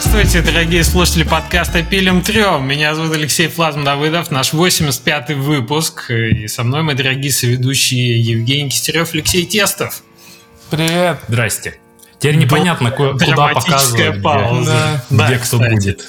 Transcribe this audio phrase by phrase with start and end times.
[0.00, 2.68] Здравствуйте, дорогие слушатели подкаста «Пилим трем».
[2.68, 6.12] Меня зовут Алексей Флазм Давыдов, наш 85-й выпуск.
[6.12, 10.04] И со мной мои дорогие соведущие Евгений Кистерев, Алексей Тестов.
[10.70, 11.18] Привет.
[11.26, 11.80] Здрасте.
[12.20, 15.02] Теперь непонятно, куда показывать, пауза.
[15.08, 15.72] где, да, где кто кстати.
[15.72, 16.04] будет.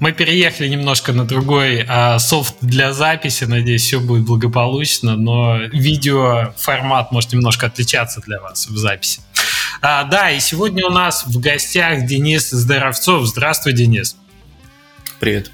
[0.00, 3.44] Мы переехали немножко на другой а, софт для записи.
[3.44, 9.20] Надеюсь, все будет благополучно, но видео формат может немножко отличаться для вас в записи.
[9.82, 13.26] А, да, и сегодня у нас в гостях Денис Здоровцов.
[13.26, 14.14] Здравствуй, Денис.
[15.18, 15.50] Привет.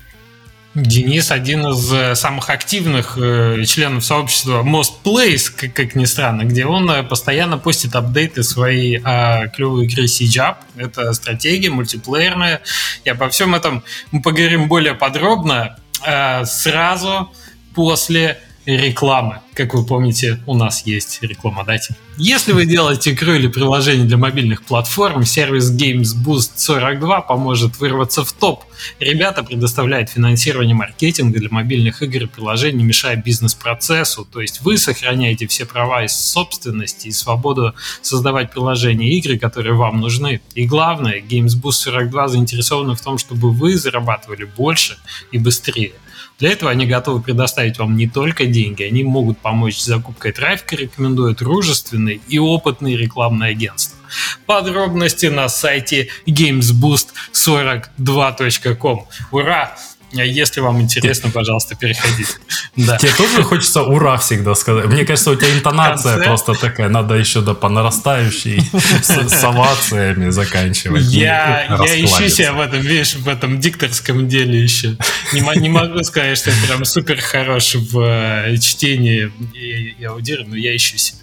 [0.75, 6.43] Денис один из э, самых активных э, членов сообщества Most Plays, как, как ни странно,
[6.43, 12.63] где он э, постоянно постит апдейты своей э, клевой игры Siege Это стратегия мультиплеерная.
[13.05, 17.33] И обо всем этом мы поговорим более подробно э, сразу
[17.75, 19.41] после рекламы.
[19.55, 21.95] Как вы помните, у нас есть рекламодатель.
[22.19, 28.25] Если вы делаете игру или приложение для мобильных платформ, сервис Games Boost 42 поможет вырваться
[28.25, 28.65] в топ.
[28.99, 34.27] Ребята предоставляют финансирование маркетинга для мобильных игр и приложений, мешая бизнес-процессу.
[34.31, 39.75] То есть вы сохраняете все права и собственности и свободу создавать приложения и игры, которые
[39.75, 40.41] вам нужны.
[40.55, 44.99] И главное, Games Boost 42 заинтересованы в том, чтобы вы зарабатывали больше
[45.33, 45.93] и быстрее.
[46.39, 50.77] Для этого они готовы предоставить вам не только деньги, они могут помочь с закупкой трафика,
[50.77, 53.97] рекомендуют дружественные и опытные рекламные агентства.
[54.45, 59.07] Подробности на сайте gamesboost42.com.
[59.33, 59.75] Ура!
[60.23, 62.35] А если вам интересно, пожалуйста, переходите.
[62.77, 62.99] Да.
[62.99, 64.85] Тебе тоже хочется ура всегда сказать.
[64.85, 68.63] Мне кажется, у тебя интонация просто такая, надо еще до по нарастающей
[69.03, 71.05] с овациями заканчивать.
[71.05, 74.97] Я, я ищу себя в этом, видишь, в этом дикторском деле еще.
[75.33, 80.51] Не, не могу сказать, что я прям супер хорош в э, чтении и, и аудировании,
[80.51, 81.19] но я ищу себя.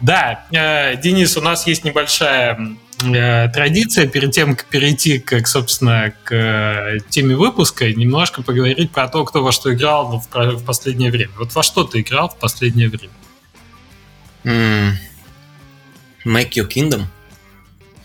[0.00, 6.34] Да, э, Денис, у нас есть небольшая традиция перед тем, как перейти, как, собственно, к
[6.34, 11.32] э, теме выпуска, немножко поговорить про то, кто во что играл в, в последнее время.
[11.38, 13.12] Вот во что ты играл в последнее время?
[14.44, 14.92] Mm.
[16.26, 17.04] Make Your Kingdom.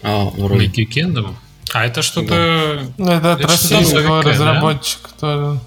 [0.03, 1.36] Oh, Make Your Kingdom?
[1.74, 2.84] А это что-то...
[2.98, 3.03] Да.
[3.03, 5.20] Ну, это от российского разработчика да?
[5.20, 5.59] тоже.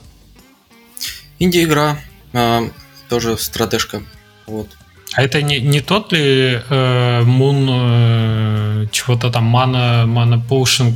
[1.41, 1.99] Инди-игра.
[2.33, 2.63] А,
[3.09, 4.03] тоже стратежка.
[4.47, 4.76] Вот.
[5.17, 10.93] А это не, не тот ли э, Moon э, чего-то там Mana, Mana Potion?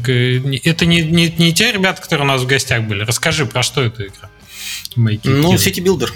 [0.63, 3.03] Это не, не, не те ребята, которые у нас в гостях были.
[3.03, 4.29] Расскажи, про что эта игра?
[4.95, 6.11] Make ну, City Builder.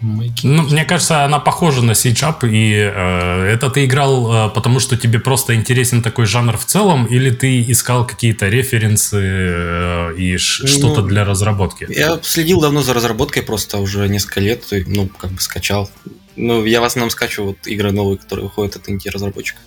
[0.00, 4.98] Ну, мне кажется, она похожа на Siege и э, это ты играл, э, потому что
[4.98, 10.38] тебе просто интересен такой жанр в целом, или ты искал какие-то референсы э, и ну,
[10.38, 11.86] что-то для разработки?
[11.88, 15.90] Я следил давно за разработкой, просто уже несколько лет, ну, как бы скачал.
[16.38, 19.62] Ну, я в основном скачу вот игры новые, которые выходят от инди-разработчиков.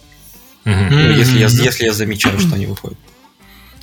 [0.66, 0.74] Угу.
[0.90, 2.98] Ну, если, я, если я замечаю, что они выходят.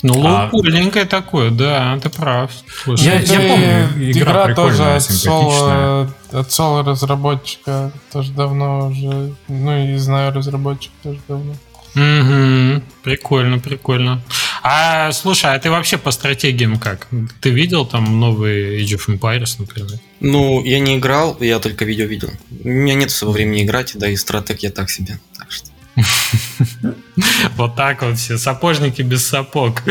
[0.01, 1.07] Ну, лоупульненькое а...
[1.07, 2.51] такое, да, ты прав.
[2.83, 9.35] Слушай, я, я помню, игра, игра тоже от соло, от соло разработчика тоже давно уже,
[9.49, 11.53] ну и знаю разработчика тоже давно.
[11.95, 14.21] Угу, прикольно, прикольно.
[14.61, 17.07] А слушай, а ты вообще по стратегиям как?
[17.41, 19.99] Ты видел там новый Age of Empires, например?
[20.19, 22.31] Ну, я не играл, я только видео видел.
[22.63, 25.19] У меня нет своего времени играть, да и стратег я так себе.
[25.37, 25.69] Так что.
[27.57, 29.83] Вот так вот все, сапожники без сапог.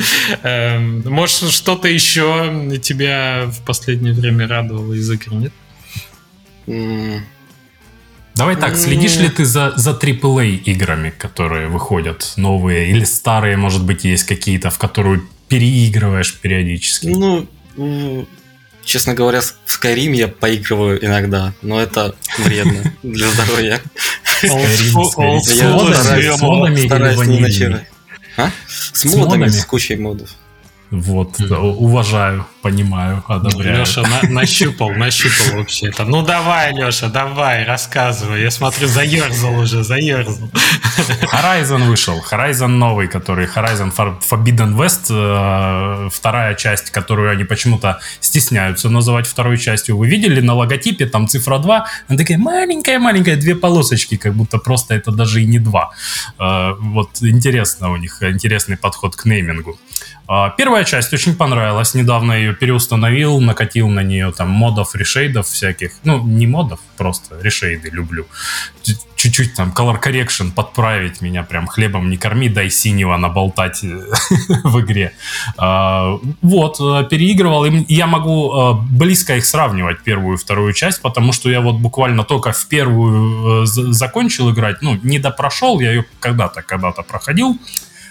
[0.42, 5.52] Эм, может, что-то еще тебя в последнее время радовало из игр, нет?
[8.38, 13.84] Давай так, следишь ли ты за, за AAA играми, которые выходят новые, или старые, может
[13.84, 17.08] быть, есть какие-то, в которые переигрываешь периодически?
[17.08, 17.48] Ну,
[18.84, 23.80] честно говоря, в Skyrim я поигрываю иногда, но это вредно для здоровья.
[24.40, 27.86] С модами или
[28.36, 28.52] а?
[28.68, 30.30] С модами, с кучей модов.
[30.90, 33.80] Вот, уважаю, понимаю, одобряю.
[33.80, 36.04] Леша на, нащупал, нащупал вообще это.
[36.04, 38.40] Ну давай, Леша, давай, рассказывай.
[38.40, 40.50] Я смотрю, заерзал уже, заерзал.
[41.30, 42.24] Horizon вышел.
[42.30, 49.58] Horizon новый, который Horizon Forbidden West, э, вторая часть, которую они почему-то стесняются называть второй
[49.58, 49.98] частью.
[49.98, 54.94] Вы видели на логотипе, там цифра 2, она такая маленькая-маленькая, две полосочки, как будто просто
[54.94, 55.90] это даже и не два.
[56.38, 59.78] Э, вот интересно у них, интересный подход к неймингу.
[60.30, 61.94] А, первая часть очень понравилась.
[61.94, 65.92] Недавно ее переустановил, накатил на нее там модов, решейдов всяких.
[66.04, 68.26] Ну, не модов, просто решейды люблю.
[69.16, 73.82] Чуть-чуть там color correction подправить меня прям хлебом не корми, дай синего наболтать
[74.64, 75.12] в игре.
[75.56, 77.64] А, вот, э, переигрывал.
[77.88, 82.22] Я могу э, близко их сравнивать, первую и вторую часть, потому что я вот буквально
[82.22, 84.82] только в первую э, закончил играть.
[84.82, 87.58] Ну, не допрошел, я ее когда-то, когда-то проходил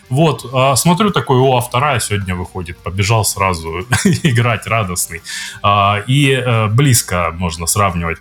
[0.10, 3.80] Вот, а, смотрю такой, о, а вторая сегодня выходит, побежал сразу
[4.24, 5.22] играть радостный.
[5.62, 8.20] А, и э, близко можно сравнивать.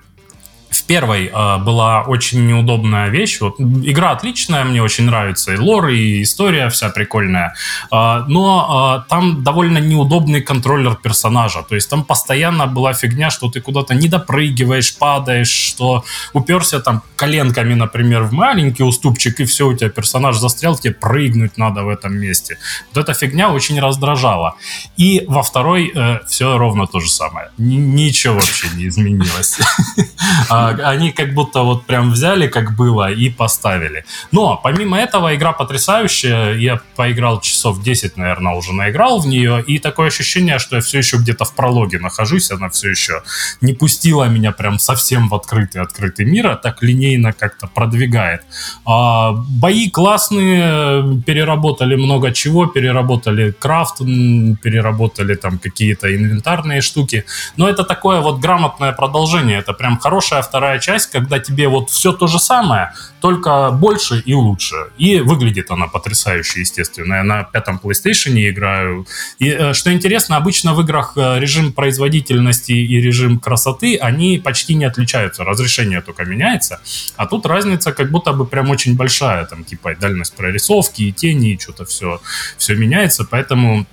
[0.77, 3.41] В первой э, была очень неудобная вещь.
[3.41, 5.53] Вот, игра отличная, мне очень нравится.
[5.55, 7.55] И лор, и история вся прикольная.
[7.91, 11.63] Э, но э, там довольно неудобный контроллер персонажа.
[11.63, 17.03] То есть там постоянно была фигня, что ты куда-то не допрыгиваешь, падаешь, что уперся там
[17.17, 21.89] коленками, например, в маленький уступчик, и все, у тебя персонаж застрял, тебе прыгнуть надо в
[21.89, 22.59] этом месте.
[22.93, 24.55] Вот эта фигня очень раздражала.
[24.97, 27.49] И во второй э, все ровно то же самое.
[27.59, 29.59] Н- ничего вообще не изменилось.
[30.69, 34.05] Они как будто вот прям взяли, как было, и поставили.
[34.33, 36.55] Но помимо этого игра потрясающая.
[36.55, 39.63] Я поиграл часов 10, наверное, уже наиграл в нее.
[39.67, 42.51] И такое ощущение, что я все еще где-то в прологе нахожусь.
[42.51, 43.23] Она все еще
[43.61, 48.43] не пустила меня прям совсем в открытый открытый мир, а так линейно как-то продвигает.
[48.85, 57.25] А, бои классные, переработали много чего, переработали крафт, переработали там какие-то инвентарные штуки.
[57.57, 59.59] Но это такое вот грамотное продолжение.
[59.59, 64.35] Это прям хорошая вторая часть, когда тебе вот все то же самое, только больше и
[64.35, 64.77] лучше.
[64.99, 67.15] И выглядит она потрясающе, естественно.
[67.15, 69.07] Я на пятом PlayStation играю.
[69.39, 74.75] И э, что интересно, обычно в играх э, режим производительности и режим красоты, они почти
[74.75, 75.45] не отличаются.
[75.45, 76.81] Разрешение только меняется.
[77.17, 79.45] А тут разница как будто бы прям очень большая.
[79.47, 82.21] Там типа дальность прорисовки, и тени, и что-то все,
[82.59, 83.27] все меняется.
[83.29, 83.87] Поэтому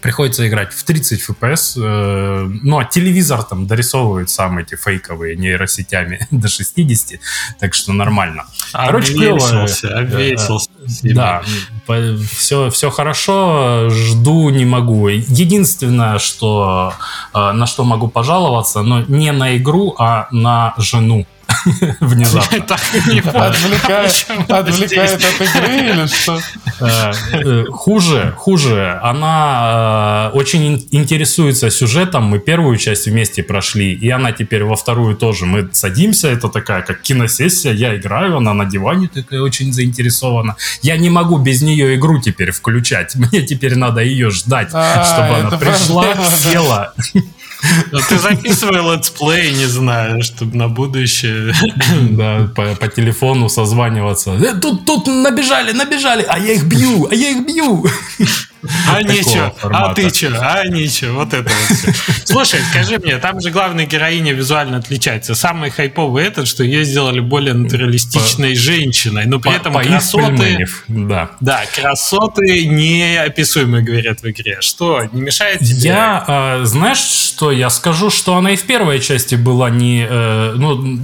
[0.00, 6.26] приходится играть в 30 FPS, э, ну, а телевизор там дорисовывает сам эти фейковые нейросетями
[6.30, 7.20] до 60,
[7.58, 8.44] так что нормально.
[8.72, 10.00] Короче, обвесился, клево.
[10.00, 10.70] Обвесился.
[11.02, 11.42] Да,
[12.30, 15.08] все, все хорошо, жду не могу.
[15.08, 16.94] Единственное, что,
[17.34, 21.26] э, на что могу пожаловаться, но не на игру, а на жену.
[22.00, 22.76] внезапно.
[24.48, 26.40] Отвлекает от игры или что?
[26.80, 28.98] Э, э, хуже, хуже.
[29.02, 32.24] Она э, очень интересуется сюжетом.
[32.24, 35.44] Мы первую часть вместе прошли, и она теперь во вторую тоже.
[35.44, 40.56] Мы садимся, это такая как киносессия, я играю, она на диване такая очень заинтересована.
[40.80, 43.14] Я не могу без нее игру теперь включать.
[43.14, 46.94] Мне теперь надо ее ждать, а, чтобы она пришла, села.
[47.92, 51.54] Ну, ты записывай летсплей, не знаю, чтобы на будущее.
[52.10, 54.32] Да, по, по телефону созваниваться.
[54.32, 57.86] Э, тут, тут набежали, набежали, а я их бью, а я их бью.
[58.62, 61.92] А ничего, а ты что, а ничего, вот это вот все.
[62.24, 65.34] Слушай, скажи мне, там же главная героиня визуально отличается.
[65.34, 70.66] Самый хайповый этот, что ее сделали более натуралистичной женщиной, но при этом красоты...
[70.88, 71.30] Да.
[71.40, 74.58] да, красоты неописуемые, говорят в игре.
[74.60, 75.88] Что, не мешает тебе?
[75.88, 80.06] Я, э, знаешь, что я скажу, что она и в первой части была не...
[80.08, 80.98] Э, ну,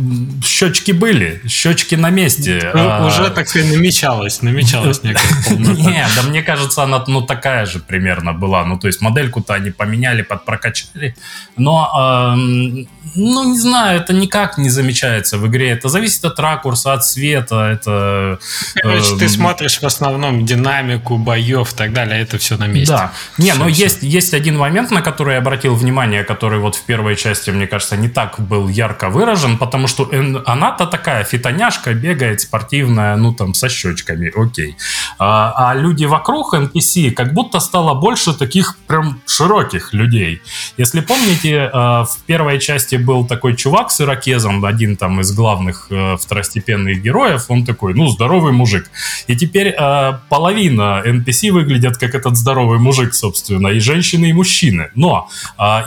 [0.44, 2.60] щечки были, щечки на месте.
[2.74, 3.06] А...
[3.06, 5.24] Уже, так сказать, намечалось, намечалось некая
[5.56, 8.64] Не, да мне кажется, она ну такая такая же примерно была.
[8.64, 11.14] Ну, то есть модельку-то они поменяли, подпрокачали.
[11.56, 15.70] Но, э, ну, не знаю, это никак не замечается в игре.
[15.70, 17.70] Это зависит от ракурса, от света.
[17.72, 18.38] Это,
[18.75, 22.94] э, Короче, ты смотришь в основном динамику боев и так далее, это все на месте.
[22.94, 23.12] Да.
[23.38, 23.84] Не, все, но все.
[23.84, 27.66] Есть, есть один момент, на который я обратил внимание, который вот в первой части, мне
[27.66, 30.10] кажется, не так был ярко выражен, потому что
[30.46, 34.76] она-то такая фитоняшка, бегает спортивная, ну, там, со щечками, окей.
[35.18, 40.40] А, а люди вокруг NPC как будто стало больше таких прям широких людей.
[40.78, 45.88] Если помните, э, в первой части был такой чувак с ирокезом, один там из главных
[45.90, 48.90] э, второстепенных героев, он такой, ну, здоровый мужик.
[49.28, 54.88] И теперь э, половина NPC выглядят как этот здоровый мужик, собственно, и женщины, и мужчины.
[54.95, 55.28] Но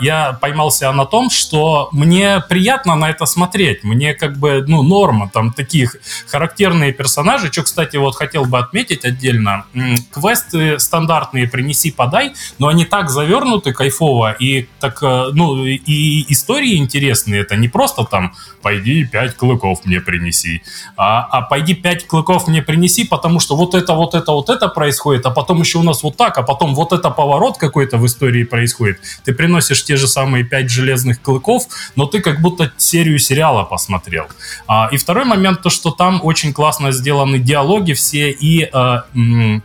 [0.00, 3.84] я поймался на том, что мне приятно на это смотреть.
[3.84, 5.96] Мне как бы, ну, норма, там таких
[6.30, 7.50] характерные персонажи.
[7.52, 9.64] Что, кстати, вот хотел бы отметить отдельно.
[10.12, 16.24] Квесты стандартные разные принеси, подай, но они так завернуты кайфово, и так, э, ну, и
[16.32, 18.32] истории интересные, это не просто там,
[18.62, 20.62] пойди пять клыков мне принеси,
[20.96, 24.68] а, а пойди пять клыков мне принеси, потому что вот это, вот это, вот это
[24.68, 28.04] происходит, а потом еще у нас вот так, а потом вот это поворот какой-то в
[28.04, 28.98] истории происходит.
[29.24, 31.62] Ты приносишь те же самые пять железных клыков,
[31.96, 34.26] но ты как будто серию сериала посмотрел.
[34.66, 39.60] А, и второй момент, то, что там очень классно сделаны диалоги все, и э,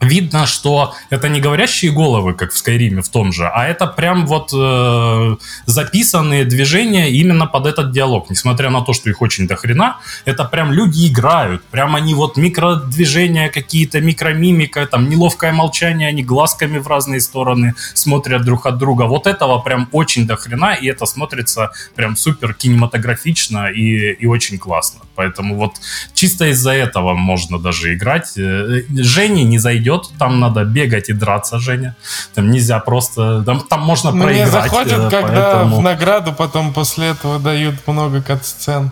[0.00, 4.26] видно, что это не говорящие головы, как в Скайриме в том же, а это прям
[4.26, 5.36] вот э,
[5.66, 8.30] записанные движения именно под этот диалог.
[8.30, 11.64] Несмотря на то, что их очень дохрена, это прям люди играют.
[11.64, 18.44] Прям они вот микродвижения какие-то, микромимика, там неловкое молчание, они глазками в разные стороны смотрят
[18.44, 19.04] друг от друга.
[19.04, 25.00] Вот этого прям очень дохрена, и это смотрится прям супер кинематографично и, и очень классно.
[25.14, 25.76] Поэтому вот
[26.12, 28.36] чисто из-за этого можно даже играть.
[28.36, 31.96] Э, Жене не зайдет идет, там надо бегать и драться, Женя.
[32.34, 33.42] Там нельзя просто...
[33.44, 34.52] Там, там можно Мне проиграть.
[34.52, 35.76] Мне заходит, э, когда поэтому...
[35.78, 38.90] в награду потом после этого дают много кат-сцен.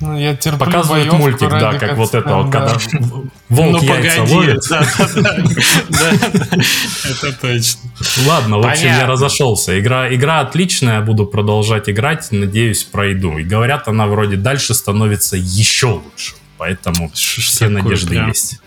[0.00, 2.76] Ну, я терплю Показывает мультик, да, как вот это вот, когда
[3.48, 4.64] волк ну, яйца ловит.
[7.04, 7.80] Это точно.
[8.26, 9.78] Ладно, в общем, я разошелся.
[9.78, 13.38] Игра, игра отличная, буду продолжать играть, надеюсь, пройду.
[13.38, 16.34] И говорят, она вроде дальше становится еще лучше.
[16.58, 18.61] Поэтому все надежды есть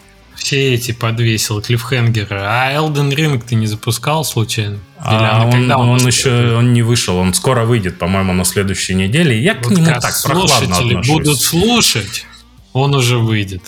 [0.46, 2.40] все эти подвесил, клиффхенгеры.
[2.40, 4.78] А Elden Ring ты не запускал случайно?
[5.00, 9.42] а он, он, он еще он не вышел, он скоро выйдет, по-моему, на следующей неделе.
[9.42, 11.08] Я вот к нему так прохладно отношусь.
[11.08, 12.28] будут слушать,
[12.74, 13.64] он уже выйдет.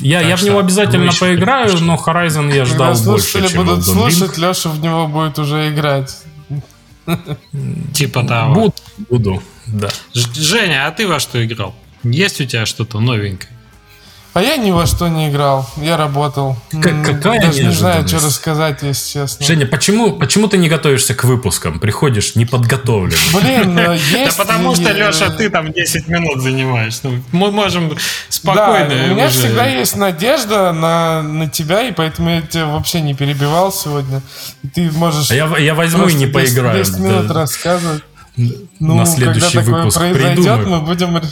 [0.00, 4.36] Я, я в него обязательно поиграю, но Horizon я ждал Когда больше, чем будут слушать,
[4.36, 6.12] Леша в него будет уже играть.
[7.94, 8.54] Типа того.
[8.54, 8.74] Буду,
[9.10, 9.90] буду, да.
[10.12, 11.76] Женя, а ты во что играл?
[12.02, 13.55] Есть у тебя что-то новенькое?
[14.36, 16.58] А я ни во что не играл, я работал.
[16.70, 19.46] К- какая Даже не знаю, что рассказать, если честно.
[19.46, 21.78] Женя, почему, почему ты не готовишься к выпускам?
[21.78, 23.16] Приходишь неподготовленный.
[23.32, 24.36] Блин, есть...
[24.36, 26.98] Да потому что, Леша, ты там 10 минут занимаешь.
[27.02, 27.96] Ну, мы можем
[28.28, 28.90] спокойно...
[28.90, 33.14] Да, у меня всегда есть надежда на, на тебя, и поэтому я тебя вообще не
[33.14, 34.20] перебивал сегодня.
[34.74, 35.30] Ты можешь...
[35.30, 36.84] А я, я возьму и не поиграю.
[36.84, 38.02] 10 минут рассказывать.
[38.36, 41.22] Ну, на следующий когда выпуск такое произойдет, мы будем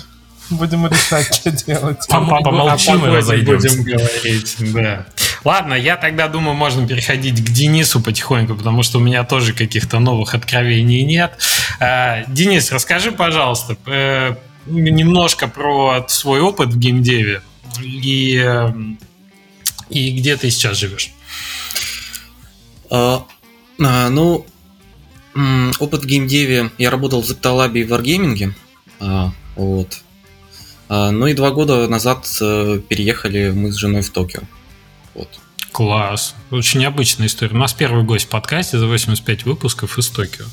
[0.51, 2.07] Будем решать, что делать.
[2.09, 3.77] Помолчим и разойдемся.
[3.77, 5.07] Будем говорить, да.
[5.45, 9.99] Ладно, я тогда думаю, можно переходить к Денису потихоньку, потому что у меня тоже каких-то
[9.99, 11.39] новых откровений нет.
[11.81, 14.37] А, Денис, расскажи, пожалуйста, э,
[14.67, 17.43] немножко про свой опыт в геймдеве
[17.83, 18.43] и,
[19.91, 21.11] и где ты сейчас живешь.
[22.91, 23.27] А,
[23.81, 24.47] а, ну,
[25.79, 26.71] опыт в геймдеве.
[26.79, 28.53] Я работал в Zeptolab и в Wargaming.
[29.01, 30.04] А, вот.
[30.89, 34.43] А, ну и два года назад э, переехали мы с женой в Токио.
[35.15, 35.29] Вот.
[35.73, 36.35] Класс.
[36.51, 37.55] Очень необычная история.
[37.55, 40.45] У нас первый гость в подкасте за 85 выпусков из Токио.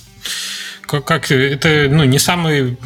[0.82, 2.78] Как, как это ну, не самый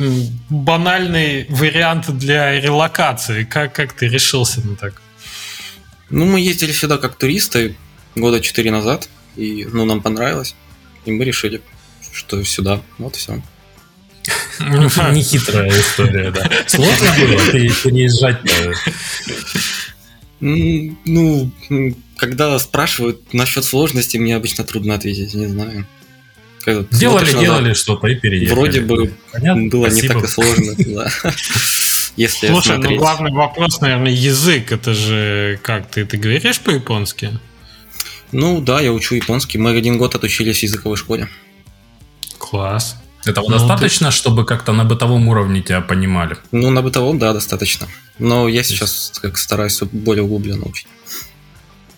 [0.50, 3.46] банальный вариант для релокации.
[3.46, 5.02] Как, как ты решился на так?
[6.10, 7.76] Ну, мы ездили сюда как туристы
[8.16, 10.56] года четыре назад, и ну, нам понравилось.
[11.06, 11.62] И мы решили,
[12.12, 12.82] что сюда.
[12.98, 13.42] Вот все.
[14.60, 16.50] Нехитрая история, да.
[16.68, 18.40] Сложно было переезжать
[20.40, 21.52] Ну,
[22.18, 25.86] когда спрашивают насчет сложности, мне обычно трудно ответить, не знаю.
[26.66, 28.56] Делали, делали что-то и переехали.
[28.56, 29.14] Вроде бы
[29.70, 30.76] было не так и сложно.
[32.16, 34.72] Если Слушай, ну главный вопрос, наверное, язык.
[34.72, 37.38] Это же как ты, ты говоришь по-японски?
[38.32, 39.58] Ну да, я учу японский.
[39.58, 41.28] Мы один год отучились в языковой школе.
[42.38, 42.96] Класс.
[43.26, 44.16] Этого ну, достаточно, ты...
[44.16, 46.38] чтобы как-то на бытовом уровне тебя понимали?
[46.52, 47.88] Ну, на бытовом, да, достаточно.
[48.20, 50.88] Но я сейчас как стараюсь более углубленно учить.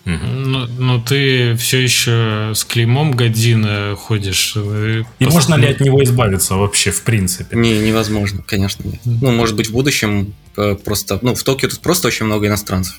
[0.04, 4.56] Ну, ну, ты все еще с клеймом Годзина ходишь.
[4.56, 7.54] И можно ли от него избавиться вообще, в принципе?
[7.54, 9.00] Не, невозможно, конечно, нет.
[9.04, 11.18] Ну, может быть, в будущем э, просто...
[11.20, 12.98] Ну, в Токио тут просто очень много иностранцев.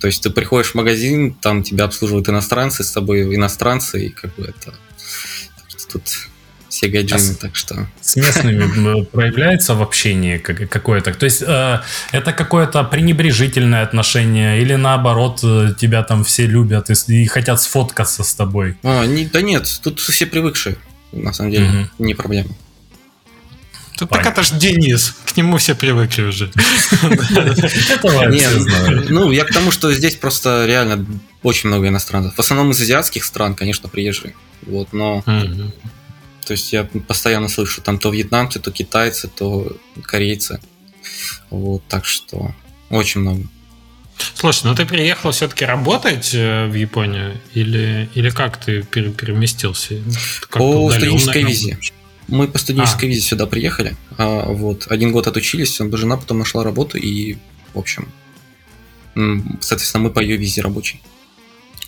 [0.00, 4.34] То есть ты приходишь в магазин, там тебя обслуживают иностранцы, с тобой иностранцы, и как
[4.34, 4.74] бы это...
[5.92, 6.02] Тут
[6.74, 7.86] все а так что...
[8.00, 11.14] С местными проявляется в общении какое-то?
[11.14, 11.80] То есть э,
[12.12, 18.24] это какое-то пренебрежительное отношение или наоборот э, тебя там все любят и, и хотят сфоткаться
[18.24, 18.76] с тобой?
[18.82, 20.76] А, не, да нет, тут все привыкшие,
[21.12, 22.04] на самом деле, угу.
[22.04, 22.50] не проблема.
[23.96, 26.50] Тут так это же Денис, к нему все привыкли уже.
[28.28, 31.06] Нет, ну я к тому, что здесь просто реально
[31.44, 32.34] очень много иностранцев.
[32.34, 34.34] В основном из азиатских стран, конечно, приезжие.
[34.62, 35.22] Вот, но
[36.44, 40.60] то есть я постоянно слышу там то вьетнамцы, то китайцы, то корейцы.
[41.50, 42.54] Вот, так что
[42.90, 43.46] очень много.
[44.34, 49.96] Слушай, ну ты приехал все-таки работать э, в Японию или, или как ты переместился?
[50.42, 51.78] Как по студенческой визе.
[52.28, 53.08] Мы по студенческой а.
[53.08, 53.96] визе сюда приехали.
[54.16, 57.36] А, вот, один год отучились, жена потом нашла работу и,
[57.74, 58.08] в общем,
[59.60, 61.00] соответственно, мы по ее визе рабочей.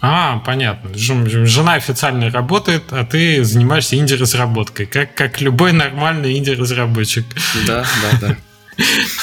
[0.00, 0.90] А, понятно.
[0.94, 7.24] Жена официально работает, а ты занимаешься инди-разработкой, как, как любой нормальный инди-разработчик.
[7.66, 8.36] Да, да, да.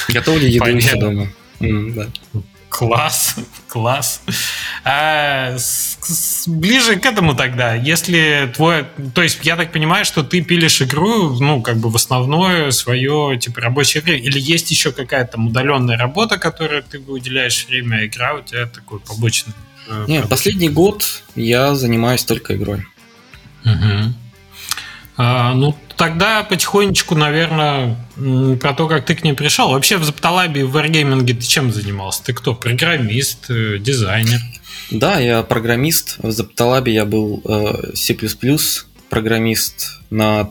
[0.08, 1.28] Готовлю еду еще дома.
[1.60, 2.08] да.
[2.68, 3.36] Класс,
[3.68, 4.20] класс.
[4.82, 10.24] А, с, с, ближе к этому тогда, если твой, то есть я так понимаю, что
[10.24, 14.90] ты пилишь игру, ну как бы в основное свое типа рабочее время, или есть еще
[14.90, 19.54] какая-то удаленная работа, которой ты уделяешь время, а игра у тебя такой побочный
[20.06, 22.86] Нет, последний год я занимаюсь только игрой.
[23.64, 24.14] Угу.
[25.16, 27.96] А, ну, тогда потихонечку, наверное,
[28.60, 29.70] про то, как ты к ней пришел.
[29.70, 32.24] Вообще в Запталабе в Wargaming ты чем занимался?
[32.24, 32.54] Ты кто?
[32.54, 34.40] Программист, э, дизайнер?
[34.90, 36.16] Да, я программист.
[36.18, 38.16] В Запталабе я был э, C++
[39.08, 40.50] программист на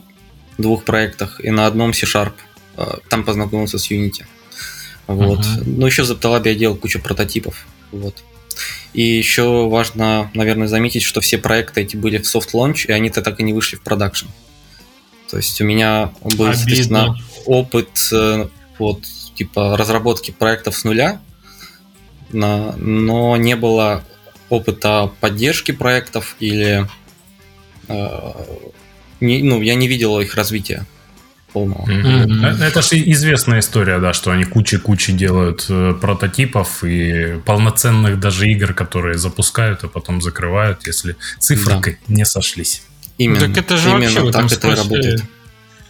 [0.57, 2.33] двух проектах и на одном C-Sharp.
[2.77, 4.23] Э, там познакомился с Unity.
[5.07, 5.39] Вот.
[5.39, 5.63] Uh-huh.
[5.65, 7.67] Ну, еще в Запталабе я делал кучу прототипов.
[7.91, 8.23] Вот.
[8.93, 13.21] И еще важно, наверное, заметить, что все проекты эти были в soft launch, и они-то
[13.21, 14.27] так и не вышли в продакшн.
[15.29, 16.53] То есть у меня был, Обидно.
[16.53, 18.47] соответственно, опыт э,
[18.77, 21.19] вот, типа разработки проектов с нуля,
[22.31, 24.03] но не было
[24.50, 26.88] опыта поддержки проектов или
[27.88, 28.31] э,
[29.19, 30.85] не, ну, я не видел их развития
[31.53, 31.86] полного.
[31.86, 32.63] Mm-hmm.
[32.63, 38.74] Это же известная история, да, что они кучи-кучи делают э, прототипов и полноценных даже игр,
[38.74, 41.91] которые запускают, а потом закрывают, если цифры да.
[42.07, 42.83] не сошлись.
[43.17, 43.39] Именно.
[43.48, 45.24] Так это же Именно вообще так это и работает.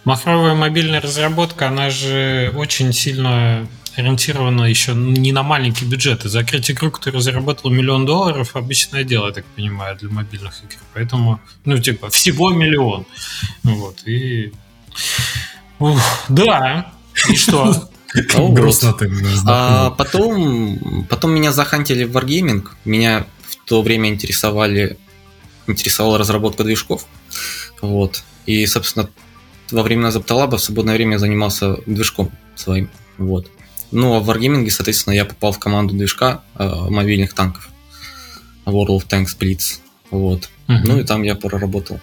[0.04, 3.66] Махровая мобильная разработка, она же очень сильно
[3.96, 6.24] ориентирована еще не на маленький бюджет.
[6.24, 10.76] И закрыть игру, которая заработала миллион долларов, обычное дело, я так понимаю, для мобильных игр.
[10.92, 13.06] Поэтому, ну, типа, всего миллион.
[13.62, 14.52] Вот, и...
[15.78, 16.92] Ух, да,
[17.28, 17.88] и что?
[18.50, 19.10] Грустно ты.
[19.46, 22.66] А потом, потом меня захантили в Wargaming.
[22.84, 24.98] Меня в то время интересовали,
[25.66, 27.06] интересовала разработка движков.
[27.82, 28.22] Вот.
[28.46, 29.10] И, собственно,
[29.70, 32.88] во времена Запталаба в свободное время занимался движком своим.
[33.18, 33.50] Вот.
[33.90, 37.68] Ну, а в Wargaming, соответственно, я попал в команду движка э, мобильных танков.
[38.64, 39.80] World of Tanks Blitz.
[40.10, 40.50] Вот.
[40.68, 40.80] Uh-huh.
[40.84, 42.00] Ну и там я проработал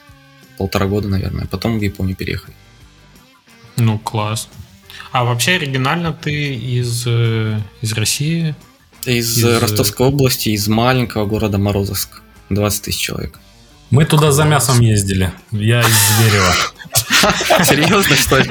[0.58, 1.48] полтора года, наверное.
[1.48, 2.54] Потом в Японию переехал.
[3.78, 4.50] Ну, класс.
[5.12, 8.56] А вообще оригинально ты из, э, из России?
[9.06, 12.22] Из, из Ростовской области, из маленького города Морозовск.
[12.50, 13.40] 20 тысяч человек.
[13.90, 15.34] Мы туда за мясом ездили.
[15.51, 16.54] Я из Зверева.
[17.63, 18.44] Серьезно, что ли?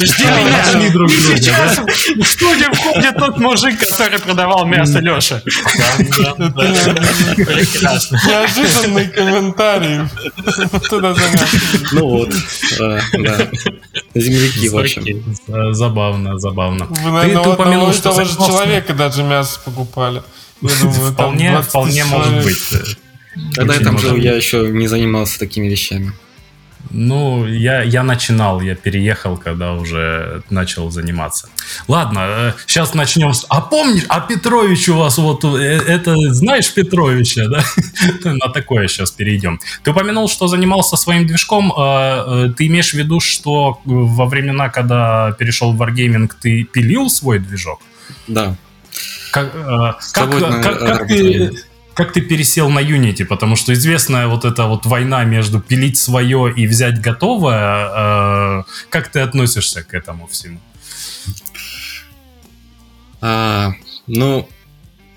[0.00, 0.64] Жди меня.
[1.08, 5.40] Сейчас в студию входит тот мужик, который продавал мясо Леша.
[7.36, 8.20] Прекрасно.
[8.26, 10.00] Неожиданный комментарий.
[10.88, 11.14] Туда.
[11.92, 12.34] Ну вот,
[12.78, 13.00] да.
[14.14, 15.36] Земляки, в общем.
[15.74, 16.86] Забавно, забавно.
[16.86, 20.22] Вы, наверное, ты упомянул, что того же человека даже мясо покупали.
[20.60, 22.58] Я думаю, вполне, вполне может быть.
[23.54, 26.12] Когда я там жил, я еще не занимался такими вещами.
[26.90, 31.48] Ну, я, я начинал, я переехал, когда уже начал заниматься.
[31.86, 33.44] Ладно, сейчас э, начнем с...
[33.48, 35.44] А помнишь, а Петрович у вас вот...
[35.44, 37.64] Э, это, знаешь Петровича, да?
[38.24, 39.60] На такое сейчас перейдем.
[39.82, 41.72] Ты упомянул, что занимался своим движком.
[41.76, 47.38] Э, ты имеешь в виду, что во времена, когда перешел в Wargaming, ты пилил свой
[47.38, 47.80] движок?
[48.28, 48.56] Да.
[49.30, 50.30] Как, как,
[50.62, 51.52] как, как ты
[51.98, 53.24] как ты пересел на Unity?
[53.24, 58.60] Потому что известная вот эта вот война между пилить свое и взять готовое.
[58.60, 60.60] Э, как ты относишься к этому всему?
[63.20, 63.72] А,
[64.06, 64.48] ну,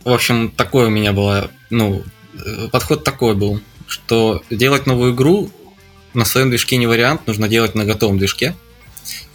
[0.03, 5.51] в общем, такое у меня было, ну, э, подход такой был, что делать новую игру
[6.15, 8.55] на своем движке не вариант, нужно делать на готовом движке.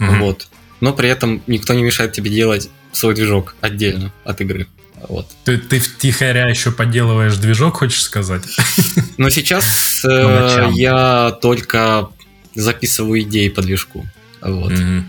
[0.01, 0.19] Mm-hmm.
[0.19, 0.49] Вот.
[0.81, 4.67] Но при этом никто не мешает тебе делать свой движок отдельно от игры.
[5.09, 5.27] Вот.
[5.45, 8.43] Ты, ты втихаря еще подделываешь движок, хочешь сказать?
[9.17, 12.09] Но сейчас э, я только
[12.55, 14.07] записываю идеи по движку.
[14.41, 14.73] Вот.
[14.73, 15.05] Угу.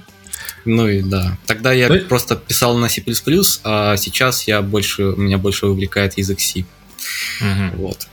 [0.65, 1.37] Ну и да.
[1.45, 1.99] Тогда я Ты...
[2.01, 3.03] просто писал на C++,
[3.63, 6.65] а сейчас я больше, меня больше увлекает язык C.
[7.41, 7.81] Угу.
[7.81, 8.07] Вот.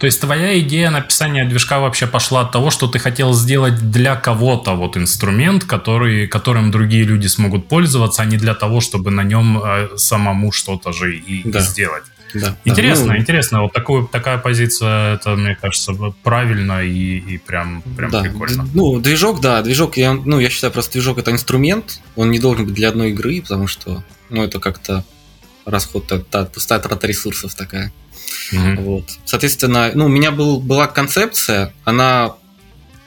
[0.00, 4.16] То есть твоя идея написания движка вообще пошла от того, что ты хотел сделать для
[4.16, 9.24] кого-то вот инструмент, который, которым другие люди смогут пользоваться, а не для того, чтобы на
[9.24, 11.60] нем э, самому что-то же и, да.
[11.60, 12.04] сделать.
[12.32, 13.62] Да, интересно, да, ну, интересно.
[13.62, 18.66] Вот такую, такая позиция, это, мне кажется, правильно и, и прям, прям да, прикольно.
[18.72, 22.64] Ну, движок, да, движок, я, ну, я считаю, просто движок это инструмент, он не должен
[22.64, 25.04] быть для одной игры, потому что, ну, это как-то
[25.64, 27.92] расход, это пустая трата ресурсов такая.
[28.52, 28.82] Mm-hmm.
[28.82, 29.04] Вот.
[29.24, 32.34] Соответственно, ну, у меня был, была концепция, она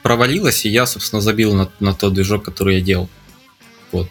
[0.02, 3.08] провалилась, и я, собственно, забил на, на тот движок, который я делал.
[3.92, 4.08] Вот.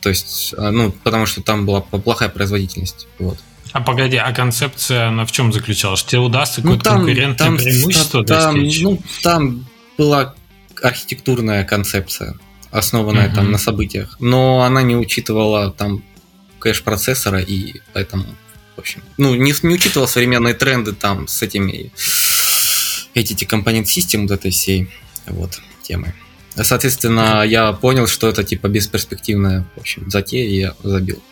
[0.00, 3.06] То есть, а, ну, потому что там была плохая производительность.
[3.18, 3.38] Вот.
[3.72, 6.02] А погоди, а концепция, она в чем заключалась?
[6.02, 8.82] Тебе удастся ну, какое-то конкурентное там, преимущество там, достичь?
[8.82, 10.34] Ну, там была
[10.82, 12.34] архитектурная концепция,
[12.70, 13.34] основанная uh-huh.
[13.34, 16.02] там на событиях, но она не учитывала там
[16.62, 18.24] кэш процессора, и поэтому
[18.76, 19.02] в общем.
[19.18, 21.92] Ну, не, не учитывал современные тренды там с этими
[23.14, 24.88] эти компонент систем вот этой всей
[25.26, 26.14] вот темы.
[26.54, 31.22] Соответственно, я понял, что это типа бесперспективная, в общем, затея, и я забил.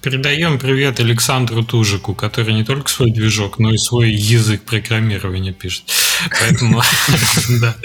[0.00, 5.84] Передаем привет Александру Тужику, который не только свой движок, но и свой язык программирования пишет.
[6.30, 6.82] Поэтому,
[7.60, 7.76] да.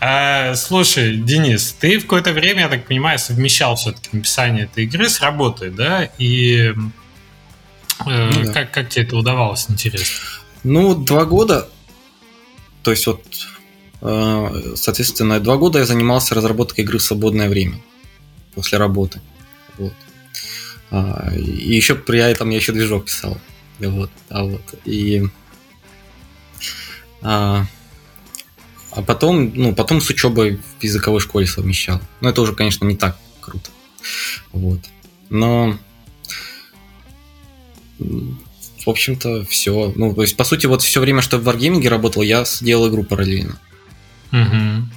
[0.00, 5.08] А, слушай, Денис, ты в какое-то время, я так понимаю, совмещал все-таки написание этой игры
[5.08, 6.04] с работой, да?
[6.18, 6.72] И
[8.06, 10.16] э, ну как, тебе это удавалось, интересно?
[10.64, 11.68] Ну, два года.
[12.82, 13.22] То есть вот,
[14.02, 17.80] э, соответственно, два года я занимался разработкой игры в свободное время
[18.54, 19.20] после работы.
[19.78, 19.94] Вот.
[20.90, 23.38] А, и еще при этом я еще движок писал.
[23.78, 24.74] Вот, а вот.
[24.84, 25.26] И
[27.22, 27.66] а,
[28.92, 32.00] а потом, ну, потом с учебой в языковой школе совмещал.
[32.20, 33.70] Но это уже, конечно, не так круто.
[34.52, 34.80] Вот.
[35.28, 35.78] Но
[37.98, 39.92] в общем-то, все.
[39.94, 43.04] Ну, то есть, по сути, вот все время, что в Wargaming работал, я делал игру
[43.04, 43.58] параллельно.
[44.32, 44.88] Угу.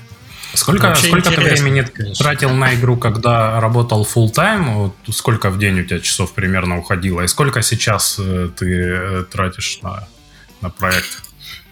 [0.53, 2.23] Сколько, сколько ты времени конечно.
[2.23, 4.73] тратил на игру, когда работал full time?
[4.75, 7.21] Вот сколько в день у тебя часов примерно уходило?
[7.21, 10.07] И сколько сейчас э, ты э, тратишь на,
[10.61, 11.23] на проект?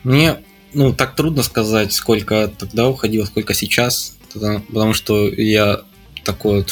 [0.04, 0.38] Мне,
[0.74, 4.18] ну, так трудно сказать, сколько тогда уходило, сколько сейчас.
[4.34, 5.82] Потому что я
[6.24, 6.66] такой,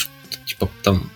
[0.45, 1.09] типа, там,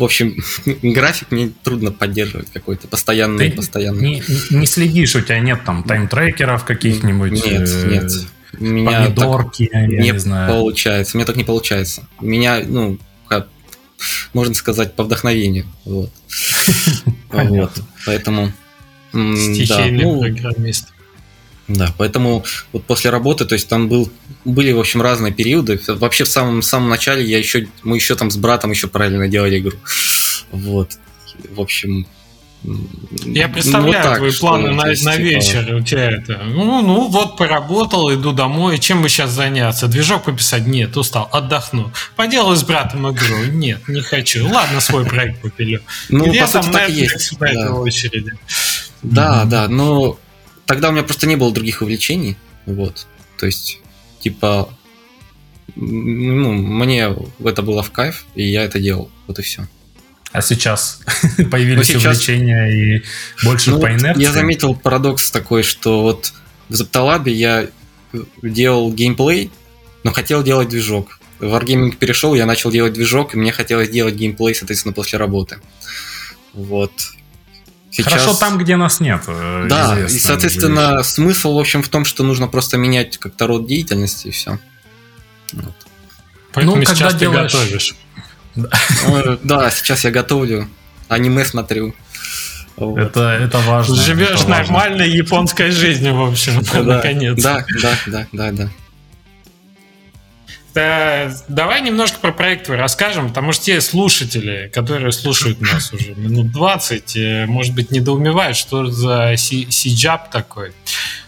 [0.00, 0.36] в общем,
[0.82, 4.00] график мне трудно поддерживать какой-то постоянный, Ты постоянный.
[4.00, 7.32] Не, не следишь, у тебя нет там тайм-трекеров каких-нибудь?
[7.32, 8.12] Нет, э, нет.
[8.58, 10.52] У меня помидорки, так не, не знаю.
[10.52, 11.16] получается.
[11.16, 12.08] У меня так не получается.
[12.18, 12.98] У меня, ну,
[13.28, 13.48] как,
[14.32, 15.66] можно сказать, по вдохновению.
[15.84, 16.10] Вот.
[17.30, 17.72] вот.
[18.06, 18.52] Поэтому.
[19.12, 20.88] Стихийный ну, программист.
[21.68, 24.10] Да, поэтому вот после работы, то есть там был,
[24.44, 25.80] были, в общем, разные периоды.
[25.86, 29.58] Вообще в самом, самом начале я еще, мы еще там с братом еще параллельно делали
[29.58, 29.76] игру.
[30.50, 30.98] Вот.
[31.54, 32.06] В общем,
[33.24, 35.22] я представляю ну, так, твои планы на, есть, на типа...
[35.22, 35.74] вечер.
[35.74, 36.42] У тебя это.
[36.44, 38.78] Ну, ну, вот поработал, иду домой.
[38.78, 39.88] Чем бы сейчас заняться?
[39.88, 40.66] Движок пописать?
[40.66, 41.90] Нет, устал, отдохну.
[42.16, 43.36] Поделаю с братом игру?
[43.50, 44.46] Нет, не хочу.
[44.46, 45.80] Ладно, свой проект попилю.
[46.10, 47.38] Ну, Где по сути, там так и есть.
[47.38, 47.72] Да.
[47.72, 48.32] очереди?
[49.02, 50.18] Да, да, но
[50.66, 52.36] тогда у меня просто не было других увлечений.
[52.66, 53.06] Вот.
[53.38, 53.80] То есть,
[54.20, 54.68] типа,
[55.76, 59.10] ну, мне это было в кайф, и я это делал.
[59.26, 59.66] Вот и все.
[60.32, 61.00] А сейчас
[61.50, 62.16] появились ну, сейчас...
[62.16, 63.02] увлечения и
[63.44, 64.22] больше ну, по инерции?
[64.22, 66.32] Я заметил парадокс такой, что вот
[66.68, 67.68] в Zeptalab я
[68.42, 69.50] делал геймплей,
[70.04, 71.18] но хотел делать движок.
[71.40, 75.58] В Wargaming перешел, я начал делать движок, и мне хотелось делать геймплей, соответственно, после работы.
[76.52, 76.92] Вот.
[77.90, 78.12] Сейчас...
[78.12, 79.22] Хорошо там, где нас нет.
[79.26, 81.06] Э, да, и, соответственно, будет.
[81.06, 84.58] смысл, в общем, в том, что нужно просто менять как-то род деятельности, и все.
[85.52, 85.74] Вот.
[86.52, 87.52] Поэтому ну, сейчас ты делаешь...
[87.52, 87.94] готовишь.
[89.42, 90.68] Да, сейчас я готовлю,
[91.08, 91.94] аниме смотрю.
[92.76, 92.98] Вот.
[92.98, 93.94] Это, это важно.
[93.94, 95.16] Живешь это нормальной важно.
[95.16, 97.42] японской жизнью, в общем, да, наконец.
[97.42, 98.68] Да, да, да, да, да.
[100.74, 106.52] Да, давай немножко про проект расскажем, потому что те слушатели, которые слушают нас уже минут
[106.52, 110.72] 20, э, может быть, недоумевают, что за сиджап такой.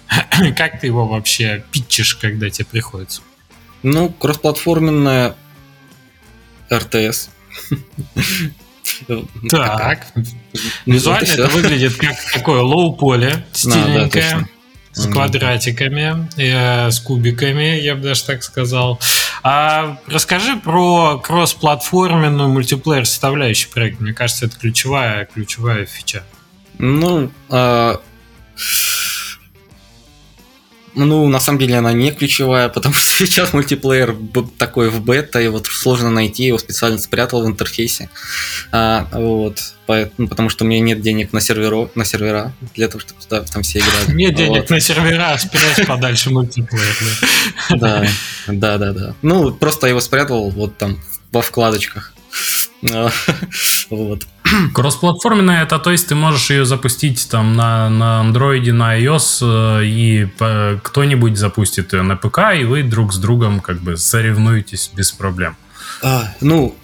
[0.56, 3.22] Как ты его вообще питчишь, когда тебе приходится?
[3.82, 5.34] Ну, кроссплатформенная
[6.72, 7.30] РТС.
[9.50, 10.06] Так.
[10.86, 14.48] Визуально это выглядит как такое лоу-поле, стильненькое,
[14.92, 19.00] с квадратиками, э, с кубиками, я бы даже так сказал.
[19.42, 24.02] А расскажи про кроссплатформенную мультиплеер составляющую проекта.
[24.02, 26.22] Мне кажется, это ключевая, ключевая фича.
[26.78, 28.00] Ну, а,
[30.94, 34.16] ну, на самом деле она не ключевая, потому что сейчас мультиплеер
[34.58, 38.08] такой в бета, и вот сложно найти, его специально спрятал в интерфейсе.
[38.70, 42.88] А, вот, поэтому, ну, потому что у меня нет денег на, серверо, на сервера для
[42.88, 44.16] того, чтобы туда там все играли.
[44.16, 44.70] Нет денег вот.
[44.70, 46.96] на сервера, спрячь подальше мультиплеер.
[47.70, 48.06] Да,
[48.46, 49.14] да, да, да.
[49.22, 51.00] Ну, просто его спрятал вот там
[51.30, 52.12] во вкладочках.
[53.90, 54.26] вот.
[54.74, 59.84] Кроссплатформенная это, то есть ты можешь ее запустить там на, на Android, на iOS, э,
[59.84, 60.28] и
[60.82, 65.56] кто-нибудь запустит ее на ПК, и вы друг с другом как бы соревнуетесь без проблем.
[66.02, 66.76] А, ну,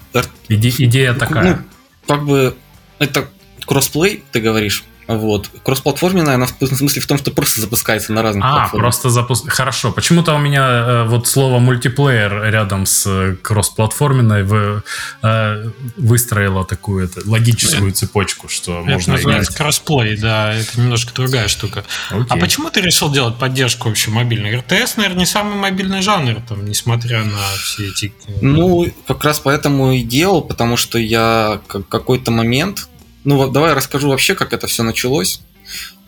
[0.47, 1.57] Иде, идея такая.
[1.57, 1.63] Ну,
[2.07, 2.55] как бы
[2.97, 3.27] это
[3.65, 4.83] кроссплей, ты говоришь.
[5.09, 5.49] Вот.
[5.63, 8.83] Кроссплатформенная, она в смысле в том, что просто запускается на разных а, платформах.
[8.83, 9.49] просто запуск...
[9.49, 9.91] Хорошо.
[9.91, 14.83] Почему-то у меня э, вот слово мультиплеер рядом с э, кроссплатформенной вы,
[15.23, 19.57] э, выстроило такую это, логическую цепочку, что это можно называется играть.
[19.57, 21.85] кроссплей, да, это немножко другая штука.
[22.11, 22.25] Окей.
[22.29, 24.57] А почему ты решил делать поддержку вообще мобильной?
[24.57, 28.13] РТС, наверное, не самый мобильный жанр, там, несмотря на все эти...
[28.27, 32.87] Э, ну, как раз поэтому и делал, потому что я какой-то момент
[33.23, 35.41] ну вот давай расскажу вообще, как это все началось.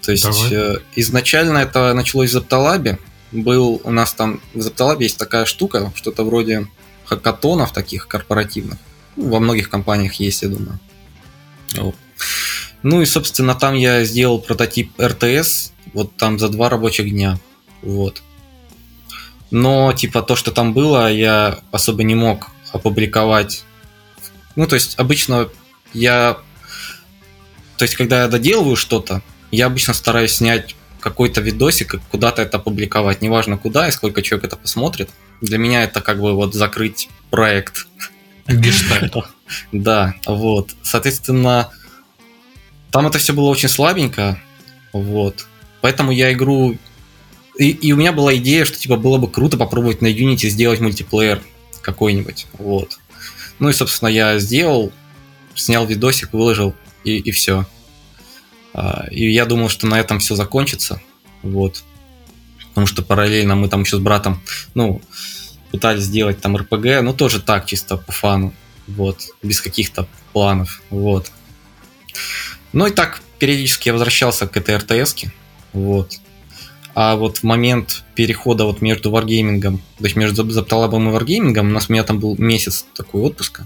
[0.01, 2.99] То есть э, изначально это началось в Запталабе.
[3.31, 6.67] Был у нас там в Запталабе есть такая штука, что-то вроде
[7.05, 8.77] хакатонов таких корпоративных.
[9.15, 10.79] Ну, во многих компаниях есть, я думаю.
[11.75, 11.95] Вот.
[12.83, 17.39] Ну и, собственно, там я сделал прототип РТС, вот там за два рабочих дня.
[17.81, 18.23] Вот.
[19.51, 23.63] Но, типа, то, что там было, я особо не мог опубликовать.
[24.55, 25.49] Ну, то есть, обычно
[25.93, 26.37] я...
[27.81, 32.57] То есть, когда я доделываю что-то, я обычно стараюсь снять какой-то видосик и куда-то это
[32.57, 33.23] опубликовать.
[33.23, 35.09] Неважно куда и сколько человек это посмотрит.
[35.41, 37.87] Для меня это как бы вот закрыть проект.
[38.47, 39.15] Гештальт.
[39.71, 40.75] Да, вот.
[40.83, 41.71] Соответственно,
[42.91, 44.39] там это все было очень слабенько.
[44.93, 45.47] Вот.
[45.81, 46.77] Поэтому я игру...
[47.57, 50.81] И, и у меня была идея, что типа было бы круто попробовать на Unity сделать
[50.81, 51.41] мультиплеер
[51.81, 52.45] какой-нибудь.
[52.59, 52.99] Вот.
[53.57, 54.91] Ну и, собственно, я сделал,
[55.55, 57.65] снял видосик, выложил, и, и все.
[58.73, 61.01] А, и я думал, что на этом все закончится.
[61.43, 61.83] Вот.
[62.69, 64.41] Потому что параллельно мы там еще с братом,
[64.73, 65.01] ну,
[65.71, 68.53] пытались сделать там РПГ, ну тоже так, чисто по фану.
[68.87, 69.21] Вот.
[69.41, 70.81] Без каких-то планов.
[70.89, 71.31] Вот.
[72.73, 75.31] Ну и так периодически я возвращался к этой РТСке.
[75.73, 76.19] Вот.
[76.93, 81.71] А вот в момент перехода вот между варгеймингом, то есть между Запталабом и варгеймингом, у
[81.71, 83.65] нас у меня там был месяц такой отпуска.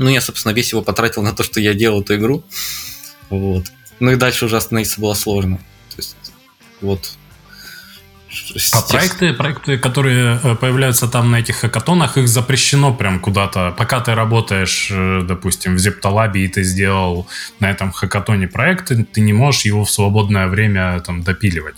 [0.00, 2.42] Ну, я, собственно, весь его потратил на то, что я делал эту игру.
[3.28, 3.66] Вот.
[4.00, 5.58] Ну и дальше уже остановиться было сложно.
[5.90, 6.16] То есть,
[6.80, 7.12] вот.
[8.72, 13.74] А проекты, проекты, которые э, появляются там на этих хакатонах, их запрещено прям куда-то.
[13.76, 17.26] Пока ты работаешь, э, допустим, в Зепталабе, и ты сделал
[17.58, 21.76] на этом хакатоне проект, ты не можешь его в свободное время там допиливать.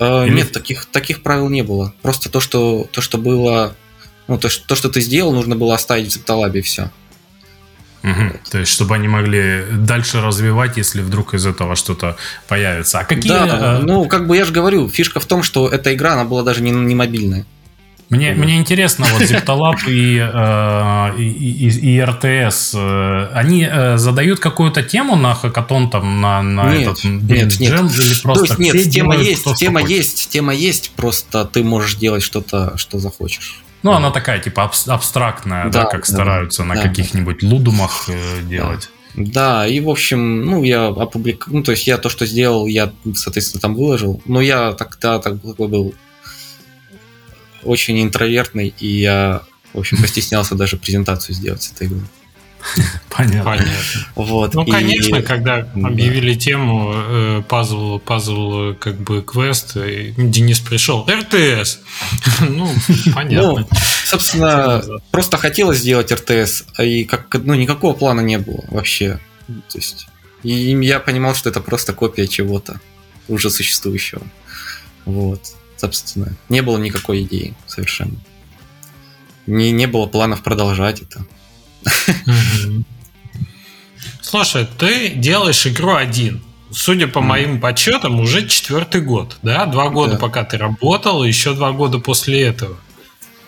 [0.00, 0.36] Э, Или...
[0.36, 1.92] Нет, таких, таких правил не было.
[2.00, 3.76] Просто то, что, то, что было...
[4.26, 6.90] Ну, то, что, то, что ты сделал, нужно было оставить в Зепталабе, и все.
[8.02, 8.50] Угу.
[8.50, 13.00] То есть, чтобы они могли дальше развивать, если вдруг из этого что-то появится.
[13.00, 13.32] А какие...
[13.32, 16.42] Да, ну, как бы я же говорю, фишка в том, что эта игра, она была
[16.42, 17.44] даже не, не мобильная.
[18.10, 24.40] Мне, мне интересно, вот Ziptalab и, э, и, и, и РТС, э, они э, задают
[24.40, 27.60] какую-то тему на хакатон, там, на, на нет, этот нет, нет.
[27.60, 32.22] или просто То есть, нет, тема есть, тема есть, тема есть, просто ты можешь делать
[32.22, 33.62] что-то, что захочешь.
[33.82, 38.08] Ну, она такая, типа, абстрактная, да, да как да, стараются да, на да, каких-нибудь лудумах
[38.08, 38.90] э, делать.
[39.14, 42.92] Да, и, в общем, ну, я опубликовал, ну, то есть я то, что сделал, я,
[43.14, 45.94] соответственно, там выложил, но я тогда так был
[47.62, 52.02] очень интровертный, и я, в общем, постеснялся даже презентацию сделать с этой игрой.
[53.10, 53.44] Понятно.
[53.44, 54.06] Понятно.
[54.14, 54.54] Вот.
[54.54, 54.70] Ну, и...
[54.70, 56.40] конечно, когда объявили да.
[56.40, 61.80] тему э, пазл, пазл, как бы квест, и Денис пришел, РТС.
[62.40, 62.70] ну,
[63.14, 63.60] понятно.
[63.60, 63.68] Ну,
[64.04, 69.18] собственно, просто хотелось сделать РТС, и как, ну, никакого плана не было вообще.
[69.46, 70.08] То есть,
[70.42, 72.80] и я понимал, что это просто копия чего-то
[73.28, 74.22] уже существующего.
[75.04, 75.40] Вот,
[75.76, 78.18] собственно, не было никакой идеи совершенно.
[79.46, 81.24] Не, не было планов продолжать это.
[84.20, 86.42] Слушай, ты делаешь игру один.
[86.70, 89.64] Судя по моим подсчетам, уже четвертый год, да?
[89.66, 90.18] Два года, да.
[90.18, 92.76] пока ты работал, еще два года после этого.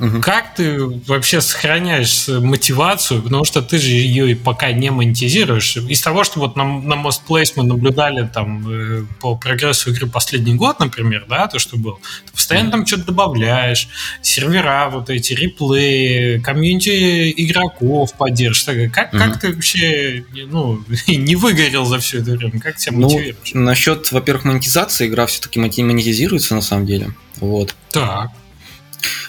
[0.01, 0.21] Угу.
[0.23, 5.77] Как ты вообще сохраняешь мотивацию, потому что ты же ее пока не монетизируешь.
[5.77, 10.07] Из того, что вот на, на Most Place мы наблюдали там э, по прогрессу игры
[10.07, 13.89] последний год, например, да, то, что было, ты постоянно там что-то добавляешь,
[14.23, 18.91] сервера вот эти, реплеи, комьюнити игроков поддерживаешь.
[18.91, 19.19] Как, угу.
[19.19, 22.59] как ты вообще ну, не выгорел за все это время?
[22.59, 23.51] Как тебя ну, мотивируешь?
[23.53, 27.11] Насчет, во-первых, монетизации, игра все-таки монетизируется на самом деле.
[27.39, 27.77] Вот.
[27.91, 28.31] Так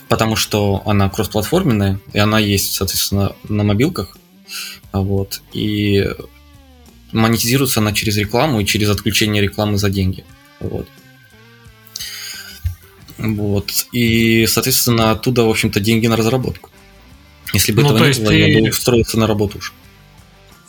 [0.07, 4.17] потому что она кроссплатформенная, и она есть, соответственно, на мобилках.
[4.91, 5.41] Вот.
[5.53, 6.07] И
[7.11, 10.25] монетизируется она через рекламу и через отключение рекламы за деньги.
[10.59, 10.87] Вот.
[13.17, 13.71] Вот.
[13.91, 16.69] И, соответственно, оттуда, в общем-то, деньги на разработку.
[17.53, 18.39] Если бы ну, этого не было, ты...
[18.39, 19.71] я бы устроился на работу уже.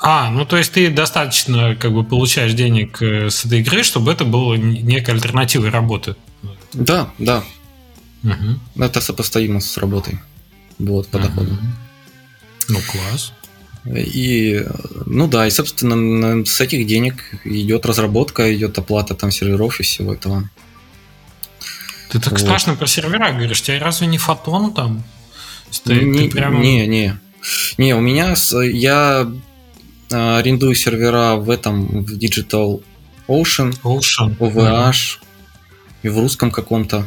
[0.05, 4.11] А, ну то есть ты достаточно как бы получаешь денег э, с этой игры, чтобы
[4.11, 6.17] это было некой альтернативой работы.
[6.73, 7.45] Да, да.
[8.23, 8.83] Угу.
[8.85, 10.19] Это сопоставимо с работой.
[10.79, 11.27] Вот, по угу.
[11.27, 11.59] доходу.
[12.69, 13.33] Ну, класс.
[13.85, 14.65] И,
[15.07, 20.15] ну да, и, собственно, с этих денег идет разработка, идет оплата там серверов и всего
[20.15, 20.49] этого.
[22.11, 22.41] Ты так вот.
[22.41, 25.03] страшно про сервера говоришь, у тебя разве не фотон там
[25.71, 26.03] стоит?
[26.05, 26.61] Не, прям...
[26.61, 27.19] не, не.
[27.77, 29.33] Не, у меня, я
[30.13, 32.83] а, арендую сервера в этом, в Digital
[33.27, 34.37] Ocean, Ocean.
[34.39, 35.27] OVH, угу.
[36.03, 37.07] и в русском каком-то.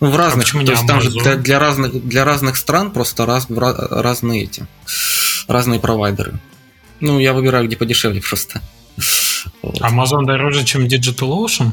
[0.00, 3.26] Ну, в разных, а то есть там же для, для, разных, для разных стран просто
[3.26, 4.66] раз, разные эти,
[5.48, 6.38] разные провайдеры.
[7.00, 8.62] Ну, я выбираю, где подешевле просто.
[9.62, 11.72] Amazon дороже, чем DigitalOcean?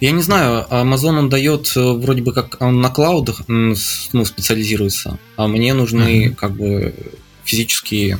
[0.00, 5.18] Я не знаю, Amazon он дает э, вроде бы как он на клаудах ну, специализируется,
[5.36, 6.34] а мне нужны uh-huh.
[6.34, 6.94] как бы
[7.44, 8.18] физические,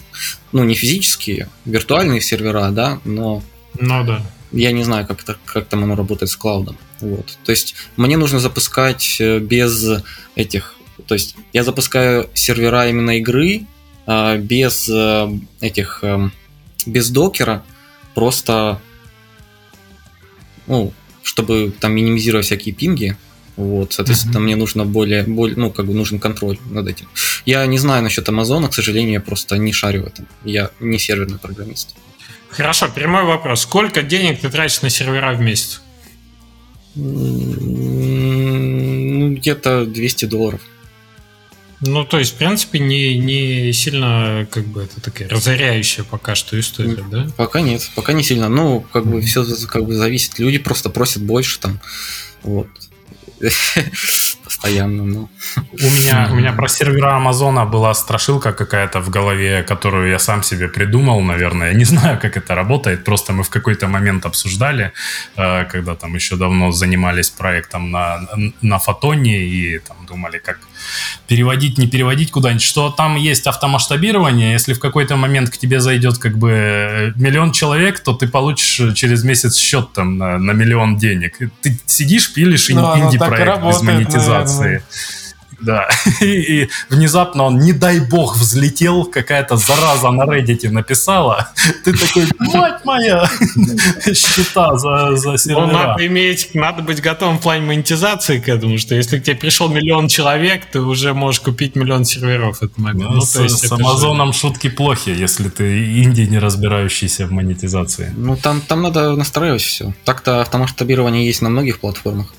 [0.53, 3.43] ну не физические, виртуальные сервера, да, но...
[3.79, 4.23] Ну да.
[4.53, 6.77] Я не знаю, как, это, как там оно работает с клаудом.
[7.01, 7.39] Вот.
[7.45, 10.03] То есть мне нужно запускать э, без
[10.35, 10.75] этих...
[11.07, 13.67] То есть я запускаю сервера именно игры
[14.07, 15.29] а, без э,
[15.61, 16.01] этих...
[16.03, 16.33] Эм,
[16.87, 17.65] без докера,
[18.15, 18.81] просто
[20.67, 23.17] ну, чтобы там минимизировать всякие пинги,
[23.57, 24.41] вот, соответственно, mm-hmm.
[24.41, 27.09] мне нужно более, более, ну, как бы нужен контроль над этим.
[27.47, 30.29] Я не знаю насчет Амазона, к сожалению, я просто не шарю в этом.
[30.45, 31.97] Я не серверный программист.
[32.51, 33.63] Хорошо, прямой вопрос.
[33.63, 35.83] Сколько денег ты тратишь на сервера в месяц?
[36.95, 38.07] Ну,
[39.35, 40.61] где-то 200 долларов.
[41.81, 46.59] Ну, то есть, в принципе, не, не сильно, как бы, это такая разоряющая пока что
[46.59, 47.29] история, да?
[47.37, 48.49] Пока нет, пока не сильно.
[48.49, 50.39] Ну, как бы, все как бы зависит.
[50.39, 51.79] Люди просто просят больше там.
[52.43, 52.69] Вот.
[54.67, 55.29] Постоянно, ну.
[55.57, 60.43] У меня, у меня про сервера Амазона была страшилка какая-то в голове, которую я сам
[60.43, 61.71] себе придумал, наверное.
[61.71, 63.05] Я не знаю, как это работает.
[63.05, 64.93] Просто мы в какой-то момент обсуждали,
[65.37, 68.21] э, когда там еще давно занимались проектом на,
[68.63, 70.59] на фотоне и там думали, как
[71.27, 76.19] переводить, не переводить куда-нибудь, что там есть автомасштабирование, если в какой-то момент к тебе зайдет
[76.19, 80.97] как бы э, миллион человек, то ты получишь через месяц счет там на, на миллион
[80.97, 81.39] денег.
[81.63, 84.59] Ты сидишь, пилишь ну, инди-проект без монетизации.
[84.59, 84.83] Наверное.
[85.61, 85.89] Да.
[86.21, 91.53] И, и внезапно он, не дай бог, взлетел, какая-то зараза на Reddit написала.
[91.85, 93.29] Ты такой, мать моя,
[94.15, 95.67] счета за, за сервера.
[95.67, 99.37] Ну, надо иметь, надо быть готовым в плане монетизации к этому, что если к тебе
[99.37, 103.11] пришел миллион человек, ты уже можешь купить миллион серверов в этот момент.
[103.11, 104.39] Ну, ну, с, есть, с Амазоном же...
[104.39, 108.13] шутки плохи, если ты инди, не разбирающийся в монетизации.
[108.17, 109.93] Ну, там, там надо настраивать все.
[110.05, 112.33] Так-то автомасштабирование есть на многих платформах.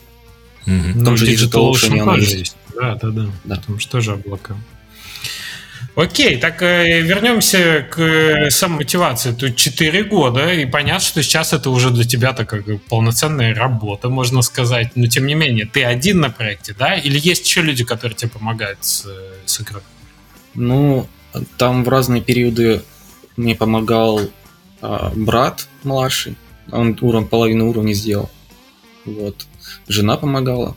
[0.67, 0.73] Угу.
[0.75, 2.33] В том ну, же Digital Ocean оно есть.
[2.33, 2.57] есть.
[2.75, 3.25] Да, да, да.
[3.45, 3.55] да.
[3.55, 4.55] Потому что тоже облака.
[5.95, 9.31] Окей, так э, вернемся к э, самомотивации.
[9.31, 14.43] Тут 4 года, и понятно, что сейчас это уже для тебя такая полноценная работа, можно
[14.43, 14.91] сказать.
[14.95, 16.93] Но тем не менее, ты один на проекте, да?
[16.93, 19.81] Или есть еще люди, которые тебе помогают с, э, с игрой?
[20.53, 21.07] Ну,
[21.57, 22.83] там в разные периоды
[23.35, 24.21] мне помогал
[24.81, 26.35] а, брат младший.
[26.71, 28.29] Он уровень, половину уровня сделал.
[29.05, 29.47] Вот.
[29.87, 30.75] Жена помогала.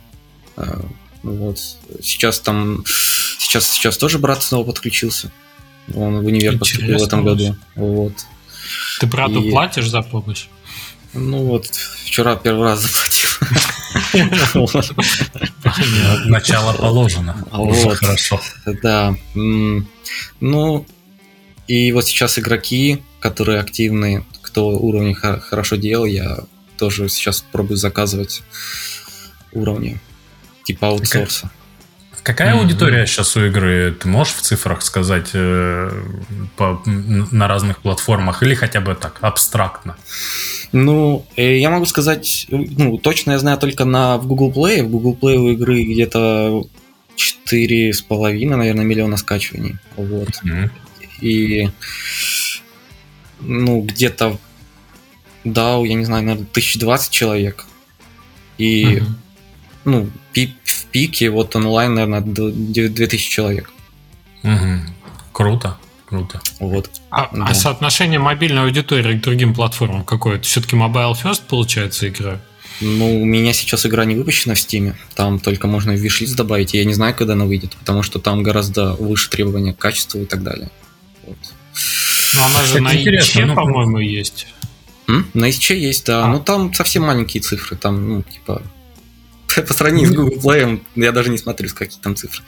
[0.57, 0.85] А,
[1.23, 1.59] вот.
[2.03, 2.85] Сейчас там,
[3.39, 5.31] сейчас, сейчас тоже брат снова подключился.
[5.95, 7.57] Он в универ поступил в этом году.
[7.75, 8.13] Вот.
[9.01, 9.51] Ты брату И...
[9.51, 10.47] платишь за помощь?
[11.13, 11.67] Ну вот,
[12.05, 13.31] вчера первый раз заплатил.
[16.27, 17.45] Начало положено.
[17.51, 17.97] Вот.
[17.97, 18.41] Хорошо.
[18.83, 19.17] Да.
[19.35, 20.87] Ну,
[21.67, 26.39] и вот сейчас игроки, которые активные, кто уровни хорошо делал, я
[26.81, 28.43] тоже сейчас пробую заказывать
[29.53, 30.01] уровни
[30.65, 31.51] типа аутсорса.
[32.23, 32.61] Какая mm-hmm.
[32.61, 33.93] аудитория сейчас у игры?
[33.93, 35.91] Ты можешь в цифрах сказать э,
[36.57, 39.97] по, на разных платформах или хотя бы так, абстрактно?
[40.73, 44.83] Ну, э, я могу сказать, ну, точно я знаю только на в Google Play.
[44.83, 46.67] В Google Play у игры где-то
[47.51, 49.77] 4,5, наверное, миллиона скачиваний.
[49.97, 50.29] Вот.
[50.45, 50.71] Mm-hmm.
[51.21, 51.71] И
[53.41, 54.39] ну, где-то
[55.45, 57.67] да, я не знаю, наверное, 1020 человек.
[58.59, 59.07] И mm-hmm
[59.85, 63.71] ну, пик, в пике вот онлайн, наверное, 2000 человек.
[64.43, 64.81] Угу.
[65.33, 65.77] Круто.
[66.07, 66.41] Круто.
[66.59, 66.91] Вот.
[67.11, 67.47] А, да.
[67.47, 70.37] а соотношение мобильной аудитории к другим платформам какое?
[70.37, 72.41] Это все-таки Mobile First получается игра?
[72.81, 74.95] Ну, у меня сейчас игра не выпущена в Steam.
[75.15, 76.75] Там только можно в вишлист добавить.
[76.75, 80.23] И я не знаю, когда она выйдет, потому что там гораздо выше требования к качеству
[80.23, 80.71] и так далее.
[81.27, 81.37] Вот.
[82.35, 84.47] Ну, она же на ИЧ, ну, по-моему, есть.
[85.11, 85.27] М?
[85.35, 86.25] На ИЧ есть, да.
[86.25, 86.29] А.
[86.29, 87.77] Но там совсем маленькие цифры.
[87.77, 88.63] Там, ну, типа,
[89.67, 92.43] по сравнению с Google Play, я даже не смотрю, с какие там цифры.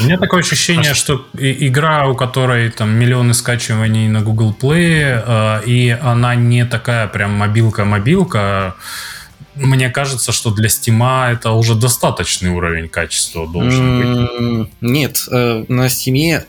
[0.00, 5.62] У меня такое ощущение, что игра, у которой там миллионы скачиваний на Google Play, э,
[5.66, 8.74] и она не такая прям мобилка-мобилка,
[9.54, 14.70] мне кажется, что для Steam это уже достаточный уровень качества должен быть.
[14.80, 16.42] Нет, э, на Steam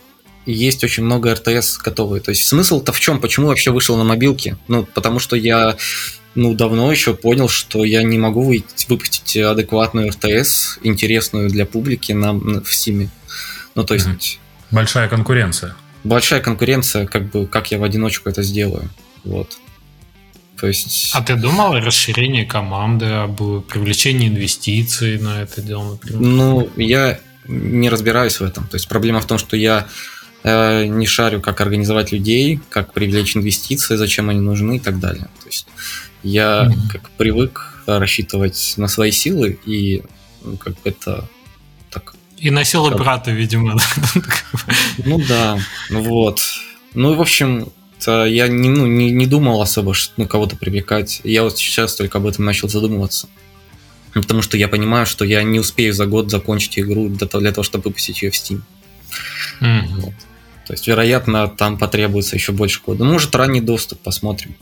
[0.46, 2.22] есть очень много RTS готовые.
[2.22, 3.20] То есть смысл-то в чем?
[3.20, 4.58] Почему вообще вышел на мобилке?
[4.68, 5.78] Ну, потому что я
[6.36, 12.12] ну, давно еще понял, что я не могу выйти, выпустить адекватную РТС, интересную для публики
[12.12, 13.10] на, в Steam.
[13.76, 14.40] Ну, то есть...
[14.72, 15.76] Большая конкуренция.
[16.04, 18.90] Большая конкуренция, как бы, как я в одиночку это сделаю.
[19.24, 19.58] Вот.
[20.60, 21.12] То есть...
[21.14, 26.20] А ты думал о расширении команды, об привлечении инвестиций на это дело, например?
[26.20, 28.68] Ну, я не разбираюсь в этом.
[28.68, 29.88] То есть проблема в том, что я
[30.44, 35.30] не шарю, как организовать людей, как привлечь инвестиции, зачем они нужны и так далее.
[35.42, 35.68] То есть
[36.22, 36.92] я mm-hmm.
[36.92, 40.04] как привык рассчитывать на свои силы, и
[40.44, 41.30] ну, как это
[41.90, 42.16] так.
[42.38, 43.00] И на силы как...
[43.00, 43.78] брата, видимо.
[45.06, 46.42] Ну да, вот.
[46.94, 47.70] Ну, в общем,
[48.06, 51.22] я не, ну, не, не думал особо, что ну, кого-то привлекать.
[51.24, 53.28] Я вот сейчас только об этом начал задумываться.
[54.14, 57.52] Потому что я понимаю, что я не успею за год закончить игру для того, для
[57.52, 58.62] того чтобы выпустить ее в Steam.
[59.62, 59.88] Mm-hmm.
[59.96, 60.14] Вот.
[60.66, 63.04] То есть, вероятно, там потребуется еще больше кода.
[63.04, 64.56] Ну, может, ранний доступ, посмотрим.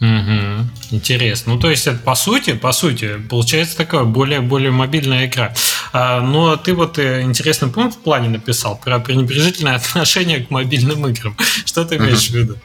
[0.00, 0.68] Угу.
[0.90, 1.54] Интересно.
[1.54, 5.54] Ну, то есть, это по сути, по сути, получается такая более, более мобильная игра.
[5.92, 11.06] А, но ты вот э, интересный пункт в плане написал про пренебрежительное отношение к мобильным
[11.08, 11.36] играм.
[11.64, 12.32] Что ты имеешь угу.
[12.32, 12.56] в виду?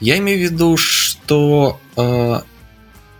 [0.00, 2.40] Я имею в виду, что э,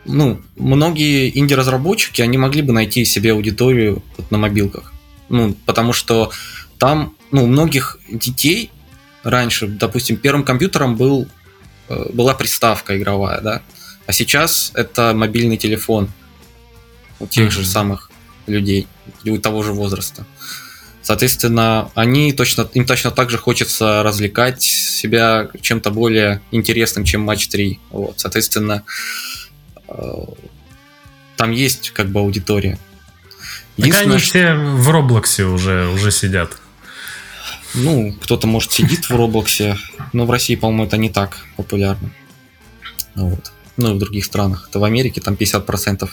[0.05, 4.93] ну, многие инди-разработчики, они могли бы найти себе аудиторию вот на мобилках.
[5.29, 6.31] Ну, потому что
[6.81, 8.73] там, ну, у многих детей
[9.23, 11.29] раньше, допустим, первым компьютером был,
[11.89, 13.63] э, была приставка игровая, да,
[14.07, 16.11] а сейчас это мобильный телефон
[17.21, 17.51] у тех mm-hmm.
[17.51, 18.11] же самых
[18.47, 18.89] людей,
[19.25, 20.27] у того же возраста.
[21.03, 27.49] Соответственно, они точно, им точно так же хочется развлекать себя чем-то более интересным, чем матч
[27.49, 27.79] 3.
[27.91, 28.85] Вот, соответственно,
[29.87, 29.93] э,
[31.37, 32.79] там есть как бы аудитория.
[33.77, 36.57] Так они все в Роблоксе уже, уже сидят.
[37.75, 39.77] Ну, кто-то, может, сидит в Роблоксе,
[40.13, 42.11] но в России, по-моему, это не так популярно.
[43.15, 43.53] Вот.
[43.77, 44.67] Ну и в других странах.
[44.69, 46.09] Это в Америке там 50%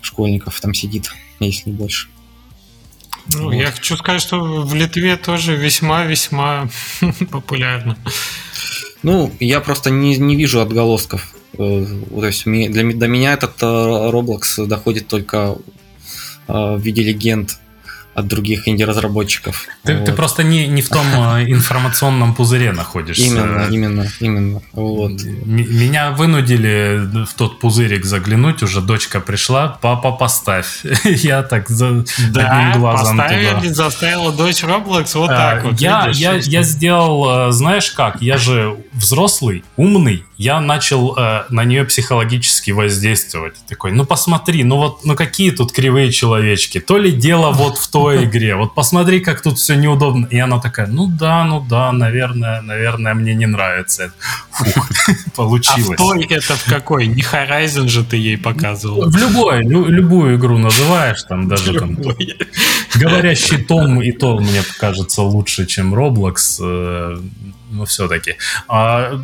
[0.00, 2.08] школьников там сидит, если не больше.
[3.32, 3.52] Ну, вот.
[3.52, 6.68] я хочу сказать, что в Литве тоже весьма-весьма
[7.30, 7.96] популярно.
[9.02, 11.34] Ну, я просто не, не вижу отголосков.
[11.58, 15.56] Э, то есть для, до меня этот э, Roblox доходит только
[16.48, 17.58] э, в виде легенд
[18.14, 19.66] от других инди-разработчиков.
[19.82, 20.06] Ты, вот.
[20.06, 23.24] ты просто не, не в том э, информационном пузыре находишься.
[23.24, 24.62] Именно, именно, именно.
[24.72, 25.22] Вот.
[25.44, 30.84] Меня вынудили в тот пузырик заглянуть, уже дочка пришла, папа, поставь.
[31.04, 33.74] Я так за да, одним глазом поставили, туда.
[33.74, 35.80] заставила дочь Roblox вот а, так вот.
[35.80, 41.64] Я, я, я сделал, э, знаешь как, я же взрослый, умный, я начал э, на
[41.64, 43.54] нее психологически воздействовать.
[43.68, 46.80] Такой, ну посмотри, ну вот, ну какие тут кривые человечки.
[46.80, 48.56] То ли дело вот в той игре.
[48.56, 50.26] Вот посмотри, как тут все неудобно.
[50.26, 54.12] И она такая, ну да, ну да, наверное, наверное, мне не нравится.
[54.50, 54.88] Фух,
[55.36, 55.90] получилось.
[55.90, 57.06] А в той это в какой?
[57.06, 59.08] Не Horizon же ты ей показывал.
[59.08, 61.96] В любой, лю, любую игру называешь, там даже там
[62.94, 67.20] говорящий Том и то мне кажется лучше, чем Roblox.
[67.74, 68.36] Э, ну, все-таки.
[68.68, 69.20] А,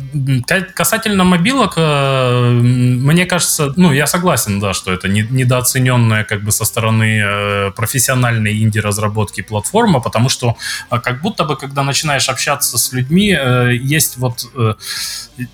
[0.75, 6.65] касательно мобилок, э, мне кажется, ну, я согласен, да, что это недооцененная как бы со
[6.65, 10.55] стороны э, профессиональной инди-разработки платформа, потому что
[10.89, 14.45] а, как будто бы, когда начинаешь общаться с людьми, э, есть вот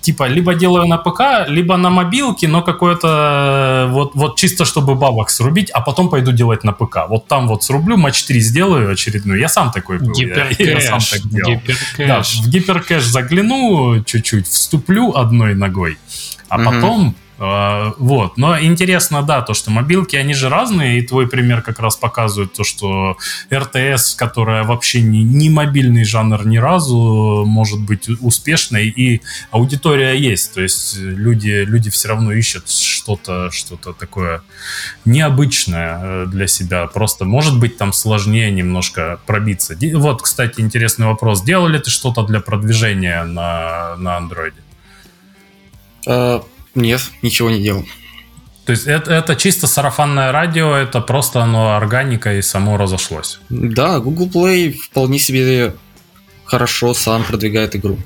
[0.00, 5.30] типа либо делаю на ПК, либо на мобилке, но какое-то вот, вот чисто чтобы бабок
[5.30, 7.08] срубить, а потом пойду делать на ПК.
[7.08, 9.40] Вот там вот срублю, матч 3 сделаю очередную.
[9.40, 10.12] Я сам такой был.
[10.12, 10.58] Гиперкэш.
[10.58, 11.52] Я, я сам так делал.
[11.52, 12.08] Гиперкэш.
[12.08, 12.50] Да, в
[12.88, 15.98] гиперкэш загляну чуть-чуть, вступлю одной ногой,
[16.48, 16.64] а угу.
[16.64, 21.78] потом вот, но интересно, да, то, что мобилки, они же разные, и твой пример как
[21.78, 23.16] раз показывает то, что
[23.52, 30.54] РТС, которая вообще не, не мобильный жанр ни разу, может быть успешной, и аудитория есть,
[30.54, 34.42] то есть люди, люди все равно ищут что-то что такое
[35.04, 39.76] необычное э, для себя, просто может быть там сложнее немножко пробиться.
[39.94, 44.56] Вот, кстати, интересный вопрос, делал ли ты что-то для продвижения на, на андроиде?
[46.78, 47.84] Нет, ничего не делал.
[48.64, 53.40] То есть это, это чисто сарафанное радио, это просто оно органика и само разошлось.
[53.48, 55.74] Да, Google Play вполне себе
[56.44, 57.98] хорошо сам продвигает игру.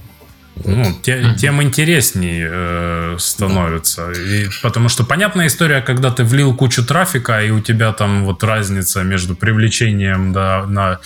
[0.64, 4.12] Ну, те, тем интереснее э, становится.
[4.14, 4.20] Да.
[4.20, 8.45] И, потому что понятная история, когда ты влил кучу трафика, и у тебя там вот
[8.45, 11.01] разница между привлечением да, на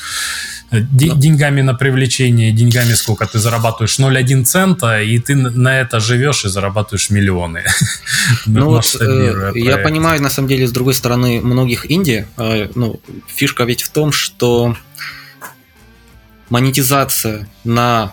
[0.70, 6.48] деньгами на привлечение, деньгами сколько ты зарабатываешь 0,1 цента, и ты на это живешь и
[6.48, 7.64] зарабатываешь миллионы.
[8.46, 13.00] Ну вот, э, я понимаю, на самом деле, с другой стороны, многих Индии, э, ну,
[13.28, 14.76] фишка ведь в том, что
[16.50, 18.12] монетизация на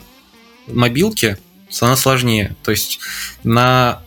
[0.68, 1.38] мобилке,
[1.82, 2.56] она сложнее.
[2.64, 2.99] То есть
[3.43, 4.01] на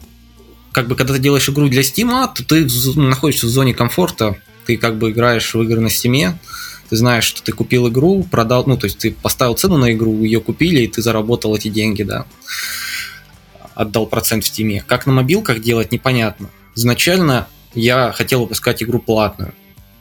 [0.72, 2.68] как бы когда ты делаешь игру для Steam, то ты
[3.00, 4.36] находишься в зоне комфорта,
[4.66, 6.34] ты как бы играешь в игры на Steam,
[6.88, 10.22] ты знаешь, что ты купил игру, продал, ну, то есть ты поставил цену на игру,
[10.22, 12.26] ее купили, и ты заработал эти деньги, да.
[13.74, 14.82] Отдал процент в Steam.
[14.86, 16.50] Как на мобилках делать, непонятно.
[16.74, 19.54] Изначально я хотел выпускать игру платную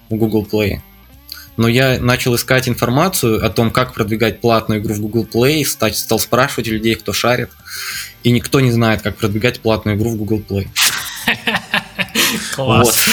[0.09, 0.79] в Google Play.
[1.57, 6.19] Но я начал искать информацию о том, как продвигать платную игру в Google Play, стал
[6.19, 7.49] спрашивать людей, кто шарит,
[8.23, 10.67] и никто не знает, как продвигать платную игру в Google Play.
[12.55, 13.09] Класс.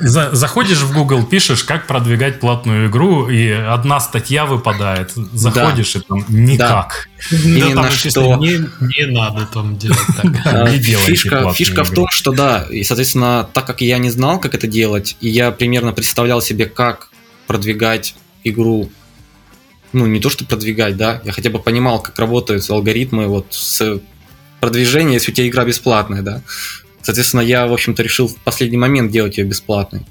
[0.00, 5.12] Заходишь в Google, пишешь, как продвигать платную игру, и одна статья выпадает.
[5.32, 7.08] Заходишь, и там никак.
[7.30, 8.36] Именно что...
[8.36, 10.70] Не надо там делать так.
[11.54, 15.16] Фишка в том, что да, и, соответственно, так как я не знал, как это делать,
[15.20, 17.10] и я примерно представлял себе, как
[17.46, 18.14] продвигать
[18.44, 18.90] игру
[19.94, 24.00] ну, не то, что продвигать, да, я хотя бы понимал, как работают алгоритмы вот с
[24.60, 26.42] продвижения, если у тебя игра бесплатная, да.
[27.04, 30.06] Соответственно, я, в общем-то, решил в последний момент делать ее бесплатной,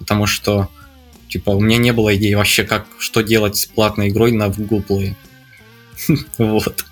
[0.00, 0.68] потому что,
[1.28, 4.84] типа, у меня не было идеи вообще, как, что делать с платной игрой на Google
[4.86, 5.14] Play.
[6.38, 6.84] Вот.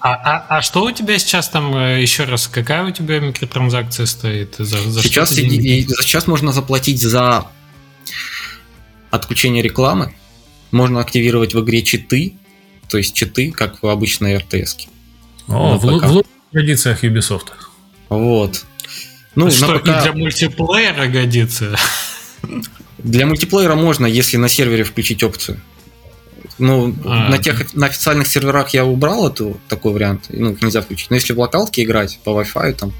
[0.00, 4.04] А, а, а что у тебя сейчас там, э, еще раз, какая у тебя микротранзакция
[4.04, 4.56] стоит?
[4.58, 7.46] За, за сейчас, сейчас можно заплатить за
[9.10, 10.14] отключение рекламы,
[10.72, 12.34] можно активировать в игре читы,
[12.88, 14.88] то есть читы, как в обычной RTS.
[15.48, 17.46] О, в, в традициях Ubisoft.
[18.08, 18.64] Вот.
[19.34, 19.88] Ну, что, ПК...
[19.88, 21.76] и для мультиплеера годится?
[22.98, 25.60] Для мультиплеера можно, если на сервере включить опцию.
[26.58, 30.26] Ну, а, на тех на официальных серверах я убрал эту такой вариант.
[30.30, 31.10] Ну, нельзя включить.
[31.10, 32.92] Но если в локалке играть по Wi-Fi, там,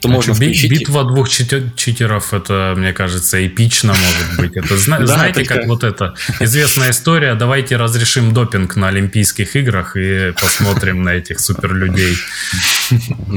[0.00, 0.70] то можно включить.
[0.70, 4.56] Битва двух читеров, это, мне кажется, эпично может быть.
[4.56, 4.76] Это
[5.06, 7.34] знаете, как вот это известная история.
[7.34, 12.16] Давайте разрешим допинг на Олимпийских играх и посмотрим на этих суперлюдей.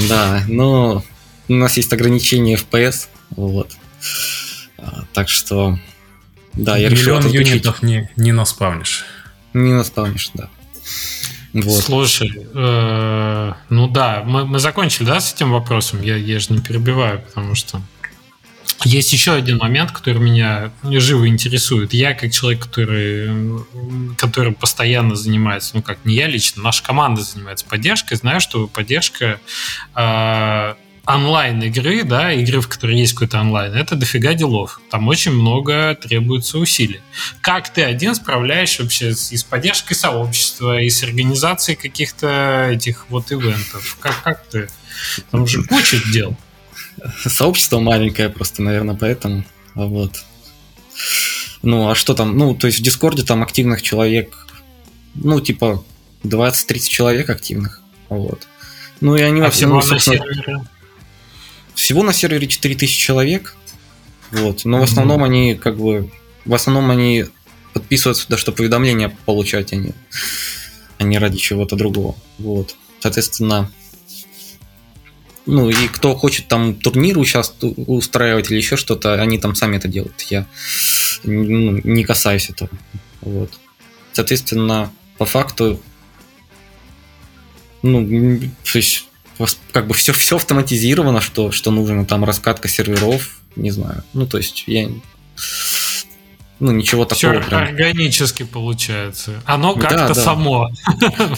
[0.09, 1.03] Да, но
[1.47, 3.71] у нас есть ограничение FPS, вот.
[4.77, 5.79] А, так что,
[6.53, 9.05] да, я решил Миллион юнитов не, не наспавнишь.
[9.53, 10.49] Не наспавнишь, да.
[11.53, 11.83] Вот.
[11.83, 16.01] Слушай, э, ну да, мы, мы закончили, да, с этим вопросом?
[16.01, 17.81] Я, я же не перебиваю, потому что
[18.83, 21.93] есть еще один момент, который меня живо интересует.
[21.93, 23.63] Я, как человек, который,
[24.17, 29.39] который постоянно занимается, ну как не я лично, наша команда занимается поддержкой, знаю, что поддержка
[29.95, 30.75] э,
[31.05, 34.79] онлайн игры, да, игры, в которой есть какой-то онлайн, это дофига делов.
[34.89, 37.01] Там очень много требуется усилий.
[37.41, 43.07] Как ты один справляешься вообще с, и с поддержкой сообщества, и с организацией каких-то этих
[43.09, 43.97] вот ивентов?
[43.99, 44.69] Как, как ты?
[45.31, 46.37] Там же куча дел.
[47.25, 49.43] Сообщество маленькое просто, наверное, поэтому.
[49.73, 50.23] Вот.
[51.63, 52.37] Ну, а что там?
[52.37, 54.47] Ну, то есть в Дискорде там активных человек,
[55.15, 55.83] ну, типа
[56.23, 57.81] 20-30 человек активных.
[58.09, 58.47] Вот.
[58.99, 60.23] Ну, и они а во всем, ну, собственно...
[61.81, 63.55] Всего на сервере 4000 человек.
[64.29, 64.65] Вот.
[64.65, 65.25] Но в основном mm-hmm.
[65.25, 66.11] они как бы.
[66.45, 67.25] В основном они
[67.73, 69.93] подписываются туда, чтобы уведомления получать, а не,
[70.99, 72.15] а не ради чего-то другого.
[72.37, 72.75] Вот.
[72.99, 73.71] Соответственно,
[75.47, 79.87] ну и кто хочет там турниры сейчас устраивать или еще что-то, они там сами это
[79.87, 80.21] делают.
[80.29, 80.45] Я
[81.23, 82.69] ну, не касаюсь этого.
[83.21, 83.59] Вот.
[84.13, 85.81] Соответственно, по факту,
[87.81, 88.39] ну,
[88.71, 89.07] то есть
[89.71, 94.03] как бы все, все автоматизировано, что, что нужно, там раскатка серверов, не знаю.
[94.13, 94.89] Ну, то есть я
[96.61, 97.41] ну, ничего такого.
[97.41, 97.63] Все прям.
[97.63, 99.41] органически получается.
[99.45, 100.13] Оно как-то да, да.
[100.13, 100.69] само.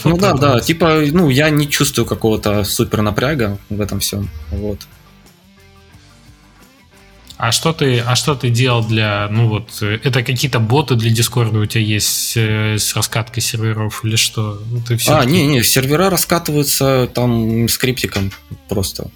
[0.04, 0.60] Ну да, да.
[0.60, 4.28] Типа, ну, я не чувствую какого-то супер напряга в этом всем.
[4.50, 4.80] Вот.
[7.36, 11.58] А что ты, а что ты делал для, ну вот, это какие-то боты для Дискорда
[11.58, 14.62] у тебя есть э, с раскаткой серверов или что?
[14.70, 18.30] Ну, ты все а, не, не, сервера раскатываются там скриптиком
[18.68, 19.10] просто.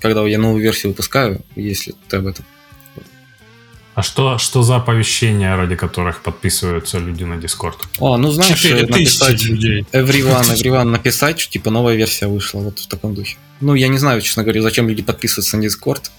[0.00, 2.44] Когда я новую версию выпускаю, если ты об этом.
[3.94, 7.76] А что, что за оповещения, ради которых подписываются люди на Дискорд?
[7.98, 9.86] О, ну знаешь, написать людей.
[9.92, 13.36] Everyone, everyone написать, что типа новая версия вышла, вот в таком духе.
[13.60, 16.10] Ну, я не знаю, честно говоря, зачем люди подписываются на Дискорд.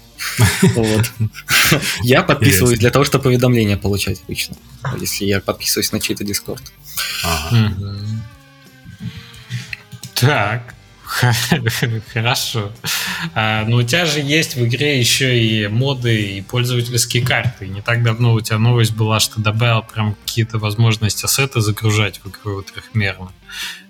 [0.74, 1.10] Вот.
[2.02, 4.56] Я подписываюсь для того, чтобы уведомления получать обычно,
[4.98, 6.62] если я подписываюсь на чей-то Дискорд.
[10.14, 10.75] Так.
[12.12, 12.72] Хорошо.
[13.34, 17.68] А, но у тебя же есть в игре еще и моды и пользовательские карты.
[17.68, 22.28] Не так давно у тебя новость была, что добавил прям какие-то возможности ассеты загружать в
[22.28, 23.30] игру трехмерно.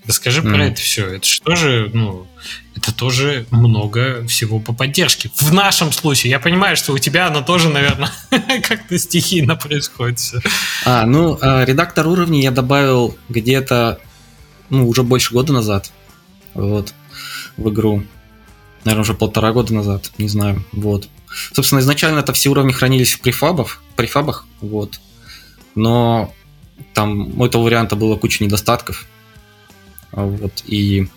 [0.07, 0.55] Расскажи mm.
[0.55, 1.07] про это все.
[1.07, 2.29] Это что же, ну,
[2.77, 5.31] это тоже много всего по поддержке.
[5.37, 8.13] В нашем случае, я понимаю, что у тебя оно тоже, наверное,
[8.63, 10.21] как-то стихийно происходит.
[10.85, 13.99] А, ну, а, редактор уровней я добавил где-то,
[14.71, 15.91] ну, уже больше года назад.
[16.55, 16.95] Вот
[17.57, 18.03] в игру.
[18.85, 20.65] Наверное, уже полтора года назад, не знаю.
[20.73, 21.09] Вот.
[21.53, 25.01] Собственно, изначально это все уровни хранились в префабах, префабах, вот.
[25.75, 26.33] Но
[26.95, 29.07] там у этого варианта было куча недостатков.
[30.13, 30.63] Вот.
[30.67, 31.09] И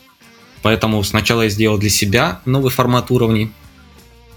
[0.61, 3.51] поэтому сначала я сделал для себя новый формат уровней.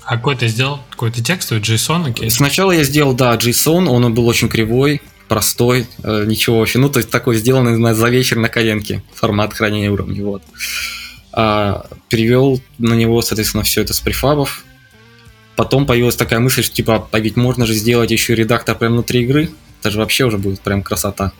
[0.05, 0.80] А какой ты сделал?
[0.90, 2.12] Какой-то текстовый JSON?
[2.12, 2.28] Okay.
[2.28, 6.78] Сначала я сделал, да, JSON, он был очень кривой, простой, э, ничего вообще.
[6.78, 10.22] Ну, то есть такой сделанный за вечер на коленке формат хранения уровней.
[10.22, 10.43] Вот
[11.32, 14.64] а, перевел на него, соответственно, все это с префабов.
[15.56, 19.22] Потом появилась такая мысль, что типа, а ведь можно же сделать еще редактор прямо внутри
[19.22, 19.50] игры.
[19.80, 21.32] Это же вообще уже будет прям красота.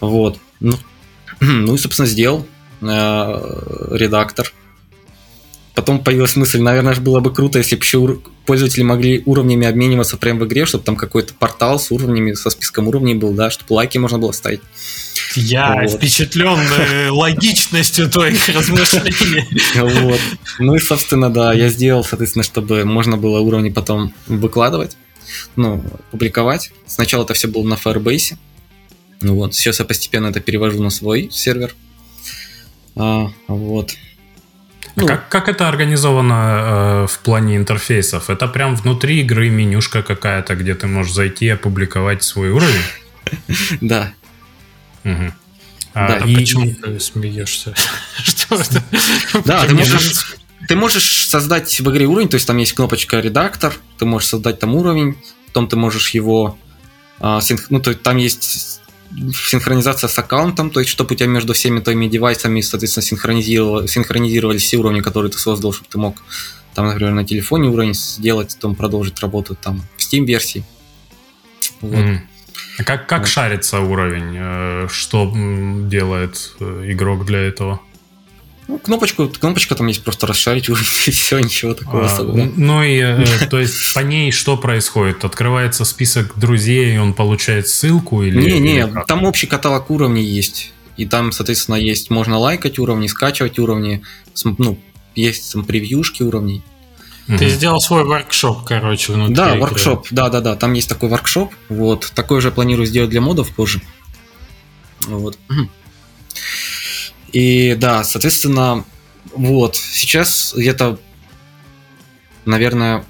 [0.00, 0.38] Вот.
[0.60, 0.76] Ну,
[1.40, 2.46] ну и, собственно, сделал
[2.82, 2.86] э,
[3.92, 4.52] редактор.
[5.80, 10.40] Потом появилась мысль, наверное, было бы круто, если бы еще пользователи могли уровнями обмениваться прямо
[10.40, 13.96] в игре, чтобы там какой-то портал с уровнями, со списком уровней был, да, чтобы лайки
[13.96, 14.60] можно было ставить.
[15.36, 15.92] Я вот.
[15.92, 19.48] впечатлен э, логичностью твоих размышлений.
[19.74, 20.20] Вот.
[20.58, 24.98] Ну и, собственно, да, я сделал, соответственно, чтобы можно было уровни потом выкладывать,
[25.56, 26.72] ну, публиковать.
[26.86, 28.36] Сначала это все было на Firebase.
[29.22, 31.74] Ну вот, сейчас я постепенно это перевожу на свой сервер.
[32.96, 33.94] А, вот.
[34.96, 38.30] Ну, как, как это организовано э, в плане интерфейсов?
[38.30, 42.82] Это прям внутри игры менюшка какая-то, где ты можешь зайти и опубликовать свой уровень?
[43.80, 44.12] Да.
[45.04, 45.32] Угу.
[45.94, 47.74] А, да, и почему ты смеешься?
[48.22, 48.82] Что это?
[49.44, 50.36] Да, ты можешь,
[50.68, 54.58] ты можешь создать в игре уровень, то есть там есть кнопочка редактор, ты можешь создать
[54.58, 55.16] там уровень,
[55.46, 56.58] потом ты можешь его,
[57.18, 58.79] а, ну то есть там есть
[59.34, 64.62] синхронизация с аккаунтом, то есть чтобы у тебя между всеми твоими девайсами, соответственно, синхронизировали, синхронизировались
[64.62, 66.22] все уровни, которые ты создал, чтобы ты мог
[66.74, 70.64] там, например, на телефоне уровень сделать, потом продолжить работу там в Steam-версии.
[71.80, 71.94] Вот.
[71.94, 72.18] Mm.
[72.78, 73.28] А как, как вот.
[73.28, 74.36] шарится уровень?
[74.36, 75.32] Э, что
[75.88, 77.80] делает э, игрок для этого?
[78.70, 82.48] Ну, кнопочку, кнопочка там есть просто расшарить уровень, и все, ничего такого а, особого.
[82.56, 85.24] Ну и, э, то есть, по ней что происходит?
[85.24, 88.22] Открывается список друзей, и он получает ссылку?
[88.22, 90.72] Или, не, не, или там общий каталог уровней есть.
[90.96, 94.02] И там, соответственно, есть, можно лайкать уровни, скачивать уровни,
[94.44, 94.78] ну,
[95.16, 96.62] есть там превьюшки уровней.
[97.26, 97.48] Ты угу.
[97.48, 99.34] сделал свой воркшоп, короче, внутри.
[99.34, 99.62] Да, игры.
[99.62, 100.54] воркшоп, да, да, да.
[100.54, 101.52] Там есть такой воркшоп.
[101.68, 102.12] Вот.
[102.14, 103.82] Такой же планирую сделать для модов позже.
[105.06, 105.38] Вот.
[107.32, 108.84] И да, соответственно,
[109.34, 110.98] вот, сейчас где-то,
[112.44, 113.04] наверное,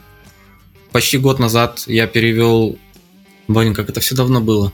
[0.93, 2.79] почти год назад я перевел,
[3.49, 4.73] блин, как это все давно было.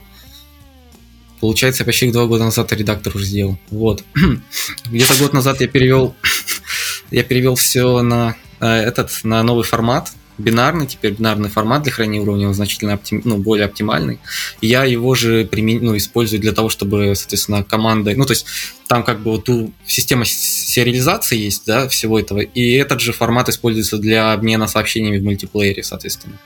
[1.41, 3.59] Получается, почти два года назад редактор уже сделал.
[3.71, 4.05] Вот.
[4.87, 6.17] Где-то год назад я перевел,
[7.11, 12.21] я перевел все на э, этот, на новый формат бинарный, теперь бинарный формат для хранения
[12.21, 14.19] уровня, он значительно оптим, ну, более оптимальный.
[14.61, 18.47] И я его же примен, ну, использую для того, чтобы, соответственно, командой, ну, то есть
[18.87, 23.49] там как бы вот у, система сериализации есть, да, всего этого, и этот же формат
[23.49, 26.39] используется для обмена сообщениями в мультиплеере, соответственно.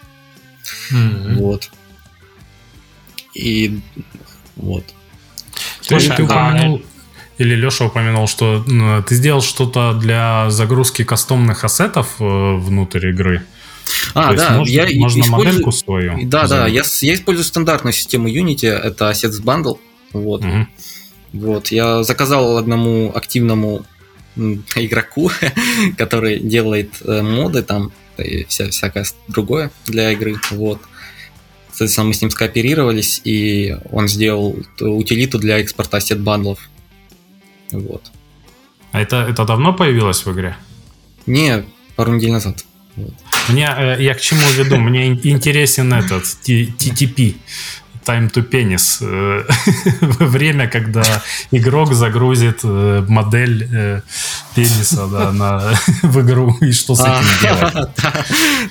[0.92, 1.34] Mm-hmm.
[1.34, 1.70] Вот.
[3.34, 3.80] И
[4.56, 4.84] вот.
[5.88, 6.82] То есть ты упомянул,
[7.38, 8.62] или Леша упомянул, что
[9.08, 13.42] ты сделал что-то для загрузки кастомных ассетов э, внутрь игры.
[14.14, 15.46] А, да, можно, я можно использую...
[15.46, 16.18] модельку свою.
[16.24, 19.78] Да, да, я, я использую стандартную систему Unity, это Assets Bundle.
[20.12, 20.44] Вот.
[20.44, 20.66] Угу.
[21.32, 23.84] Вот, я заказал одному активному
[24.36, 25.30] игроку,
[25.96, 30.36] который делает э, моды там и вся, всякое другое для игры.
[30.50, 30.80] Вот.
[31.68, 36.68] Соответственно, мы с ним скооперировались, и он сделал утилиту для экспорта сет бандлов.
[37.70, 38.10] Вот.
[38.92, 40.56] А это, это давно появилось в игре?
[41.26, 41.64] Не,
[41.96, 42.64] пару недель назад.
[43.48, 44.76] Мне, э, я к чему веду?
[44.76, 47.36] Мне интересен этот TTP.
[48.04, 48.98] Time to penis.
[49.02, 49.44] Э,
[50.24, 54.02] время, когда игрок загрузит э, модель
[54.54, 57.88] пениса да, на, в игру, и что с этим а, делать.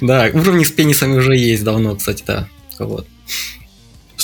[0.02, 2.48] Да, уровни с пенисами уже есть давно, кстати, да.
[2.80, 3.08] Вот.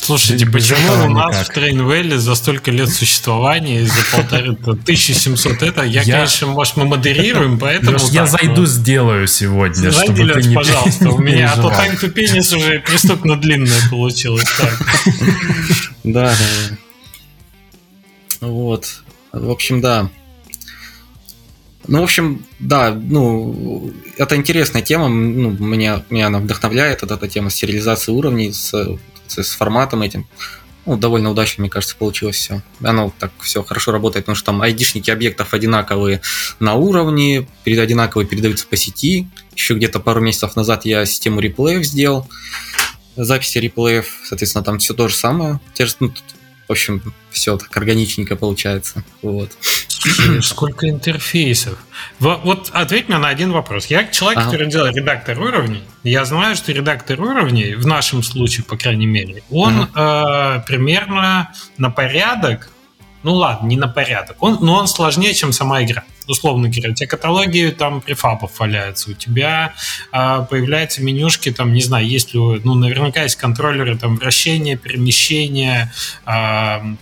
[0.05, 1.47] Слушайте, почему у нас никак.
[1.47, 6.85] в Трейнвелле за столько лет существования, за полторы, 1700 это, я, я, конечно, может, мы
[6.85, 7.93] модерируем, поэтому...
[7.93, 8.67] Леш, так, я зайду, но...
[8.67, 12.55] сделаю сегодня, Зайди, чтобы Леш, ты не пожалуйста, у меня, а то time to penis
[12.55, 14.45] уже преступно длинное получилось.
[16.03, 16.77] Да, да.
[18.41, 19.01] Вот.
[19.31, 20.11] В общем, да.
[21.87, 27.27] Ну, в общем, да, ну, это интересная тема, ну, меня, меня она вдохновляет, вот эта
[27.27, 28.71] тема стерилизации уровней с
[29.27, 30.27] с форматом этим.
[30.85, 32.61] Ну, довольно удачно, мне кажется, получилось все.
[32.83, 36.21] Оно так все хорошо работает, потому что там айдишники объектов одинаковые
[36.59, 39.27] на уровне, перед одинаковые передаются по сети.
[39.55, 42.29] Еще где-то пару месяцев назад я систему реплеев сделал,
[43.15, 45.59] записи реплеев, соответственно, там все то же самое.
[45.99, 46.13] Ну,
[46.67, 47.01] в общем,
[47.31, 49.03] все так органичненько получается.
[49.21, 49.51] Вот.
[50.41, 51.77] Сколько интерфейсов.
[52.19, 53.87] Вот ответь мне на один вопрос.
[53.87, 54.51] Я человек, ага.
[54.51, 55.83] который делает редактор уровней.
[56.03, 60.61] Я знаю, что редактор уровней, в нашем случае, по крайней мере, он ага.
[60.63, 62.69] э, примерно на порядок,
[63.23, 66.03] ну ладно, не на порядок, он, но он сложнее, чем сама игра.
[66.27, 69.73] Условно говоря, у тебя каталоги там префабов валяются, у тебя
[70.11, 75.91] э, появляются менюшки, там, не знаю, есть ли, ну, наверняка есть контроллеры там вращения, перемещения,
[76.25, 76.95] э,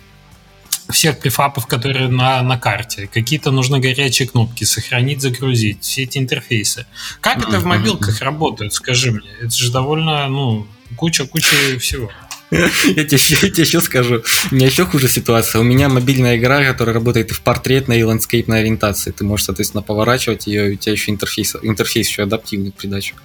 [0.90, 3.10] всех префапов, которые на, на карте.
[3.12, 6.86] Какие-то нужны горячие кнопки, сохранить, загрузить, все эти интерфейсы.
[7.22, 9.30] Как это в мобилках работает, скажи мне?
[9.42, 12.12] Это же довольно, ну, куча-куча всего.
[12.52, 14.22] Я тебе, еще, я тебе еще скажу.
[14.52, 15.60] У меня еще хуже ситуация.
[15.60, 19.10] У меня мобильная игра, которая работает и в портретной, и ландскейпной ориентации.
[19.10, 23.16] Ты можешь, соответственно, поворачивать ее, и у тебя еще интерфейс, интерфейс еще адаптивный в придачу.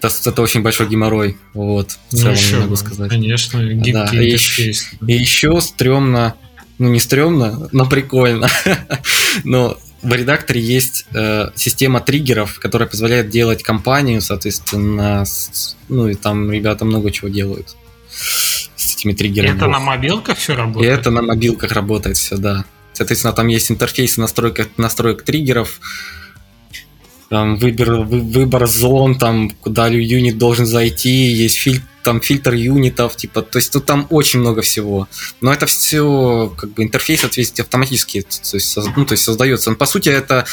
[0.00, 1.36] Это, это очень большой геморрой.
[1.52, 3.10] Вот, в ну, целом, ну, еще, могу сказать.
[3.10, 4.04] Конечно, гибкий да.
[4.04, 4.88] интерфейс.
[5.06, 6.34] И, и еще стрёмно,
[6.78, 8.48] ну не стрёмно, но прикольно.
[9.44, 16.14] но в редакторе есть э, система триггеров, которая позволяет делать компанию, соответственно, с, ну и
[16.14, 17.76] там ребята много чего делают
[18.76, 19.56] с этими триггерами.
[19.56, 20.90] Это на мобилках все работает?
[20.90, 22.64] И это на мобилках работает все, да.
[22.92, 25.80] Соответственно, там есть интерфейсы настройка, настроек триггеров,
[27.28, 33.42] там выбор, выбор зон, там куда юнит должен зайти, есть фильтр, там фильтр юнитов, типа,
[33.42, 35.08] то есть тут там очень много всего.
[35.40, 39.70] Но это все, как бы, интерфейс ответить автоматически, то есть, ну, то есть создается.
[39.70, 40.46] Но, по сути, это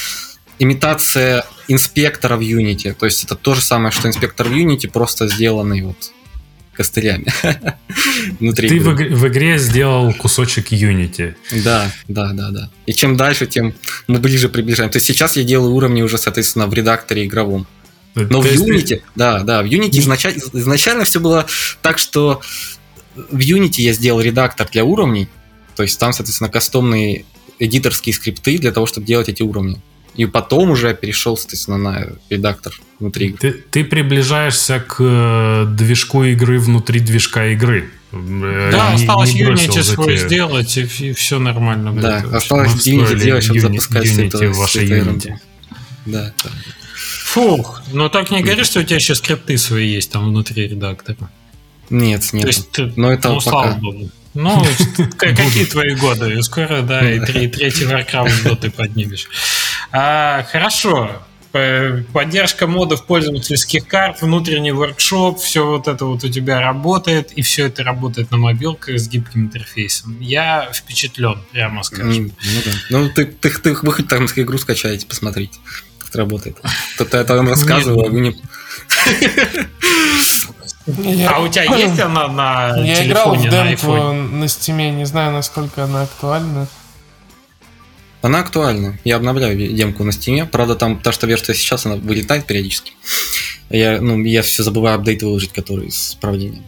[0.58, 2.96] имитация инспектора в Unity.
[2.96, 6.12] То есть это то же самое, что инспектор в Unity, просто сделанный вот
[6.74, 7.28] костылями
[8.40, 8.70] внутри.
[8.70, 9.10] Ты игры.
[9.10, 11.36] В, в игре сделал кусочек Unity.
[11.64, 12.70] Да, да, да, да.
[12.88, 13.76] И чем дальше, тем
[14.08, 14.90] мы ближе приближаем.
[14.90, 17.68] То есть сейчас я делаю уровни уже, соответственно, в редакторе игровом.
[18.16, 21.46] Но в Unity, да, да, в Unity изначально, изначально все было
[21.82, 22.42] так, что
[23.16, 25.28] в Unity я сделал редактор для уровней,
[25.76, 27.26] то есть там, соответственно, кастомные
[27.60, 29.80] эдиторские скрипты для того, чтобы делать эти уровни.
[30.16, 33.40] И потом уже перешел, соответственно, на редактор внутри игры.
[33.40, 37.90] Ты, ты приближаешься к э, движку игры внутри движка игры.
[38.12, 41.94] Э, да, не, осталось не Unity свой сделать, и, и все нормально.
[41.94, 42.34] Да, будет.
[42.36, 45.34] осталось Unity делать, чтобы запускать Unity это, в вашей Unity.
[46.06, 46.52] Да, да.
[47.34, 51.18] Фух, но так не говоришь, что у тебя еще скрипты свои есть там внутри редактора.
[51.90, 52.44] Нет, нет.
[52.44, 53.50] То есть, ты, но это ну, пока...
[53.50, 54.10] слава богу.
[54.36, 54.64] Ну,
[55.18, 56.44] какие твои годы?
[56.44, 59.28] Скоро, да, и третий Warcraft ты поднимешь.
[59.92, 61.24] А, хорошо.
[61.52, 67.66] Поддержка модов пользовательских карт, внутренний воркшоп, все вот это вот у тебя работает, и все
[67.66, 70.20] это работает на мобилках с гибким интерфейсом.
[70.20, 72.26] Я впечатлен, прямо скажем.
[72.26, 72.72] Ну, да.
[72.92, 75.60] ну ты, ты, ты, вы хоть там игру скачаете, посмотрите,
[76.14, 76.58] это работает.
[76.96, 78.36] Кто-то это вам рассказывал, а вы не...
[81.26, 85.32] а у тебя есть она на Я телефоне, играл в демку на стиме, не знаю,
[85.32, 86.68] насколько она актуальна.
[88.22, 89.00] Она актуальна.
[89.04, 90.46] Я обновляю демку на стиме.
[90.46, 92.94] Правда, там та, что версия сейчас, она вылетает периодически.
[93.70, 96.64] Я, ну, я все забываю апдейт выложить, который с исправлением.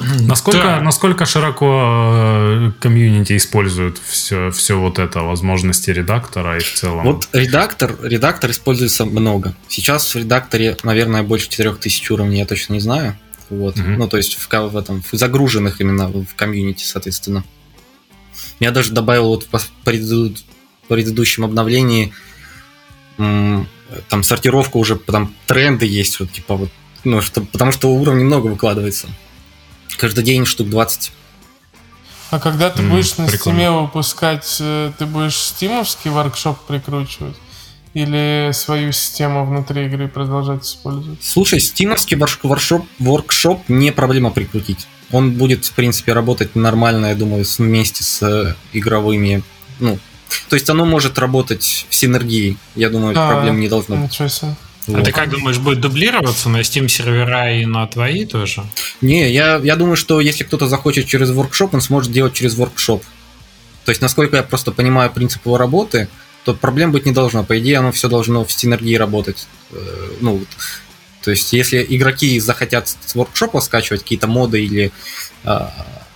[0.00, 0.80] Насколько, да.
[0.80, 7.04] насколько широко э, комьюнити использует все, все вот это, возможности редактора и в целом?
[7.04, 9.54] Вот редактор, редактор используется много.
[9.68, 13.18] Сейчас в редакторе, наверное, больше 4000 уровней, я точно не знаю.
[13.50, 13.78] Вот.
[13.78, 13.88] Угу.
[13.88, 17.44] Ну, то есть в, в этом, в загруженных именно в комьюнити, соответственно.
[18.60, 22.12] Я даже добавил вот в предыдущем обновлении
[23.16, 26.70] там сортировка уже, там тренды есть, вот типа вот,
[27.04, 29.08] ну, что, потому что уровней много выкладывается.
[29.98, 31.12] Каждый день штук 20.
[32.30, 36.58] А когда ты mm, будешь на Steam е выпускать, э, ты будешь Steam овский workshop
[36.66, 37.36] прикручивать?
[37.94, 41.22] Или свою систему внутри игры продолжать использовать?
[41.22, 47.14] Слушай, Steam овский workshop, workshop не проблема прикрутить он будет, в принципе, работать нормально, я
[47.14, 49.42] думаю, вместе с э, игровыми.
[49.80, 49.98] Ну,
[50.48, 52.56] то есть оно может работать в синергии.
[52.74, 54.10] Я думаю, а, проблем не должно быть.
[54.10, 54.54] Ничего себе.
[54.88, 55.00] Вот.
[55.00, 58.64] А ты как думаешь, будет дублироваться на Steam сервера и на твои тоже?
[59.02, 63.04] Не, я, я думаю, что если кто-то захочет через воркшоп, он сможет делать через воркшоп.
[63.84, 66.08] То есть, насколько я просто понимаю принцип его работы,
[66.44, 67.44] то проблем быть не должно.
[67.44, 69.46] По идее, оно все должно в синергии работать.
[69.72, 69.76] Э,
[70.20, 70.42] ну,
[71.22, 74.90] то есть, если игроки захотят с воркшопа скачивать какие-то моды или
[75.44, 75.60] э,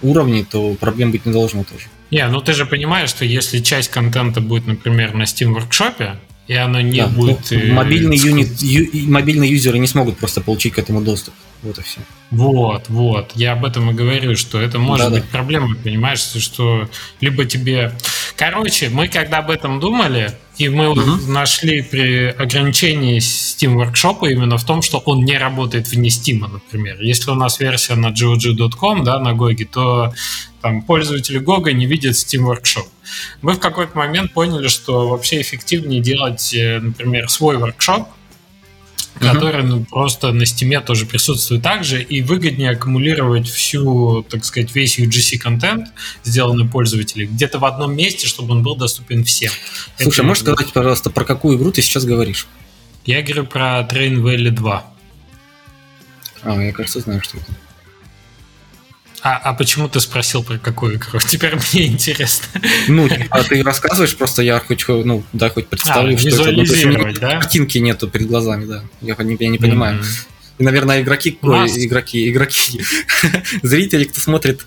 [0.00, 1.86] уровни, то проблем быть не должно тоже.
[2.10, 6.16] Не, ну ты же понимаешь, что если часть контента будет, например, на Steam Workshop,
[6.48, 7.50] и она не да, будет...
[7.50, 11.34] Ну, э, мобильный, юнит, ю, мобильные юзеры не смогут просто получить к этому доступ.
[11.62, 12.00] Вот и все.
[12.32, 13.32] Вот, вот.
[13.36, 15.28] Я об этом и говорю, что это может да, быть да.
[15.30, 16.88] проблемой, понимаешь, что
[17.20, 17.92] либо тебе...
[18.36, 21.00] Короче, мы когда об этом думали, и мы угу.
[21.28, 27.00] нашли при ограничении Steam Workshop именно в том, что он не работает вне Steam, например.
[27.00, 30.12] Если у нас версия на GOG.com, да, на GOG, то
[30.62, 32.86] там пользователи GOG не видят Steam Workshop.
[33.42, 38.06] Мы в какой-то момент поняли, что вообще эффективнее делать, э, например, свой workshop,
[39.18, 44.98] который ну, просто на стиме тоже присутствует также, и выгоднее аккумулировать всю, так сказать, весь
[44.98, 45.88] UGC контент,
[46.24, 49.52] сделанный пользователем, где-то в одном месте, чтобы он был доступен всем.
[49.98, 50.22] Слушай, это...
[50.24, 52.46] можешь сказать, пожалуйста, про какую игру ты сейчас говоришь?
[53.04, 54.84] Я говорю про Train Valley 2.
[56.44, 57.52] А, я, кажется, знаю, что это.
[59.22, 61.20] А, а почему ты спросил про какую игру?
[61.28, 62.46] Теперь мне интересно.
[62.88, 66.88] Ну, а ты рассказываешь, просто я хочу, ну, да, хоть представлю, а, что это.
[66.88, 67.38] Ну, да?
[67.38, 68.82] Картинки нету перед глазами, да.
[69.00, 70.00] Я, я не понимаю.
[70.00, 70.26] Mm-hmm.
[70.58, 72.82] И, наверное, игроки, ой, игроки, игроки,
[73.62, 74.66] зрители, кто смотрит,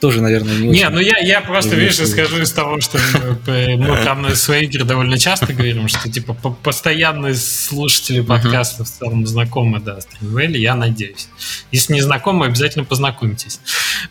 [0.00, 0.80] тоже, наверное, не очень.
[0.80, 2.98] Не, ну я, я просто, видишь, скажу из того, что
[3.46, 9.26] мы там на свои игры довольно часто говорим, что типа постоянные слушатели подкаста в целом
[9.26, 11.28] знакомы, да, с я надеюсь.
[11.72, 13.60] Если не знакомы, обязательно познакомьтесь.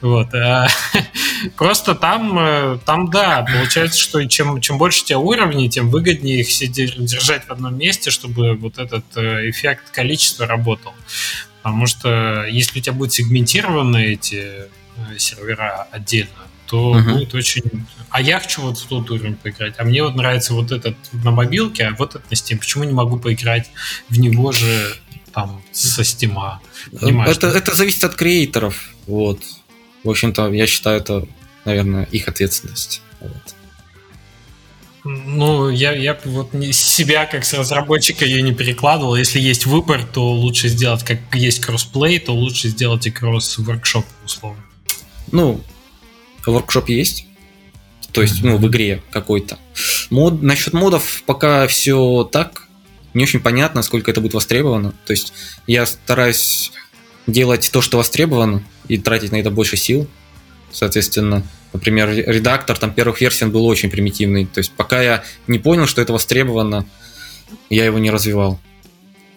[0.02, 0.34] Вот.
[0.34, 0.68] А,
[1.56, 6.42] просто там, э, там, да, получается, что чем, чем больше у тебя уровней, тем выгоднее
[6.42, 10.94] их держать в одном месте, чтобы вот этот э, эффект количества работал.
[11.62, 14.68] Потому что если у тебя будут сегментированы эти Э,
[15.18, 16.30] сервера отдельно,
[16.68, 17.14] то uh-huh.
[17.14, 17.64] будет очень...
[18.10, 19.76] А я хочу вот в тот уровень поиграть.
[19.78, 22.58] А мне вот нравится вот этот на мобилке, а вот этот на Steam.
[22.58, 23.70] Почему не могу поиграть
[24.10, 24.96] в него же
[25.34, 26.60] там со Steam?
[27.00, 28.90] Понимаешь, это, это зависит от креаторов.
[29.06, 29.42] Вот.
[30.04, 31.28] В общем-то, я считаю, это,
[31.66, 33.02] наверное, их ответственность.
[33.20, 33.56] Вот.
[35.04, 39.16] Ну, я, я вот себя как с разработчика ее не перекладывал.
[39.16, 44.64] Если есть выбор, то лучше сделать, как есть кроссплей, то лучше сделать и кросс-воркшоп, условно.
[45.32, 45.62] Ну,
[46.46, 47.28] воркшоп есть.
[48.12, 49.58] То есть, ну, в игре какой-то.
[50.10, 52.64] Мод, насчет модов пока все так.
[53.14, 54.94] Не очень понятно, сколько это будет востребовано.
[55.06, 55.34] То есть
[55.68, 56.72] я стараюсь
[57.28, 60.08] делать то, что востребовано, и тратить на это больше сил.
[60.72, 64.46] Соответственно, например, редактор там первых версий был очень примитивный.
[64.46, 66.86] То есть пока я не понял, что это востребовано,
[67.70, 68.60] я его не развивал.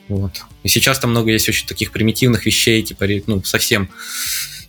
[0.09, 0.43] Вот.
[0.63, 3.91] И сейчас там много есть очень таких примитивных вещей, типа, ну, совсем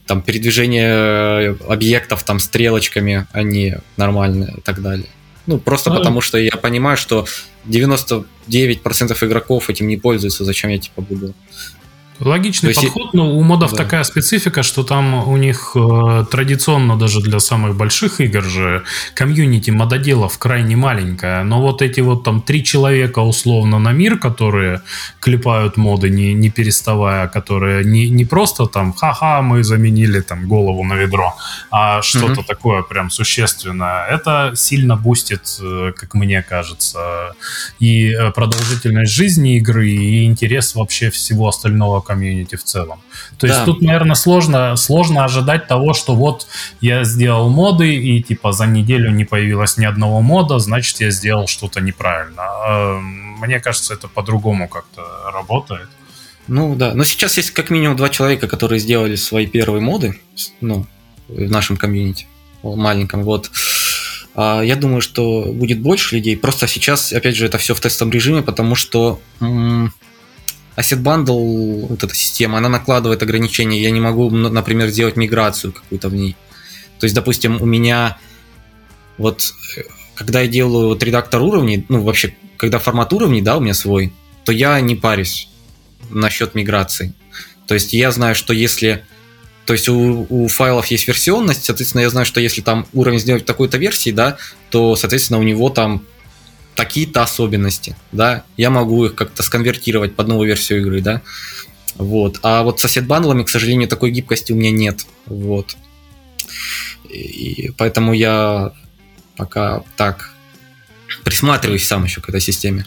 [0.09, 5.05] там передвижение э, объектов там стрелочками, они нормальные и так далее.
[5.45, 7.27] Ну, просто ну, потому что я понимаю, что
[7.67, 8.25] 99%
[9.21, 11.35] игроков этим не пользуются, зачем я типа буду
[12.19, 13.77] Логичный есть, подход, но у модов да.
[13.77, 19.71] такая специфика, что там у них э, традиционно даже для самых больших игр же комьюнити
[19.71, 21.43] мододелов крайне маленькая.
[21.43, 24.81] Но вот эти вот там три человека условно на мир, которые
[25.21, 30.83] клепают моды не, не переставая, которые не, не просто там ха-ха, мы заменили там голову
[30.83, 31.35] на ведро,
[31.71, 32.43] а что-то угу.
[32.43, 34.05] такое прям существенное.
[34.07, 37.33] Это сильно бустит, э, как мне кажется,
[37.79, 42.99] и э, продолжительность жизни игры, и интерес вообще всего остального комьюнити в целом.
[43.37, 43.65] То есть да.
[43.65, 46.47] тут, наверное, сложно, сложно ожидать того, что вот
[46.81, 51.47] я сделал моды, и типа за неделю не появилось ни одного мода, значит, я сделал
[51.47, 52.41] что-то неправильно.
[52.41, 55.01] А, мне кажется, это по-другому как-то
[55.33, 55.89] работает.
[56.47, 60.19] Ну да, но сейчас есть как минимум два человека, которые сделали свои первые моды,
[60.61, 60.85] ну,
[61.27, 62.25] в нашем комьюнити,
[62.63, 63.51] маленьком, вот.
[64.35, 66.37] А, я думаю, что будет больше людей.
[66.37, 69.93] Просто сейчас, опять же, это все в тестовом режиме, потому что м-
[70.79, 73.81] Asset Bundle, вот эта система, она накладывает ограничения.
[73.81, 76.35] Я не могу, например, сделать миграцию какую-то в ней.
[76.99, 78.17] То есть, допустим, у меня
[79.17, 79.53] вот
[80.19, 84.11] когда я делаю вот редактор уровней, ну вообще, когда формат уровней, да, у меня свой,
[84.43, 85.47] то я не парюсь
[86.09, 87.13] насчет миграции.
[87.67, 89.05] То есть я знаю, что если...
[89.65, 93.43] То есть у, у файлов есть версионность, соответственно, я знаю, что если там уровень сделать
[93.43, 94.37] в такой-то версии, да,
[94.71, 96.03] то, соответственно, у него там
[96.75, 101.21] такие-то особенности, да, я могу их как-то сконвертировать под новую версию игры, да,
[101.95, 102.39] вот.
[102.43, 105.75] А вот сосед бандлами, к сожалению, такой гибкости у меня нет, вот.
[107.09, 108.71] И поэтому я
[109.35, 110.31] пока так
[111.23, 112.85] присматриваюсь сам еще к этой системе.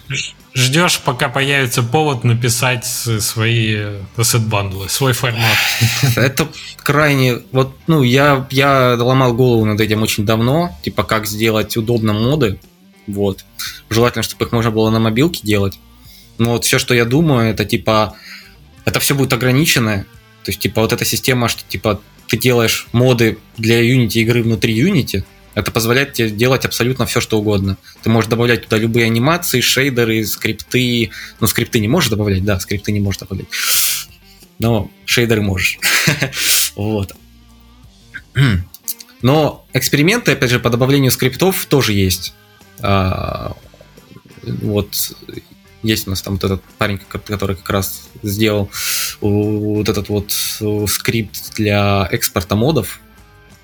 [0.54, 3.76] Ждешь, пока появится повод написать свои
[4.16, 5.56] asset бандлы, свой формат.
[6.16, 7.38] Это крайне...
[7.52, 12.58] Вот, ну, я, я ломал голову над этим очень давно, типа, как сделать удобно моды,
[13.06, 13.44] вот.
[13.90, 15.78] Желательно, чтобы их можно было на мобилке делать.
[16.38, 18.16] Но вот все, что я думаю, это типа,
[18.84, 20.06] это все будет ограниченное.
[20.44, 24.78] То есть, типа, вот эта система, что типа ты делаешь моды для Unity игры внутри
[24.80, 25.24] Unity,
[25.54, 27.76] это позволяет тебе делать абсолютно все, что угодно.
[28.02, 31.10] Ты можешь добавлять туда любые анимации, шейдеры, скрипты.
[31.40, 33.48] Ну, скрипты не можешь добавлять, да, скрипты не можешь добавлять.
[34.58, 35.78] Но шейдеры можешь.
[36.74, 37.12] Вот.
[39.20, 42.32] Но эксперименты, опять же, по добавлению скриптов тоже есть.
[42.82, 43.56] А,
[44.42, 45.16] вот
[45.82, 48.70] есть у нас там вот этот парень, который как раз сделал
[49.20, 50.32] вот этот вот
[50.88, 53.00] скрипт для экспорта модов.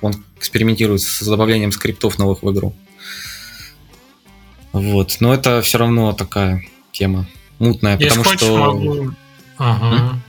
[0.00, 2.74] Он экспериментирует с добавлением скриптов новых в игру.
[4.72, 7.26] Вот, но это все равно такая тема
[7.58, 8.58] мутная, Если потому хочешь, что...
[8.58, 9.10] Могу...
[9.56, 10.20] Ага.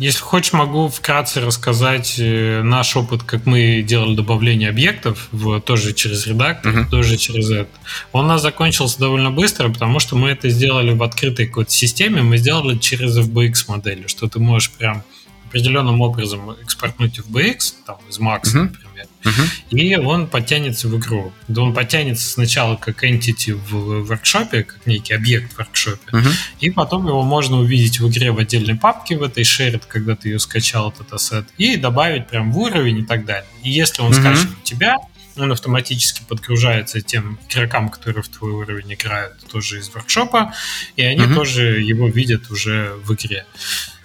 [0.00, 5.92] Если хочешь, могу вкратце рассказать э, наш опыт, как мы делали добавление объектов, в, тоже
[5.92, 6.88] через редактор, uh-huh.
[6.88, 7.68] тоже через это.
[8.12, 12.22] Он у нас закончился довольно быстро, потому что мы это сделали в открытой какой-то системе,
[12.22, 15.04] мы сделали через FBX модели, что ты можешь прям
[15.50, 18.62] определенным образом экспортнуть в BX, там, из Max, uh-huh.
[18.62, 19.66] например, uh-huh.
[19.70, 21.32] и он подтянется в игру.
[21.48, 26.32] Да он подтянется сначала как entity в воркшопе, как некий объект в воркшопе, uh-huh.
[26.60, 30.28] и потом его можно увидеть в игре в отдельной папке в этой shared, когда ты
[30.28, 33.50] ее скачал, этот ассет, и добавить прям в уровень и так далее.
[33.64, 34.36] И если он uh-huh.
[34.36, 34.96] скачан у тебя,
[35.36, 40.52] он автоматически подгружается тем игрокам, которые в твой уровень играют тоже из воркшопа,
[40.96, 41.34] и они mm-hmm.
[41.34, 43.46] тоже его видят уже в игре.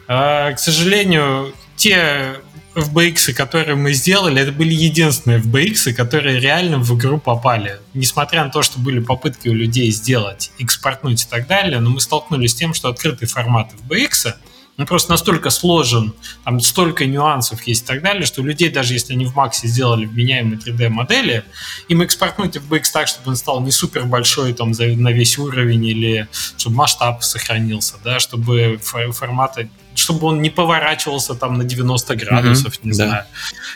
[0.08, 2.36] А, к сожалению, те
[2.76, 7.80] FBX, которые мы сделали, это были единственные FBX, которые реально в игру попали.
[7.94, 12.00] Несмотря на то, что были попытки у людей сделать, экспортнуть и так далее, но мы
[12.00, 14.34] столкнулись с тем, что открытый формат FBX—
[14.78, 19.14] он просто настолько сложен, там столько нюансов есть и так далее, что людей, даже если
[19.14, 21.46] они в Максе сделали вменяемые 3D-модели,
[21.88, 25.86] им экспортнуть в BX так, чтобы он стал не супер большой там, на весь уровень
[25.86, 26.28] или
[26.58, 32.80] чтобы масштаб сохранился, да, чтобы форматы чтобы он не поворачивался там на 90 градусов, mm-hmm,
[32.84, 32.96] не да.
[32.96, 33.24] знаю.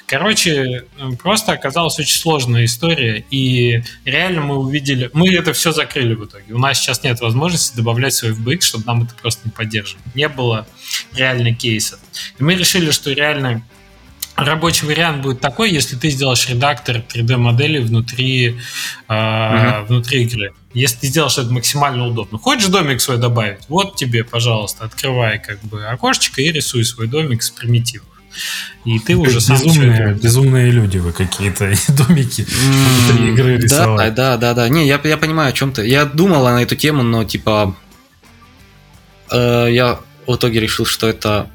[0.06, 0.86] Короче,
[1.22, 6.54] просто оказалась очень сложная история, и реально мы увидели, мы это все закрыли в итоге.
[6.54, 10.04] У нас сейчас нет возможности добавлять свой FBX, чтобы нам это просто не поддерживать.
[10.16, 10.68] Не было
[11.14, 12.00] реально кейса.
[12.38, 13.64] И мы решили, что реально
[14.46, 18.58] рабочий вариант будет такой, если ты сделаешь редактор 3D-модели внутри,
[19.08, 19.86] э, uh-huh.
[19.88, 20.54] внутри игры.
[20.74, 22.38] Если ты сделаешь это максимально удобно.
[22.38, 23.62] Хочешь домик свой добавить?
[23.68, 28.08] Вот тебе, пожалуйста, открывай как бы окошечко и рисуй свой домик с примитивов.
[28.86, 34.14] И ты уже сам безумные, безумные люди вы какие-то домики внутри игры рисовать.
[34.14, 34.70] Да, да, да, да.
[34.70, 35.88] Не, я, я понимаю о чем ты.
[35.88, 37.76] Я думал на эту тему, но типа
[39.32, 41.50] э, я в итоге решил, что это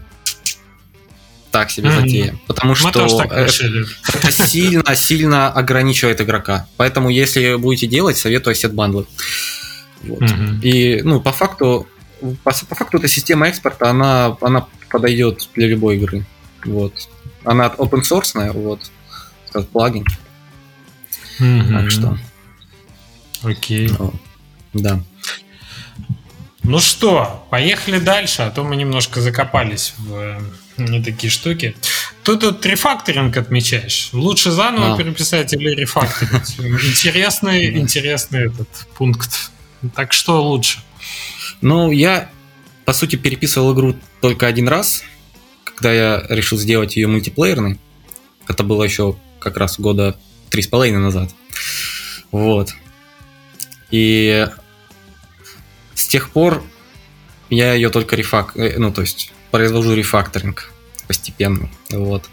[1.54, 2.00] так себе mm-hmm.
[2.00, 2.38] затея.
[2.48, 6.66] Потому Мы что это, это сильно, сильно ограничивает игрока.
[6.76, 9.06] Поэтому, если будете делать, советую сет бандлы.
[10.02, 10.22] Вот.
[10.22, 10.60] Mm-hmm.
[10.62, 11.86] И, ну, по факту,
[12.42, 16.26] по, по факту эта система экспорта, она, она подойдет для любой игры.
[16.64, 16.92] Вот.
[17.44, 18.80] Она open source, вот,
[19.52, 20.04] как плагин.
[21.38, 21.72] Mm-hmm.
[21.72, 22.18] Так что.
[23.44, 23.86] Окей.
[23.86, 23.96] Okay.
[23.96, 24.12] Ну,
[24.72, 25.00] да.
[26.64, 30.42] Ну что, поехали дальше, а то мы немножко закопались в
[30.78, 31.76] не такие штуки.
[32.22, 34.08] Тут тут рефакторинг отмечаешь.
[34.12, 34.96] Лучше заново а.
[34.96, 36.58] переписать или рефакторить?
[36.58, 39.50] Интересный, интересный этот пункт.
[39.94, 40.80] Так что лучше?
[41.60, 42.30] Ну, я,
[42.86, 45.04] по сути, переписывал игру только один раз,
[45.64, 47.78] когда я решил сделать ее мультиплеерной.
[48.48, 51.30] Это было еще как раз года три с половиной назад.
[52.32, 52.74] Вот.
[53.90, 54.48] И
[56.04, 56.62] с тех пор
[57.48, 58.52] я ее только рефак...
[58.56, 60.70] Э, ну, то есть произвожу рефакторинг
[61.06, 61.70] постепенно.
[61.88, 62.28] Вот.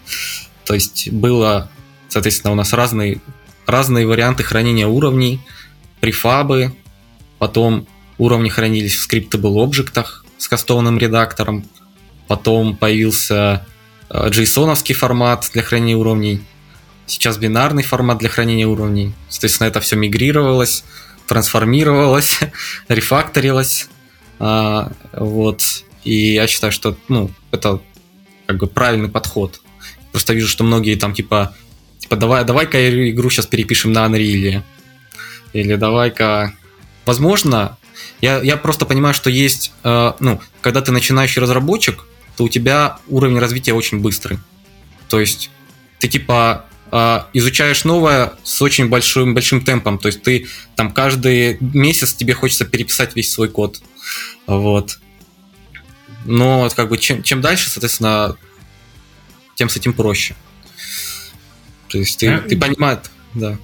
[0.66, 1.72] То есть было,
[2.10, 3.22] соответственно, у нас разные,
[3.66, 5.40] разные варианты хранения уровней,
[6.02, 6.74] префабы,
[7.40, 11.66] потом уровни хранились в scriptable объектах с кастованным редактором,
[12.28, 13.66] потом появился
[14.10, 16.42] json э, формат для хранения уровней,
[17.06, 19.14] сейчас бинарный формат для хранения уровней.
[19.30, 20.84] Соответственно, это все мигрировалось,
[21.32, 22.40] трансформировалось,
[22.90, 23.88] рефакторилось.
[24.38, 25.64] А, вот.
[26.04, 27.80] И я считаю, что ну, это
[28.48, 29.62] как бы правильный подход.
[30.12, 31.56] Просто вижу, что многие там типа,
[32.00, 34.62] типа давай, давай-ка игру сейчас перепишем на Unreal.
[35.54, 36.54] Или давай-ка...
[37.06, 37.78] Возможно,
[38.20, 42.04] я, я просто понимаю, что есть, э, ну, когда ты начинающий разработчик,
[42.36, 44.38] то у тебя уровень развития очень быстрый.
[45.08, 45.50] То есть
[46.00, 49.98] ты типа изучаешь новое с очень большим, большим темпом.
[49.98, 53.82] То есть ты там каждый месяц тебе хочется переписать весь свой код.
[54.46, 55.00] Вот.
[56.26, 58.36] Но как бы чем, чем дальше, соответственно,
[59.56, 60.36] тем с этим проще.
[61.88, 63.00] То есть ты, ты понимаешь,
[63.34, 63.58] да.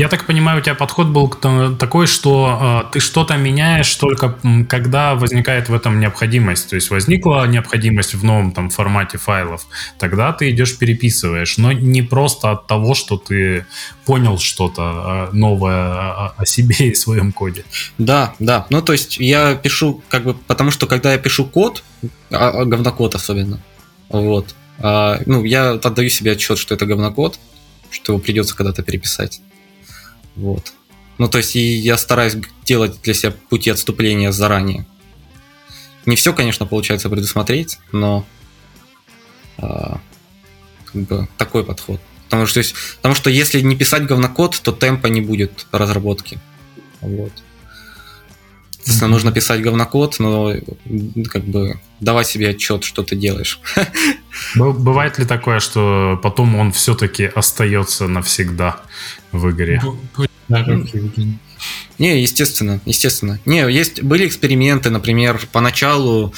[0.00, 4.34] Я так понимаю, у тебя подход был такой, что э, ты что-то меняешь только
[4.66, 6.70] когда возникает в этом необходимость.
[6.70, 9.66] То есть возникла необходимость в новом там формате файлов,
[9.98, 13.66] тогда ты идешь переписываешь, но не просто от того, что ты
[14.06, 17.64] понял что-то э, новое о, о себе и своем коде.
[17.98, 18.66] Да, да.
[18.70, 21.84] Ну то есть я пишу как бы, потому что когда я пишу код,
[22.30, 23.60] а, а говнокод особенно,
[24.08, 27.38] вот, а, ну я отдаю себе отчет, что это говнокод,
[27.90, 29.42] что его придется когда-то переписать.
[30.36, 30.72] Вот.
[31.18, 34.86] Ну, то есть и я стараюсь делать для себя пути отступления заранее.
[36.06, 38.24] Не все, конечно, получается предусмотреть, но
[39.58, 40.00] а,
[40.86, 42.00] как бы такой подход.
[42.24, 46.38] Потому что, есть, потому что если не писать говнокод, то темпа не будет разработки.
[47.00, 47.32] Вот.
[48.80, 49.12] Соответственно, mm-hmm.
[49.12, 50.54] нужно писать говнокод, но
[51.28, 53.60] как бы давай себе отчет, что ты делаешь.
[54.54, 58.80] Бывает ли такое, что потом он все-таки остается навсегда
[59.32, 59.82] в игре?
[61.98, 63.38] Не, естественно, естественно.
[63.44, 66.32] Не, есть были эксперименты, например, поначалу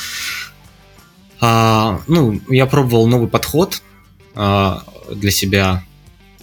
[1.40, 3.82] А, ну, я пробовал новый подход
[4.34, 5.84] а, для себя.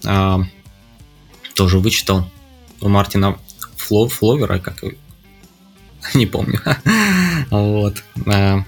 [0.05, 0.41] А,
[1.55, 2.31] тоже вычитал
[2.79, 3.37] у Мартина
[3.75, 4.81] Фло, Фловера, как
[6.13, 6.61] не помню.
[7.49, 8.03] вот.
[8.25, 8.63] А,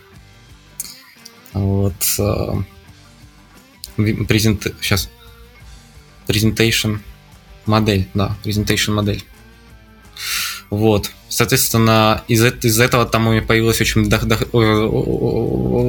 [1.54, 1.94] вот.
[2.20, 2.64] А,
[4.28, 4.68] презент...
[4.82, 5.10] Сейчас.
[6.28, 7.00] Presentation
[7.66, 9.24] модель, да, presentation модель.
[10.70, 11.12] Вот.
[11.30, 14.38] Соответственно, из, из этого там у меня появилось очень до, до,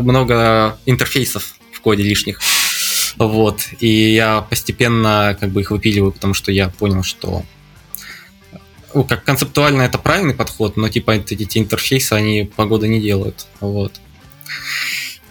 [0.03, 2.40] много интерфейсов в коде лишних.
[3.16, 3.61] Вот.
[3.80, 7.44] И я постепенно как бы их выпиливаю, потому что я понял, что
[8.95, 13.47] ну, как концептуально это правильный подход, но типа эти, интерфейсы, они погоды не делают.
[13.61, 14.01] Вот.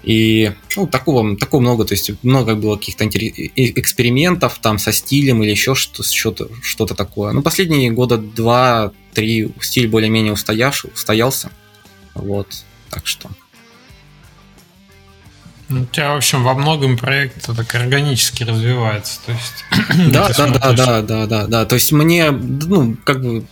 [0.04, 5.52] И ну, такого, такого много, то есть много было каких-то экспериментов там со стилем или
[5.52, 7.34] еще что-то, что-то такое.
[7.34, 11.52] Ну, последние года два-три стиль более-менее устоявший, устоялся.
[12.16, 12.48] Вот,
[12.90, 13.30] так что.
[15.72, 19.20] У тебя, в общем, во многом проект так органически развивается.
[19.26, 21.66] То есть, да, да, да, да, да, да, да.
[21.66, 23.46] То есть мне, ну, как бы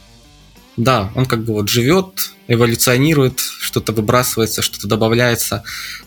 [0.79, 5.63] да, он как бы вот живет, эволюционирует, что-то выбрасывается, что-то добавляется.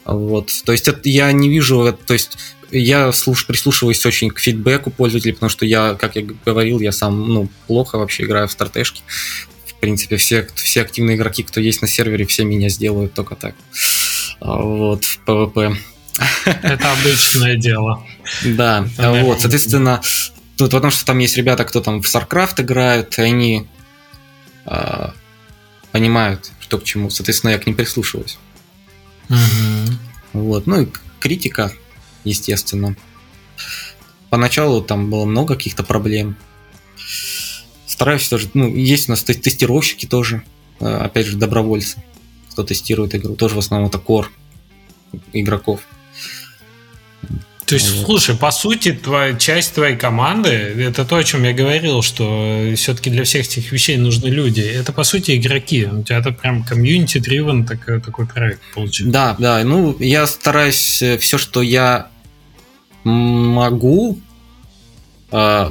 [0.06, 0.50] Вот.
[0.64, 2.38] То есть это, я не вижу, то есть
[2.70, 7.28] я слуш, прислушиваюсь очень к фидбэку пользователей, потому что я, как я говорил, я сам
[7.28, 9.02] ну, плохо вообще играю в стратежки.
[9.66, 13.54] В принципе, все, все активные игроки, кто есть на сервере, все меня сделают только так.
[14.40, 15.76] А, вот, в PvP.
[16.44, 18.06] Это обычное дело.
[18.44, 20.02] Да, вот, соответственно,
[20.56, 23.66] тут потому что там есть ребята, кто там в StarCraft играют, и они
[24.64, 25.14] а,
[25.90, 27.10] понимают, что к чему.
[27.10, 28.38] Соответственно, я к ним прислушиваюсь.
[30.32, 30.66] Вот.
[30.66, 30.88] Ну и
[31.20, 31.72] критика,
[32.24, 32.96] естественно.
[34.30, 36.36] Поначалу там было много каких-то проблем.
[37.86, 38.50] Стараюсь тоже.
[38.54, 40.42] Ну, есть у нас тестировщики тоже.
[40.80, 42.02] А, опять же, добровольцы.
[42.50, 43.34] Кто тестирует игру.
[43.36, 44.30] Тоже в основном это кор
[45.32, 45.80] игроков.
[47.72, 48.04] То есть, вот.
[48.04, 53.08] слушай, по сути, твоя, часть твоей команды, это то, о чем я говорил, что все-таки
[53.08, 54.60] для всех этих вещей нужны люди.
[54.60, 55.86] Это, по сути, игроки.
[55.86, 59.10] У тебя это прям комьюнити-дривен такой, такой проект получился.
[59.10, 59.64] Да, да.
[59.64, 62.08] Ну, я стараюсь э, все, что я
[63.04, 64.20] могу,
[65.30, 65.70] э,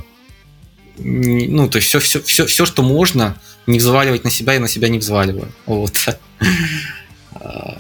[0.98, 3.38] ну, то есть все, все, все, все, что можно,
[3.68, 5.52] не взваливать на себя и на себя не взваливаю.
[5.68, 6.00] Вот.
[7.36, 7.80] А,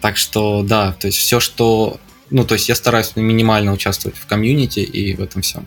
[0.00, 1.98] так что, да, то есть все, что
[2.30, 5.66] ну, то есть я стараюсь минимально участвовать в комьюнити и в этом всем.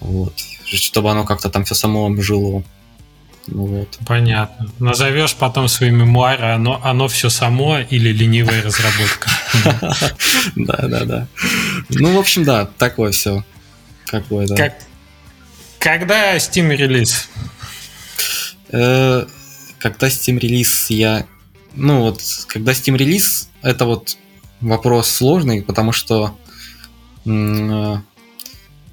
[0.00, 0.34] Вот.
[0.64, 2.64] Чтобы оно как-то там все само жило.
[3.46, 3.98] Вот.
[4.06, 4.70] Понятно.
[4.78, 9.30] Назовешь потом свои мемуары, оно, оно все само или ленивая разработка.
[10.56, 11.28] Да, да, да.
[11.88, 13.44] Ну, в общем, да, такое все.
[14.06, 14.74] Какое, да.
[15.78, 17.28] Когда Steam релиз?
[18.70, 19.26] Э,
[19.78, 21.26] когда Steam релиз я...
[21.74, 24.16] Ну вот, когда Steam релиз, это вот
[24.60, 26.36] вопрос сложный, потому что
[27.24, 27.96] э,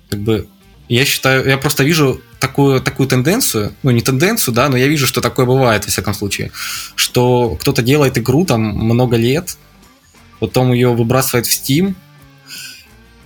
[0.09, 0.47] как бы
[0.87, 5.07] я считаю, я просто вижу такую, такую тенденцию, ну не тенденцию, да, но я вижу,
[5.07, 6.51] что такое бывает, во всяком случае,
[6.95, 9.57] что кто-то делает игру там много лет,
[10.39, 11.95] потом ее выбрасывает в Steam,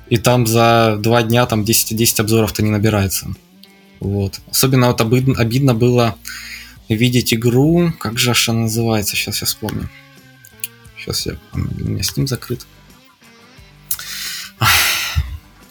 [0.10, 3.28] и там за два дня там 10, 10 обзоров-то не набирается.
[4.00, 4.40] Вот.
[4.50, 6.16] Особенно вот обидно, обидно было
[6.88, 9.90] видеть игру, как же она называется, сейчас я вспомню.
[11.12, 11.36] Сейчас я...
[11.54, 12.66] У меня Steam закрыт.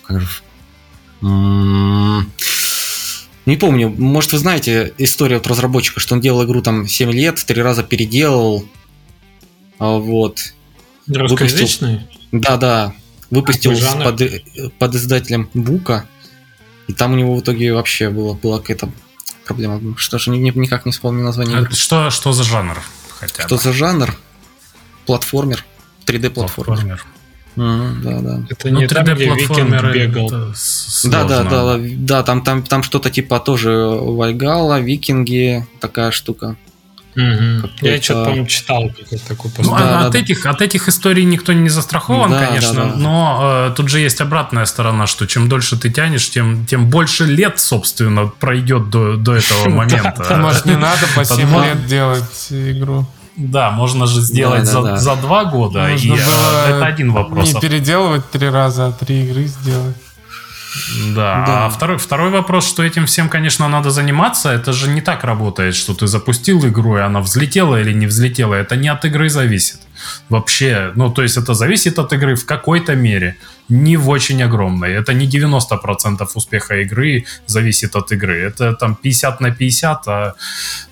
[0.03, 0.29] Как же...
[3.47, 7.43] Не помню, может вы знаете историю от разработчика, что он делал игру там 7 лет,
[7.47, 8.69] три раза переделал,
[9.79, 10.55] а вот.
[11.07, 12.07] Русскоязычный?
[12.31, 12.95] Да, да.
[13.31, 13.73] Выпустил
[14.03, 14.23] под,
[14.79, 16.07] под издателем Бука,
[16.89, 18.91] и там у него в итоге вообще было, была какая-то
[19.47, 19.97] проблема.
[19.97, 21.59] Что же, никак не вспомню название.
[21.59, 22.83] А что, что за жанр?
[23.09, 23.63] Хотя что бы?
[23.63, 24.15] за жанр?
[25.09, 25.65] Платформер,
[26.05, 27.03] 3D-платформер.
[27.57, 28.43] Mm, да, да.
[28.51, 30.31] Это ну, не 3D где Викинг бегал.
[31.05, 36.57] Да, да, да, да, там, там, там что-то типа тоже Вальгала, Викинги, такая штука.
[37.17, 37.71] Угу.
[37.81, 38.91] Я что-то, по-моему, читал
[39.27, 39.69] такой пост.
[39.69, 42.97] Ну, да, от, да, этих, от этих историй никто не застрахован, да, конечно, да, да.
[42.97, 47.25] но э, тут же есть обратная сторона, что чем дольше ты тянешь, тем, тем больше
[47.25, 50.37] лет, собственно, пройдет до, до этого момента.
[50.37, 53.07] Может, не надо по 7 лет делать игру?
[53.39, 54.97] Да, можно же сделать да, да, за, да.
[54.97, 57.55] за два года, можно и было это один вопрос.
[57.55, 59.97] Не переделывать три раза, а три игры сделать.
[61.15, 61.45] Да.
[61.47, 61.67] да.
[61.67, 64.51] А второй, второй вопрос, что этим всем, конечно, надо заниматься.
[64.51, 68.55] Это же не так работает, что ты запустил игру, и она взлетела или не взлетела.
[68.55, 69.81] Это не от игры зависит.
[70.29, 73.37] Вообще, ну, то есть это зависит от игры в какой-то мере.
[73.69, 74.93] Не в очень огромной.
[74.93, 78.41] Это не 90% успеха игры зависит от игры.
[78.41, 80.35] Это там 50 на 50, а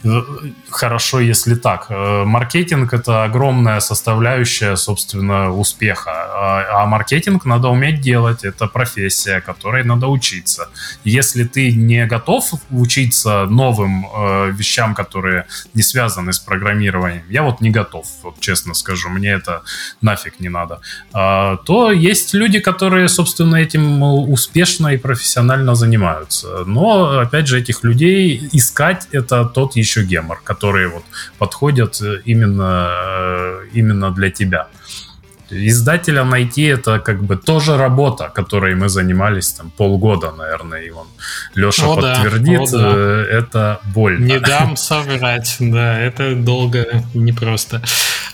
[0.04, 0.22] э,
[0.70, 1.86] хорошо, если так.
[1.88, 6.10] Э, маркетинг— это огромная составляющая, собственно, успеха.
[6.10, 8.44] А, а маркетинг надо уметь делать.
[8.44, 10.68] Это профессия, которой надо учиться.
[11.04, 17.60] Если ты не готов учиться новым э, вещам, которые не связаны с программированием, я вот
[17.60, 19.62] не готов, вот честно скажу, мне это
[20.02, 20.80] нафиг не надо,
[21.14, 26.64] э, то есть люди, которые, собственно, этим успешно и профессионально занимаются.
[26.66, 31.04] Но, опять же, этих людей искать это тот еще гемор, которые вот
[31.38, 34.66] подходят именно, э, именно для тебя.
[35.50, 41.06] Издателя найти это как бы тоже работа, которой мы занимались там полгода, наверное, и он
[41.54, 42.92] Леша о, подтвердит, да, о, да.
[42.96, 44.24] Э, это больно.
[44.24, 47.82] Не дам соврать, да, это долго непросто.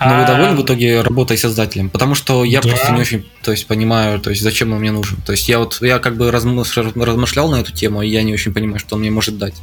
[0.00, 1.90] Но вы довольны в итоге работой с издателем?
[1.90, 2.68] Потому что я да.
[2.68, 5.18] просто не очень, то есть понимаю, то есть зачем он мне нужен.
[5.24, 8.52] То есть я вот я как бы размышлял на эту тему, и я не очень
[8.52, 9.54] понимаю, что он мне может дать.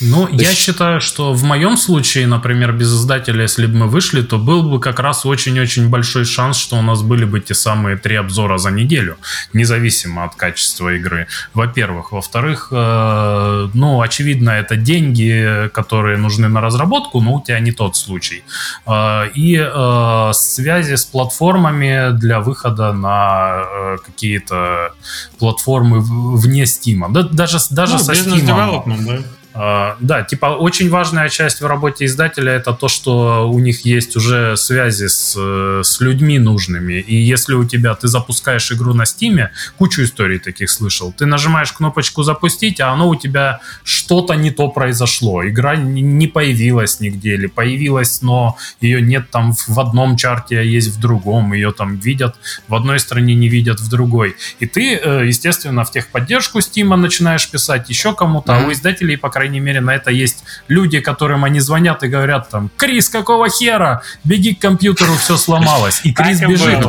[0.00, 0.58] Ну, я есть...
[0.58, 4.80] считаю, что в моем случае, например, без издателя, если бы мы вышли, то был бы
[4.80, 8.70] как раз очень-очень большой шанс, что у нас были бы те самые три обзора за
[8.70, 9.16] неделю,
[9.52, 11.26] независимо от качества игры.
[11.54, 12.12] Во-первых.
[12.12, 17.96] Во-вторых, э, ну, очевидно, это деньги, которые нужны на разработку, но у тебя не тот
[17.96, 18.44] случай.
[18.86, 24.92] Э, и э, связи с платформами для выхода на э, какие-то
[25.38, 27.04] платформы вне Steam.
[27.10, 28.46] Да, даже, даже ну, со Steam.
[28.46, 29.22] Да?
[29.58, 34.14] А, да, типа очень важная часть в работе издателя это то, что у них есть
[34.16, 35.34] уже связи с,
[35.82, 36.94] с людьми нужными.
[36.94, 41.72] И если у тебя ты запускаешь игру на Стиме, кучу историй таких слышал, ты нажимаешь
[41.72, 45.46] кнопочку запустить, а оно у тебя что-то не то произошло.
[45.46, 50.88] Игра не появилась нигде, или появилась, но ее нет там в одном чарте, а есть
[50.88, 51.54] в другом.
[51.54, 52.36] Ее там видят
[52.68, 54.36] в одной стране, не видят в другой.
[54.60, 58.64] И ты, э, естественно, в техподдержку Стима начинаешь писать еще кому-то, mm-hmm.
[58.64, 62.08] а у издателей, по крайней крайней мере, на это есть люди, которым они звонят и
[62.08, 64.02] говорят там, Крис, какого хера?
[64.24, 66.00] Беги к компьютеру, все сломалось.
[66.02, 66.84] И Крис бежит.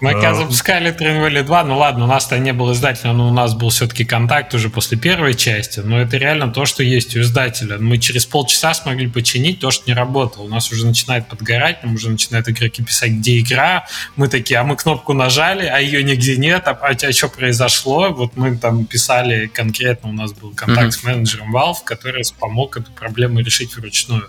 [0.00, 0.10] Было.
[0.10, 3.54] Мы когда запускали Train 2, ну ладно, у нас-то не был издателя, но у нас
[3.54, 7.78] был все-таки контакт уже после первой части, но это реально то, что есть у издателя.
[7.78, 10.44] Мы через полчаса смогли починить то, что не работало.
[10.44, 13.86] У нас уже начинает подгорать, нам уже начинают игроки писать, где игра.
[14.16, 18.10] Мы такие, а мы кнопку нажали, а ее нигде нет, а, а, а что произошло?
[18.10, 21.00] Вот мы там писали конкретно, у нас был контакт mm-hmm.
[21.00, 24.28] с менеджером Valve, который помог эту проблему решить вручную.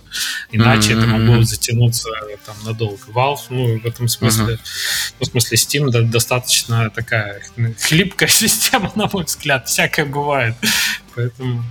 [0.52, 0.98] Иначе mm-hmm.
[0.98, 2.10] это могло затянуться
[2.46, 3.04] там надолго.
[3.08, 5.14] Valve, ну, в этом смысле, mm-hmm.
[5.20, 7.42] ну, в смысле Steam достаточно такая
[7.82, 9.68] хлипкая система, на мой взгляд.
[9.68, 10.56] Всякое бывает.
[11.16, 11.64] Поэтому...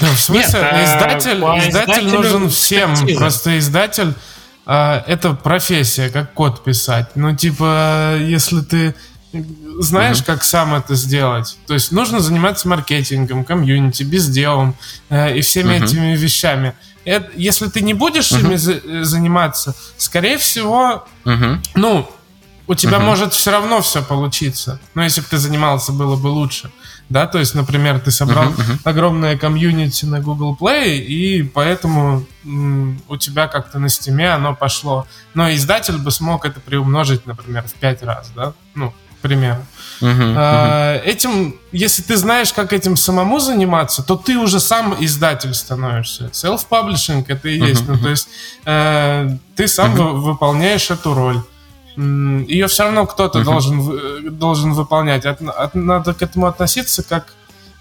[0.00, 2.94] Да, в смысле, Нет, а издатель, издатель нужен всем.
[3.16, 4.14] Просто издатель
[4.66, 7.10] а, это профессия, как код писать.
[7.14, 8.94] Ну, типа, если ты
[9.80, 10.26] знаешь, mm-hmm.
[10.26, 11.58] как сам это сделать.
[11.66, 14.76] То есть нужно заниматься маркетингом, комьюнити, безделом
[15.08, 15.84] э, и всеми mm-hmm.
[15.84, 16.74] этими вещами.
[17.04, 18.40] Это, если ты не будешь mm-hmm.
[18.40, 21.58] ими за- заниматься, скорее всего, mm-hmm.
[21.74, 22.08] ну,
[22.66, 23.04] у тебя uh-huh.
[23.04, 24.80] может все равно все получиться.
[24.94, 26.70] Но если бы ты занимался, было бы лучше.
[27.10, 28.78] Да, то есть, например, ты собрал uh-huh, uh-huh.
[28.84, 34.54] огромное комьюнити на Google Play, и поэтому м, у тебя как-то на Steam е оно
[34.54, 35.06] пошло.
[35.34, 38.54] Но издатель бы смог это приумножить, например, в пять раз, да?
[38.74, 39.64] Ну, к примеру.
[40.00, 45.52] Uh-huh, а, Этим, если ты знаешь, как этим самому заниматься, то ты уже сам издатель
[45.52, 46.30] становишься.
[46.32, 47.82] Self-publishing это и есть.
[47.82, 48.28] Uh-huh, ну, то есть
[48.64, 50.12] э, ты сам uh-huh.
[50.14, 51.42] выполняешь эту роль
[51.96, 53.44] ее все равно кто-то uh-huh.
[53.44, 55.24] должен, должен выполнять.
[55.24, 57.34] От, от, надо к этому относиться как,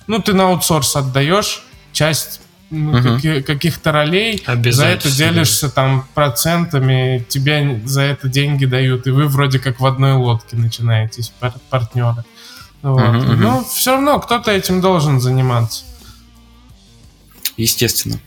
[0.07, 3.15] ну, ты на аутсорс отдаешь часть ну, uh-huh.
[3.15, 9.27] каких, каких-то ролей, за это делишься там процентами, тебе за это деньги дают, и вы
[9.27, 12.23] вроде как в одной лодке начинаетесь, пар- партнеры.
[12.81, 12.99] Вот.
[12.99, 15.85] Uh-huh, Но все равно кто-то этим должен заниматься.
[17.57, 18.19] Естественно.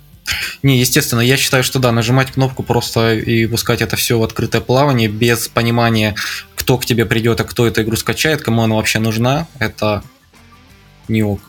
[0.63, 4.61] Не, естественно, я считаю, что да, нажимать кнопку просто и пускать это все в открытое
[4.61, 6.15] плавание без понимания,
[6.55, 10.03] кто к тебе придет, а кто эту игру скачает, кому она вообще нужна, это
[11.09, 11.41] не ок.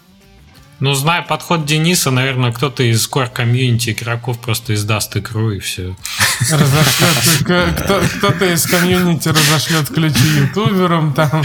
[0.80, 5.96] Ну, зная подход Дениса, наверное, кто-то из core комьюнити игроков просто издаст игру и все.
[7.40, 11.44] Кто-то из комьюнити разошлет ключи ютуберам, там,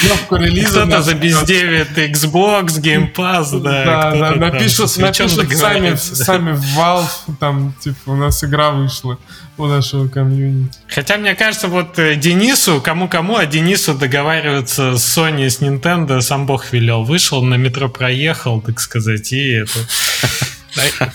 [0.00, 0.82] кнопку релиза.
[0.82, 4.12] Кто-то забездевит Xbox, Game Pass, да.
[4.12, 9.18] Да, напишут сами в Valve, там, типа, у нас игра вышла
[9.58, 10.78] у нашего комьюнити.
[10.88, 16.46] Хотя, мне кажется, вот э, Денису, кому-кому, а Денису договариваться с Sony, с Nintendo, сам
[16.46, 17.04] Бог велел.
[17.04, 19.78] Вышел, на метро проехал, так сказать, и это...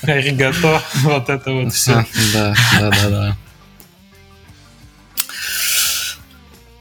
[0.03, 2.05] Аригато, вот это вот все.
[2.34, 3.38] Да, да, да, да.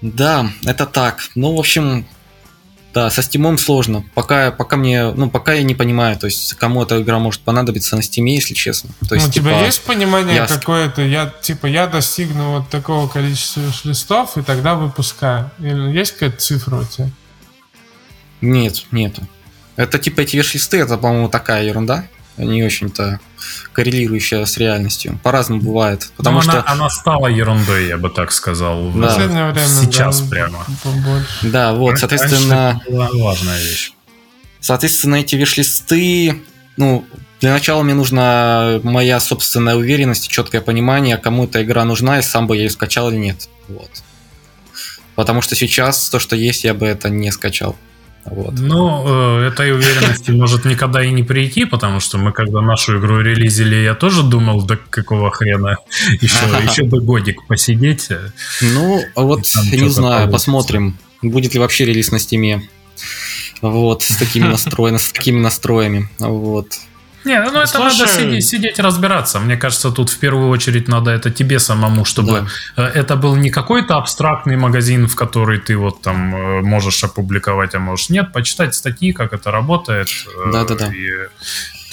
[0.03, 1.31] Да, это так.
[1.35, 2.07] Ну, в общем,
[2.95, 4.05] да, со стимом сложно.
[4.15, 7.97] Пока, пока мне, ну, пока я не понимаю, то есть кому эта игра может понадобиться
[7.97, 8.91] на стиме, если честно.
[9.09, 10.47] То есть, ну, у тебя типа, есть понимание я...
[10.47, 11.03] какое-то?
[11.03, 15.51] Я типа я достигну вот такого количества листов и тогда выпускаю.
[15.59, 17.11] Или есть какая-то цифра у тебя?
[18.41, 19.27] Нет, нету.
[19.77, 22.07] Это типа эти виш-листы, это, по-моему, такая ерунда
[22.37, 23.21] не очень-то
[23.73, 25.19] коррелирующая с реальностью.
[25.23, 26.11] По-разному бывает.
[26.17, 28.91] Потому Но что она, она стала ерундой, я бы так сказал.
[28.93, 29.09] Да.
[29.09, 30.67] В время, Сейчас да, прямо.
[30.83, 31.27] Побольше.
[31.43, 32.81] Да, вот, соответственно...
[32.89, 33.93] была важная вещь.
[34.61, 36.43] Соответственно, эти виш-листы,
[36.77, 37.05] ну,
[37.41, 42.23] для начала мне нужна моя собственная уверенность и четкое понимание, кому эта игра нужна, и
[42.23, 43.49] сам бы я ее скачал или нет.
[43.69, 43.91] Вот.
[45.15, 47.77] Потому что сейчас то, что есть, я бы это не скачал.
[48.27, 48.55] Вот.
[48.59, 53.21] Ну, э, этой уверенности может никогда и не прийти, потому что мы когда нашу игру
[53.21, 55.77] релизили, я тоже думал, да какого хрена
[56.21, 58.09] еще, еще бы годик посидеть.
[58.61, 62.69] Ну, вот не знаю, посмотрим, будет ли вообще релиз на стиме.
[63.63, 66.09] Вот, с такими настроями, с такими настроями.
[66.19, 66.67] Вот.
[67.27, 67.99] Не, ну это Слушай...
[67.99, 69.41] надо сидеть, сидеть разбираться.
[69.41, 72.85] Мне кажется, тут в первую очередь надо это тебе самому, чтобы да.
[72.85, 77.75] Э, это был не какой-то абстрактный магазин, в который ты вот там э, можешь опубликовать,
[77.75, 80.09] а можешь нет, почитать статьи, как это работает.
[80.53, 80.93] Да, да, да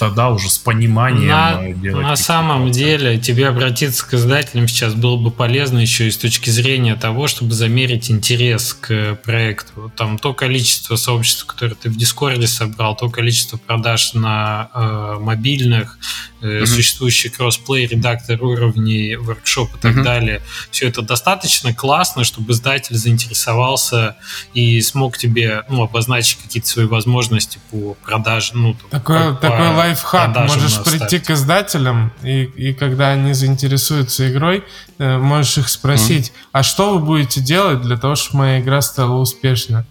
[0.04, 2.02] тогда уже с пониманием на, э, делать.
[2.02, 6.50] На самом деле тебе обратиться к издателям сейчас было бы полезно еще и с точки
[6.50, 9.90] зрения того, чтобы замерить интерес к проекту.
[9.96, 15.16] Там то количество сообществ, которое ты в Discord е собрал, то количество продаж на э,
[15.20, 16.66] мобильных, э, mm-hmm.
[16.66, 20.02] существующий кроссплей, редактор уровней, workshop и так mm-hmm.
[20.02, 20.42] далее.
[20.70, 24.16] Все это достаточно классно, чтобы издатель заинтересовался
[24.52, 28.52] и смог тебе ну, обозначить какие-то свои возможности по продаже.
[28.54, 30.36] Ну, такое, по, такое по лайфхак.
[30.36, 34.64] Можешь прийти к издателям, и, и когда они заинтересуются игрой,
[34.98, 36.48] э, можешь их спросить, mm.
[36.52, 39.84] а что вы будете делать для того, чтобы моя игра стала успешной?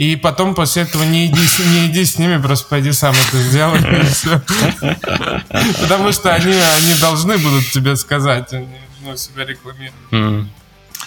[0.00, 1.42] И потом после этого не иди,
[1.74, 3.82] не иди с ними, просто пойди сам это сделай.
[5.82, 10.48] Потому что они, они должны будут тебе сказать, они ну, себя рекламируют.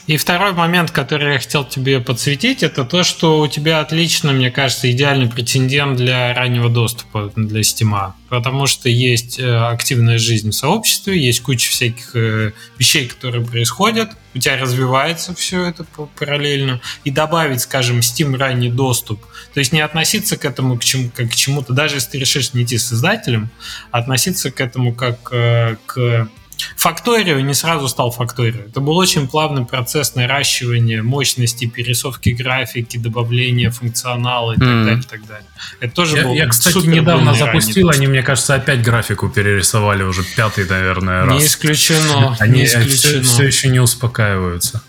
[0.06, 4.52] И второй момент, который я хотел тебе подсветить, это то, что у тебя отлично, мне
[4.52, 8.12] кажется, идеальный претендент для раннего доступа для Steam.
[8.28, 14.10] Потому что есть э, активная жизнь в сообществе, есть куча всяких э, вещей, которые происходят,
[14.34, 15.86] у тебя развивается все это
[16.20, 16.82] параллельно.
[17.06, 19.22] И добавить, скажем, Steam ранний доступ,
[19.54, 22.54] то есть не относиться к этому к, чему, как к чему-то, даже если ты решишь
[22.54, 23.50] не идти с издателем,
[23.92, 26.28] а относиться к этому как э, к
[26.76, 28.62] Факторио не сразу стал Факторио.
[28.68, 34.84] Это был очень плавный процесс наращивания мощности, перерисовки графики, добавления функционала и так mm.
[34.86, 35.48] далее, и так далее.
[35.80, 40.24] Это тоже я, был Я, кстати, недавно запустил, они, мне кажется, опять графику перерисовали уже
[40.36, 41.40] пятый, наверное, раз.
[41.40, 42.36] Не исключено.
[42.40, 42.94] Они не исключено.
[42.94, 44.82] Все, все еще не успокаиваются.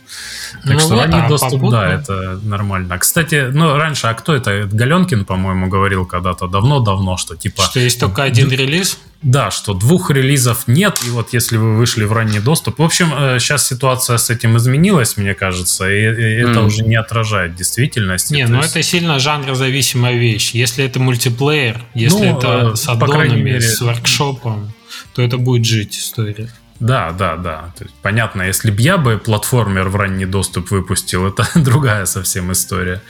[0.62, 1.70] Так ну что вот, ранний а доступ, попутно...
[1.70, 2.98] да, это нормально.
[2.98, 4.68] Кстати, ну, раньше, а кто это?
[4.70, 7.62] Галенкин, по-моему, говорил когда-то давно-давно, что типа...
[7.62, 8.98] Что есть только один релиз?
[9.22, 12.78] Да, что двух релизов нет, и вот если вы вышли в ранний доступ...
[12.78, 13.08] В общем,
[13.38, 16.66] сейчас э, ситуация с этим изменилась, мне кажется, и, и это mm.
[16.66, 18.30] уже не отражает действительность.
[18.30, 18.70] Не, ну есть...
[18.70, 20.50] это сильно жанрозависимая вещь.
[20.52, 23.60] Если это мультиплеер, если ну, это э, с аддонами, мере...
[23.62, 24.72] с воркшопом,
[25.14, 26.50] то это будет жить история.
[26.84, 27.72] Да, да, да.
[27.78, 32.52] То есть, понятно, если бы я бы платформер в ранний доступ выпустил, это другая совсем
[32.52, 33.00] история.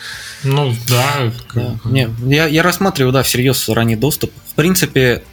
[0.44, 1.32] Ну да.
[1.54, 1.76] да.
[1.84, 4.30] Не, я, я рассматриваю, да, всерьез ранний доступ.
[4.48, 5.24] В принципе,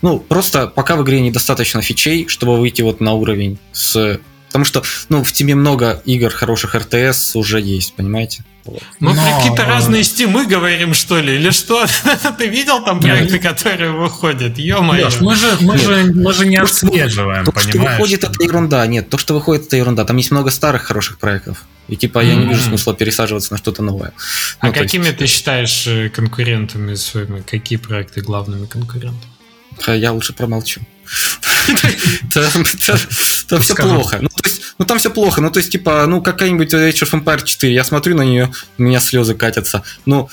[0.00, 4.82] ну, просто пока в игре недостаточно фичей, чтобы выйти вот на уровень с Потому что,
[5.08, 8.44] ну, в Тиме много игр хороших РТС уже есть, понимаете?
[9.00, 9.14] Мы Но...
[9.14, 11.36] про какие-то разные стимы говорим, что ли?
[11.36, 11.86] Или что?
[12.38, 13.42] Ты видел там проекты, Нет.
[13.42, 14.58] которые выходят?
[14.58, 15.08] Ё-моё.
[15.20, 17.62] мы же, мы, же, мы же не отслеживаем, то, понимаешь?
[17.62, 18.86] То, что выходит, это ерунда.
[18.86, 20.04] Нет, то, что выходит, это ерунда.
[20.04, 21.64] Там есть много старых хороших проектов.
[21.88, 24.12] И типа я не вижу смысла пересаживаться на что-то новое.
[24.60, 25.16] А ну, какими есть...
[25.16, 27.40] ты считаешь э, конкурентами своими?
[27.40, 29.32] Какие проекты главными конкурентами?
[29.86, 30.82] Я лучше промолчу.
[33.48, 34.18] Там все плохо.
[34.20, 35.40] Ну, то есть, ну там все плохо.
[35.40, 38.82] Ну, то есть, типа, ну, какая-нибудь Age of Empire 4, я смотрю на нее, у
[38.82, 39.82] меня слезы катятся.
[40.06, 40.28] Ну,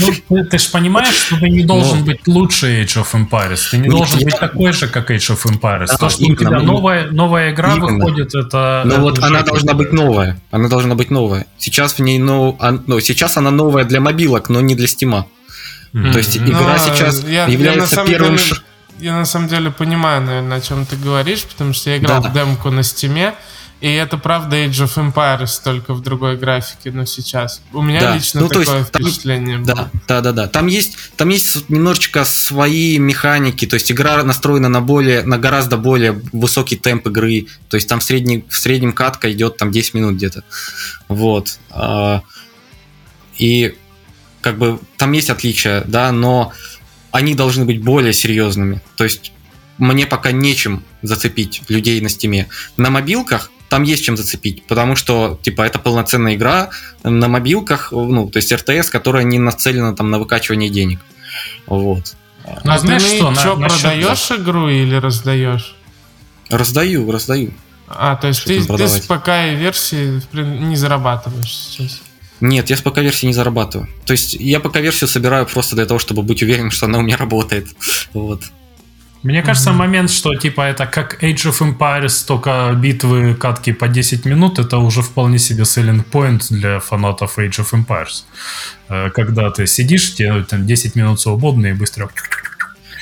[0.00, 2.04] ну, ты, ты же понимаешь, что ты не должен Но...
[2.04, 3.70] быть лучше Age of Empires.
[3.70, 4.26] Ты не ну, должен я...
[4.26, 5.86] быть такой же, как Age of Empires.
[5.86, 8.04] Да, То, что именно, у тебя новая, новая игра именно.
[8.04, 8.82] выходит, это...
[8.84, 10.40] Ну вот она должна быть новая.
[10.50, 11.46] Она должна быть новая.
[11.58, 15.15] Сейчас в ней, ну, а, ну, сейчас она новая для мобилок, но не для Steam
[15.15, 15.26] а.
[15.92, 16.12] Mm-hmm.
[16.12, 18.36] То есть игра Но сейчас я, является я первым...
[18.36, 18.56] Деле,
[18.98, 22.30] я на самом деле понимаю, наверное, о чем ты говоришь, потому что я играл да.
[22.30, 23.34] в демку на Steam е,
[23.80, 27.60] И это правда Age of Empires, только в другой графике, но сейчас.
[27.72, 28.14] У меня да.
[28.16, 29.90] лично ну, такое есть, впечатление там, было.
[30.08, 30.48] Да, да, да, да.
[30.48, 35.76] Там есть, там есть немножечко свои механики, то есть игра настроена на более, на гораздо
[35.76, 37.48] более высокий темп игры.
[37.68, 40.42] То есть там в, средний, в среднем катка идет там 10 минут где-то.
[41.08, 41.58] Вот.
[41.70, 42.22] А,
[43.36, 43.76] и
[44.40, 46.52] как бы там есть отличия, да, но
[47.16, 48.82] они должны быть более серьезными.
[48.96, 49.32] То есть
[49.78, 52.48] мне пока нечем зацепить людей на стиме.
[52.76, 56.68] На мобилках там есть чем зацепить, потому что, типа, это полноценная игра
[57.02, 61.00] на мобилках, ну, то есть РТС, которая не нацелена там на выкачивание денег.
[61.66, 62.14] Вот.
[62.64, 64.36] Ну, а знаешь что, на, что продаешь да.
[64.36, 65.74] игру или раздаешь?
[66.50, 67.50] Раздаю, раздаю.
[67.88, 72.02] А, то есть ты, ты с ПК-версии не зарабатываешь сейчас?
[72.40, 73.88] Нет, я с ПК-версии не зарабатываю.
[74.04, 77.16] То есть я ПК-версию собираю просто для того, чтобы быть уверен, что она у меня
[77.16, 77.68] работает.
[78.12, 78.42] Вот.
[79.22, 79.74] Мне кажется, mm-hmm.
[79.74, 84.78] момент, что типа это как Age of Empires, только битвы, катки по 10 минут, это
[84.78, 88.24] уже вполне себе selling point для фанатов Age of Empires.
[88.88, 92.08] Э, когда ты сидишь, тебе там 10 минут свободно и быстро...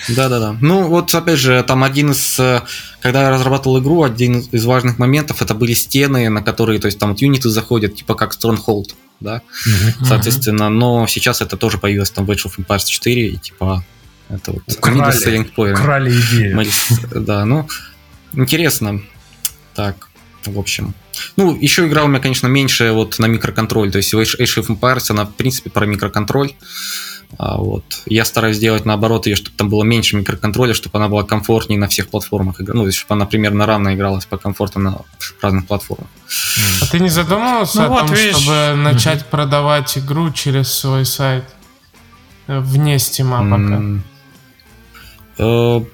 [0.08, 0.56] Да-да-да.
[0.60, 2.38] Ну, вот опять же, там один из...
[2.40, 2.62] Э,
[3.00, 6.98] когда я разрабатывал игру, один из важных моментов, это были стены, на которые, то есть
[6.98, 10.04] там вот юниты заходят, типа как Stronghold, да, mm-hmm.
[10.04, 13.84] соответственно, но сейчас это тоже появилось там в Age of Empires 4, и типа
[14.28, 16.66] это вот украли, украли идею.
[17.14, 17.68] Да, ну,
[18.32, 19.00] интересно.
[19.74, 20.08] Так,
[20.44, 20.94] в общем.
[21.36, 23.90] Ну, еще игра у меня, конечно, меньше вот на микроконтроль.
[23.90, 26.52] То есть Age of Empires, она, в принципе, про микроконтроль.
[27.38, 27.84] А вот.
[28.06, 31.88] Я стараюсь сделать наоборот ее, чтобы там было меньше микроконтроля, чтобы она была комфортнее на
[31.88, 32.56] всех платформах.
[32.60, 34.98] Ну, чтобы она примерно равно игралась по комфорту на
[35.40, 36.08] разных платформах.
[36.82, 38.36] А ты не задумывался ну, о вот, том, видишь.
[38.36, 39.30] чтобы начать mm-hmm.
[39.30, 41.44] продавать игру через свой сайт?
[42.46, 43.80] Вне стима пока.
[43.80, 44.00] Mm-hmm.
[45.38, 45.84] Э,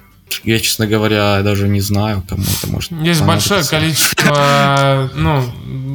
[0.43, 5.43] я, честно говоря, даже не знаю, кому это может Есть большое количество, ну,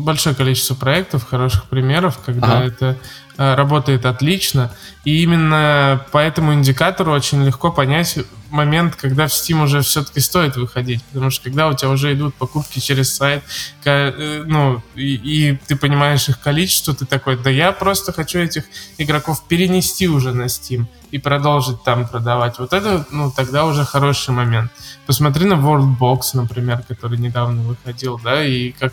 [0.02, 2.66] большое количество проектов, хороших примеров, когда ага.
[2.66, 4.72] это Э, работает отлично.
[5.04, 8.18] И именно по этому индикатору очень легко понять
[8.50, 11.02] момент, когда в Steam уже все-таки стоит выходить.
[11.04, 13.42] Потому что когда у тебя уже идут покупки через сайт,
[13.84, 18.64] э, ну, и, и ты понимаешь их количество, ты такой, да я просто хочу этих
[18.98, 22.58] игроков перенести уже на Steam и продолжить там продавать.
[22.58, 24.72] Вот это, ну, тогда уже хороший момент.
[25.06, 28.92] Посмотри на Worldbox, например, который недавно выходил, да, и как,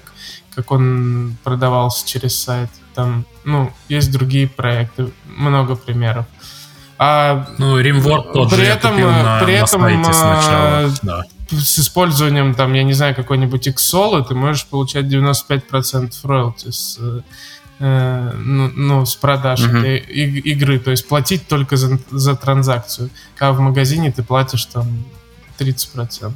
[0.55, 2.69] как он продавался через сайт.
[2.93, 6.25] Там, ну, есть другие проекты, много примеров.
[6.97, 10.93] А ну, Rimworld тот при же этом, на, при на этом сайте а, сначала.
[11.01, 11.23] Да.
[11.49, 16.99] С использованием, там, я не знаю, какой-нибудь Xolo, ты можешь получать 95% роялти с,
[17.79, 19.77] э, ну, ну, с продаж угу.
[19.77, 20.79] этой игры.
[20.79, 23.09] То есть платить только за, за транзакцию.
[23.39, 24.87] А в магазине ты платишь там
[25.59, 26.33] 30%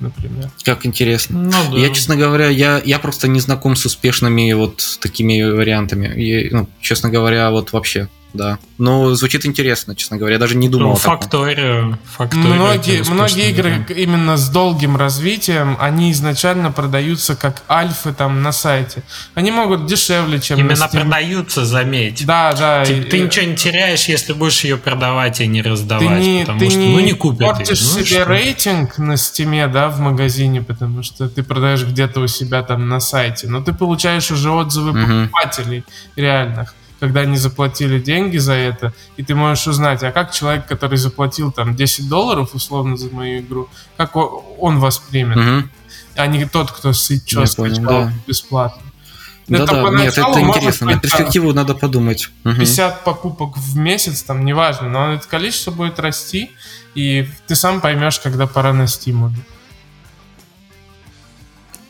[0.00, 0.50] например.
[0.64, 1.38] Как интересно.
[1.38, 1.78] Ну, да.
[1.78, 6.08] Я, честно говоря, я, я просто не знаком с успешными вот такими вариантами.
[6.20, 8.58] И, ну, честно говоря, вот вообще да.
[8.76, 10.34] Ну, звучит интересно, честно говоря.
[10.34, 10.90] Я даже не думал.
[10.90, 11.98] Ну, фактория
[12.32, 13.94] многие, многие игры да.
[13.94, 19.02] именно с долгим развитием, они изначально продаются как альфы там на сайте.
[19.34, 22.24] Они могут дешевле, чем Именно на продаются, заметь.
[22.26, 22.84] Да, да.
[22.84, 26.06] Ты, и, ты ничего не теряешь, если будешь ее продавать и не раздавать.
[26.06, 27.88] Ты не, потому ты что, не ну, не купят портишь ее.
[27.94, 28.24] Ну, себе что?
[28.24, 33.00] рейтинг на стиме, да, в магазине, потому что ты продаешь где-то у себя там на
[33.00, 33.48] сайте.
[33.48, 35.00] Но ты получаешь уже отзывы угу.
[35.00, 35.84] покупателей
[36.14, 40.98] реальных когда они заплатили деньги за это, и ты можешь узнать, а как человек, который
[40.98, 45.68] заплатил там 10 долларов условно за мою игру, как он воспримет, угу.
[46.16, 48.12] а не тот, кто что скачал да.
[48.26, 48.82] бесплатно.
[49.48, 50.86] Да, это да, нет, это интересно.
[50.88, 52.28] На перспективу надо подумать.
[52.44, 53.00] 50 угу.
[53.04, 56.50] покупок в месяц, там, неважно, но это количество будет расти,
[56.94, 59.30] и ты сам поймешь, когда пора на Steam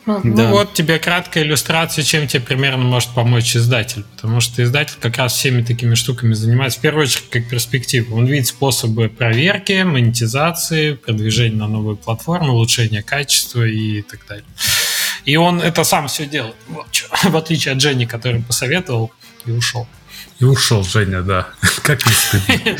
[0.09, 0.44] ну, да.
[0.44, 4.05] ну вот тебе краткая иллюстрация, чем тебе примерно может помочь издатель.
[4.16, 6.78] Потому что издатель как раз всеми такими штуками занимается.
[6.78, 8.16] В первую очередь, как перспективу.
[8.16, 14.47] Он видит способы проверки, монетизации, продвижения на новые платформы, улучшения качества и так далее.
[15.26, 16.56] И он это сам все делает.
[16.68, 16.86] Вот,
[17.24, 19.12] в отличие от Дженни, который посоветовал
[19.44, 19.86] и ушел.
[20.39, 21.48] И ушел Женя, да.
[21.82, 22.78] Как не стыдно.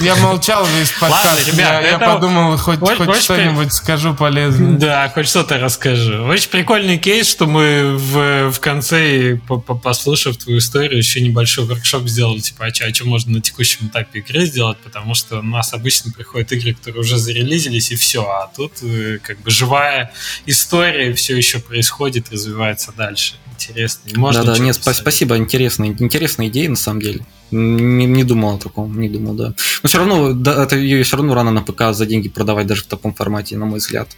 [0.00, 1.24] Я молчал весь подкаст.
[1.24, 4.78] Ладно, ребят, я, подумал, хоть, хоть что-нибудь скажу полезное.
[4.78, 6.24] Да, хоть что-то расскажу.
[6.24, 9.38] Очень прикольный кейс, что мы в, в конце,
[9.82, 14.20] послушав твою историю, еще небольшой воркшоп сделали, типа, а что, а можно на текущем этапе
[14.20, 18.50] игры сделать, потому что у нас обычно приходят игры, которые уже зарелизились, и все, а
[18.54, 20.12] тут э, как бы живая
[20.46, 23.34] история все еще происходит, развивается дальше
[23.68, 24.10] интересно.
[24.16, 27.26] Можно да, да, нет, спасибо, интересная, интересная идея на самом деле.
[27.50, 29.54] Не, не думал о таком, не думал, да.
[29.82, 32.82] Но все равно, да, это ее все равно рано на ПК за деньги продавать даже
[32.82, 34.08] в таком формате, на мой взгляд.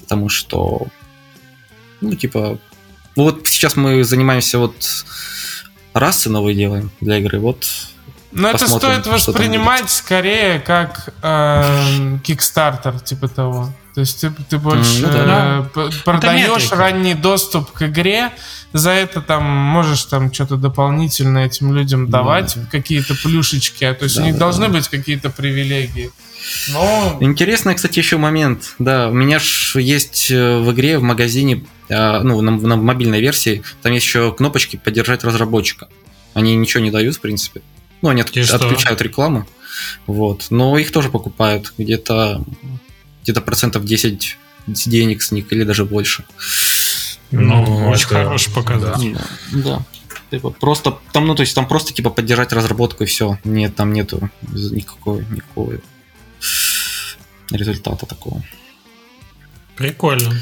[0.00, 0.86] Потому что
[2.00, 2.58] Ну, типа,
[3.16, 5.04] ну вот сейчас мы занимаемся вот
[5.92, 7.66] расы новые делаем для игры, вот
[8.30, 13.72] но это стоит воспринимать скорее как э, Kickstarter, типа того.
[13.94, 15.70] То есть ты, ты больше mm, да.
[15.74, 18.30] э, продаешь ранний доступ к игре,
[18.72, 22.66] за это там можешь там что-то дополнительно этим людям давать, да.
[22.70, 24.72] какие-то плюшечки, а то есть да, у них да, должны да.
[24.74, 26.10] быть какие-то привилегии.
[26.68, 27.18] Но...
[27.20, 28.74] Интересный, кстати, еще момент.
[28.78, 33.20] Да, у меня же есть э, в игре, в магазине, э, ну, на, на мобильной
[33.20, 35.88] версии, там есть еще кнопочки «Поддержать разработчика».
[36.34, 37.62] Они ничего не дают, в принципе.
[38.02, 39.48] Ну, они от, отключают рекламу.
[40.06, 40.46] Вот.
[40.50, 41.72] Но их тоже покупают.
[41.76, 42.44] Где-то
[43.22, 46.24] где-то процентов 10 денег с них или даже больше.
[47.30, 48.14] Ну, ну очень это...
[48.14, 49.18] хороший показатель.
[49.52, 49.60] Да.
[49.76, 49.82] да.
[50.30, 53.38] Типа просто там, ну, то есть там просто типа поддержать разработку и все.
[53.44, 55.74] Нет, там нету никакого, никакого
[57.50, 58.42] результата такого.
[59.76, 60.34] Прикольно.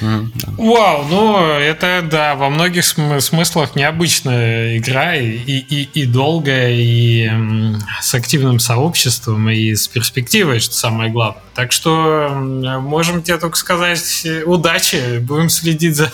[0.00, 0.52] Mm, да.
[0.58, 7.30] Вау, ну это да, во многих смыслах необычная игра и, и, и долгая, и
[8.00, 11.42] с активным сообществом, и с перспективой, что самое главное.
[11.54, 12.30] Так что
[12.80, 16.10] можем тебе только сказать удачи, будем следить за,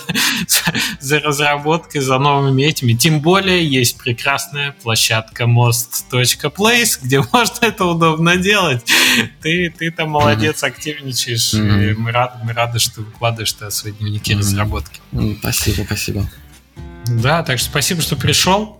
[0.99, 2.93] за, разработкой, за новыми этими.
[2.93, 8.83] Тем более есть прекрасная площадка most.place, где можно это удобно делать.
[9.41, 11.53] Ты, ты там молодец, активничаешь.
[11.53, 11.93] Mm-hmm.
[11.97, 14.39] мы рады, мы рады, что выкладываешь -то свои дневники mm-hmm.
[14.39, 14.99] разработки.
[15.39, 16.29] Спасибо, спасибо.
[17.07, 18.79] Да, так что спасибо, что пришел.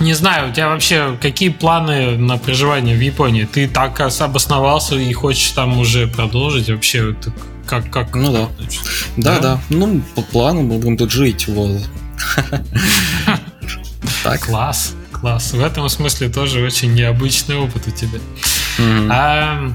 [0.00, 3.44] Не знаю, у тебя вообще какие планы на проживание в Японии?
[3.44, 6.70] Ты так обосновался и хочешь там уже продолжить?
[6.70, 7.32] Вообще, ты
[7.66, 8.14] как, как?
[8.14, 8.48] Ну да.
[9.16, 9.60] Да, да, да.
[9.68, 11.48] Ну, по плану мы будем тут жить.
[11.48, 11.82] Вот.
[14.22, 14.40] Так.
[14.40, 15.52] Класс, класс.
[15.52, 18.18] В этом смысле тоже очень необычный опыт у тебя.
[19.10, 19.72] А,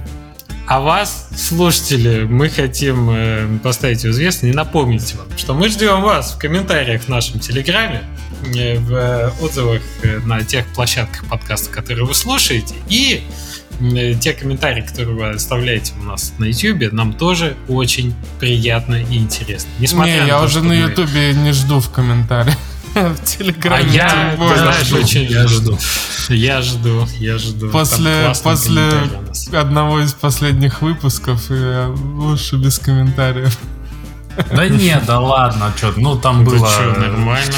[0.66, 6.02] а вас, слушатели, мы хотим э, поставить в известность и напомнить вам, что мы ждем
[6.02, 8.04] вас в комментариях в нашем Телеграме,
[8.56, 13.24] э, в отзывах э, на тех площадках подкаста, которые вы слушаете, и
[14.22, 19.70] те комментарии, которые вы оставляете у нас на YouTube, нам тоже очень приятно и интересно.
[19.80, 21.34] Несмотря не, на я то, уже на YouTube мы...
[21.34, 22.56] не жду в комментариях.
[23.16, 23.84] в Телеграме.
[23.84, 25.78] А я, ты знаешь, очень я жду.
[26.30, 27.70] Я жду, я жду.
[27.70, 28.92] После, после
[29.52, 33.58] одного из последних выпусков я лучше без комментариев.
[34.52, 36.70] Да нет, да ладно, что, ну там было...
[36.70, 37.54] Что, нормально.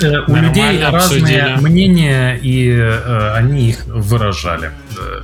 [0.00, 4.72] Э, у людей разные мнения, и э, они их выражали.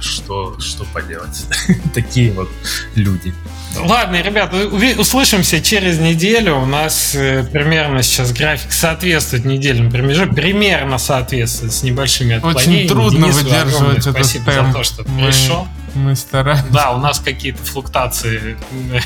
[0.00, 1.46] Что, что поделать?
[1.94, 2.48] Такие вот
[2.94, 3.34] люди.
[3.78, 4.52] Ладно, ребят,
[4.98, 6.56] услышимся через неделю.
[6.56, 10.34] У нас э, примерно сейчас график соответствует недельным промежутку.
[10.34, 12.84] Примерно соответствует с небольшими отклонениями.
[12.84, 14.68] Очень трудно Денису выдерживать этот Спасибо темп.
[14.68, 15.68] за то, что мы, пришел.
[15.94, 16.66] Мы стараемся.
[16.70, 18.56] Да, у нас какие-то флуктуации.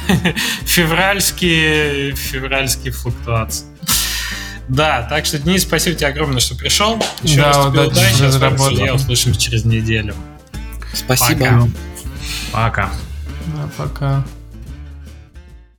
[0.64, 3.66] февральские, февральские флуктуации.
[4.68, 7.02] Да, так что, Денис, спасибо тебе огромное, что пришел.
[7.22, 8.36] Еще да, раз тебе удачи.
[8.36, 8.84] удачи.
[8.84, 10.14] Я услышимся через неделю.
[10.92, 11.38] Спасибо.
[11.38, 11.68] Пока.
[12.52, 12.90] Пока.
[13.46, 14.24] Да, пока.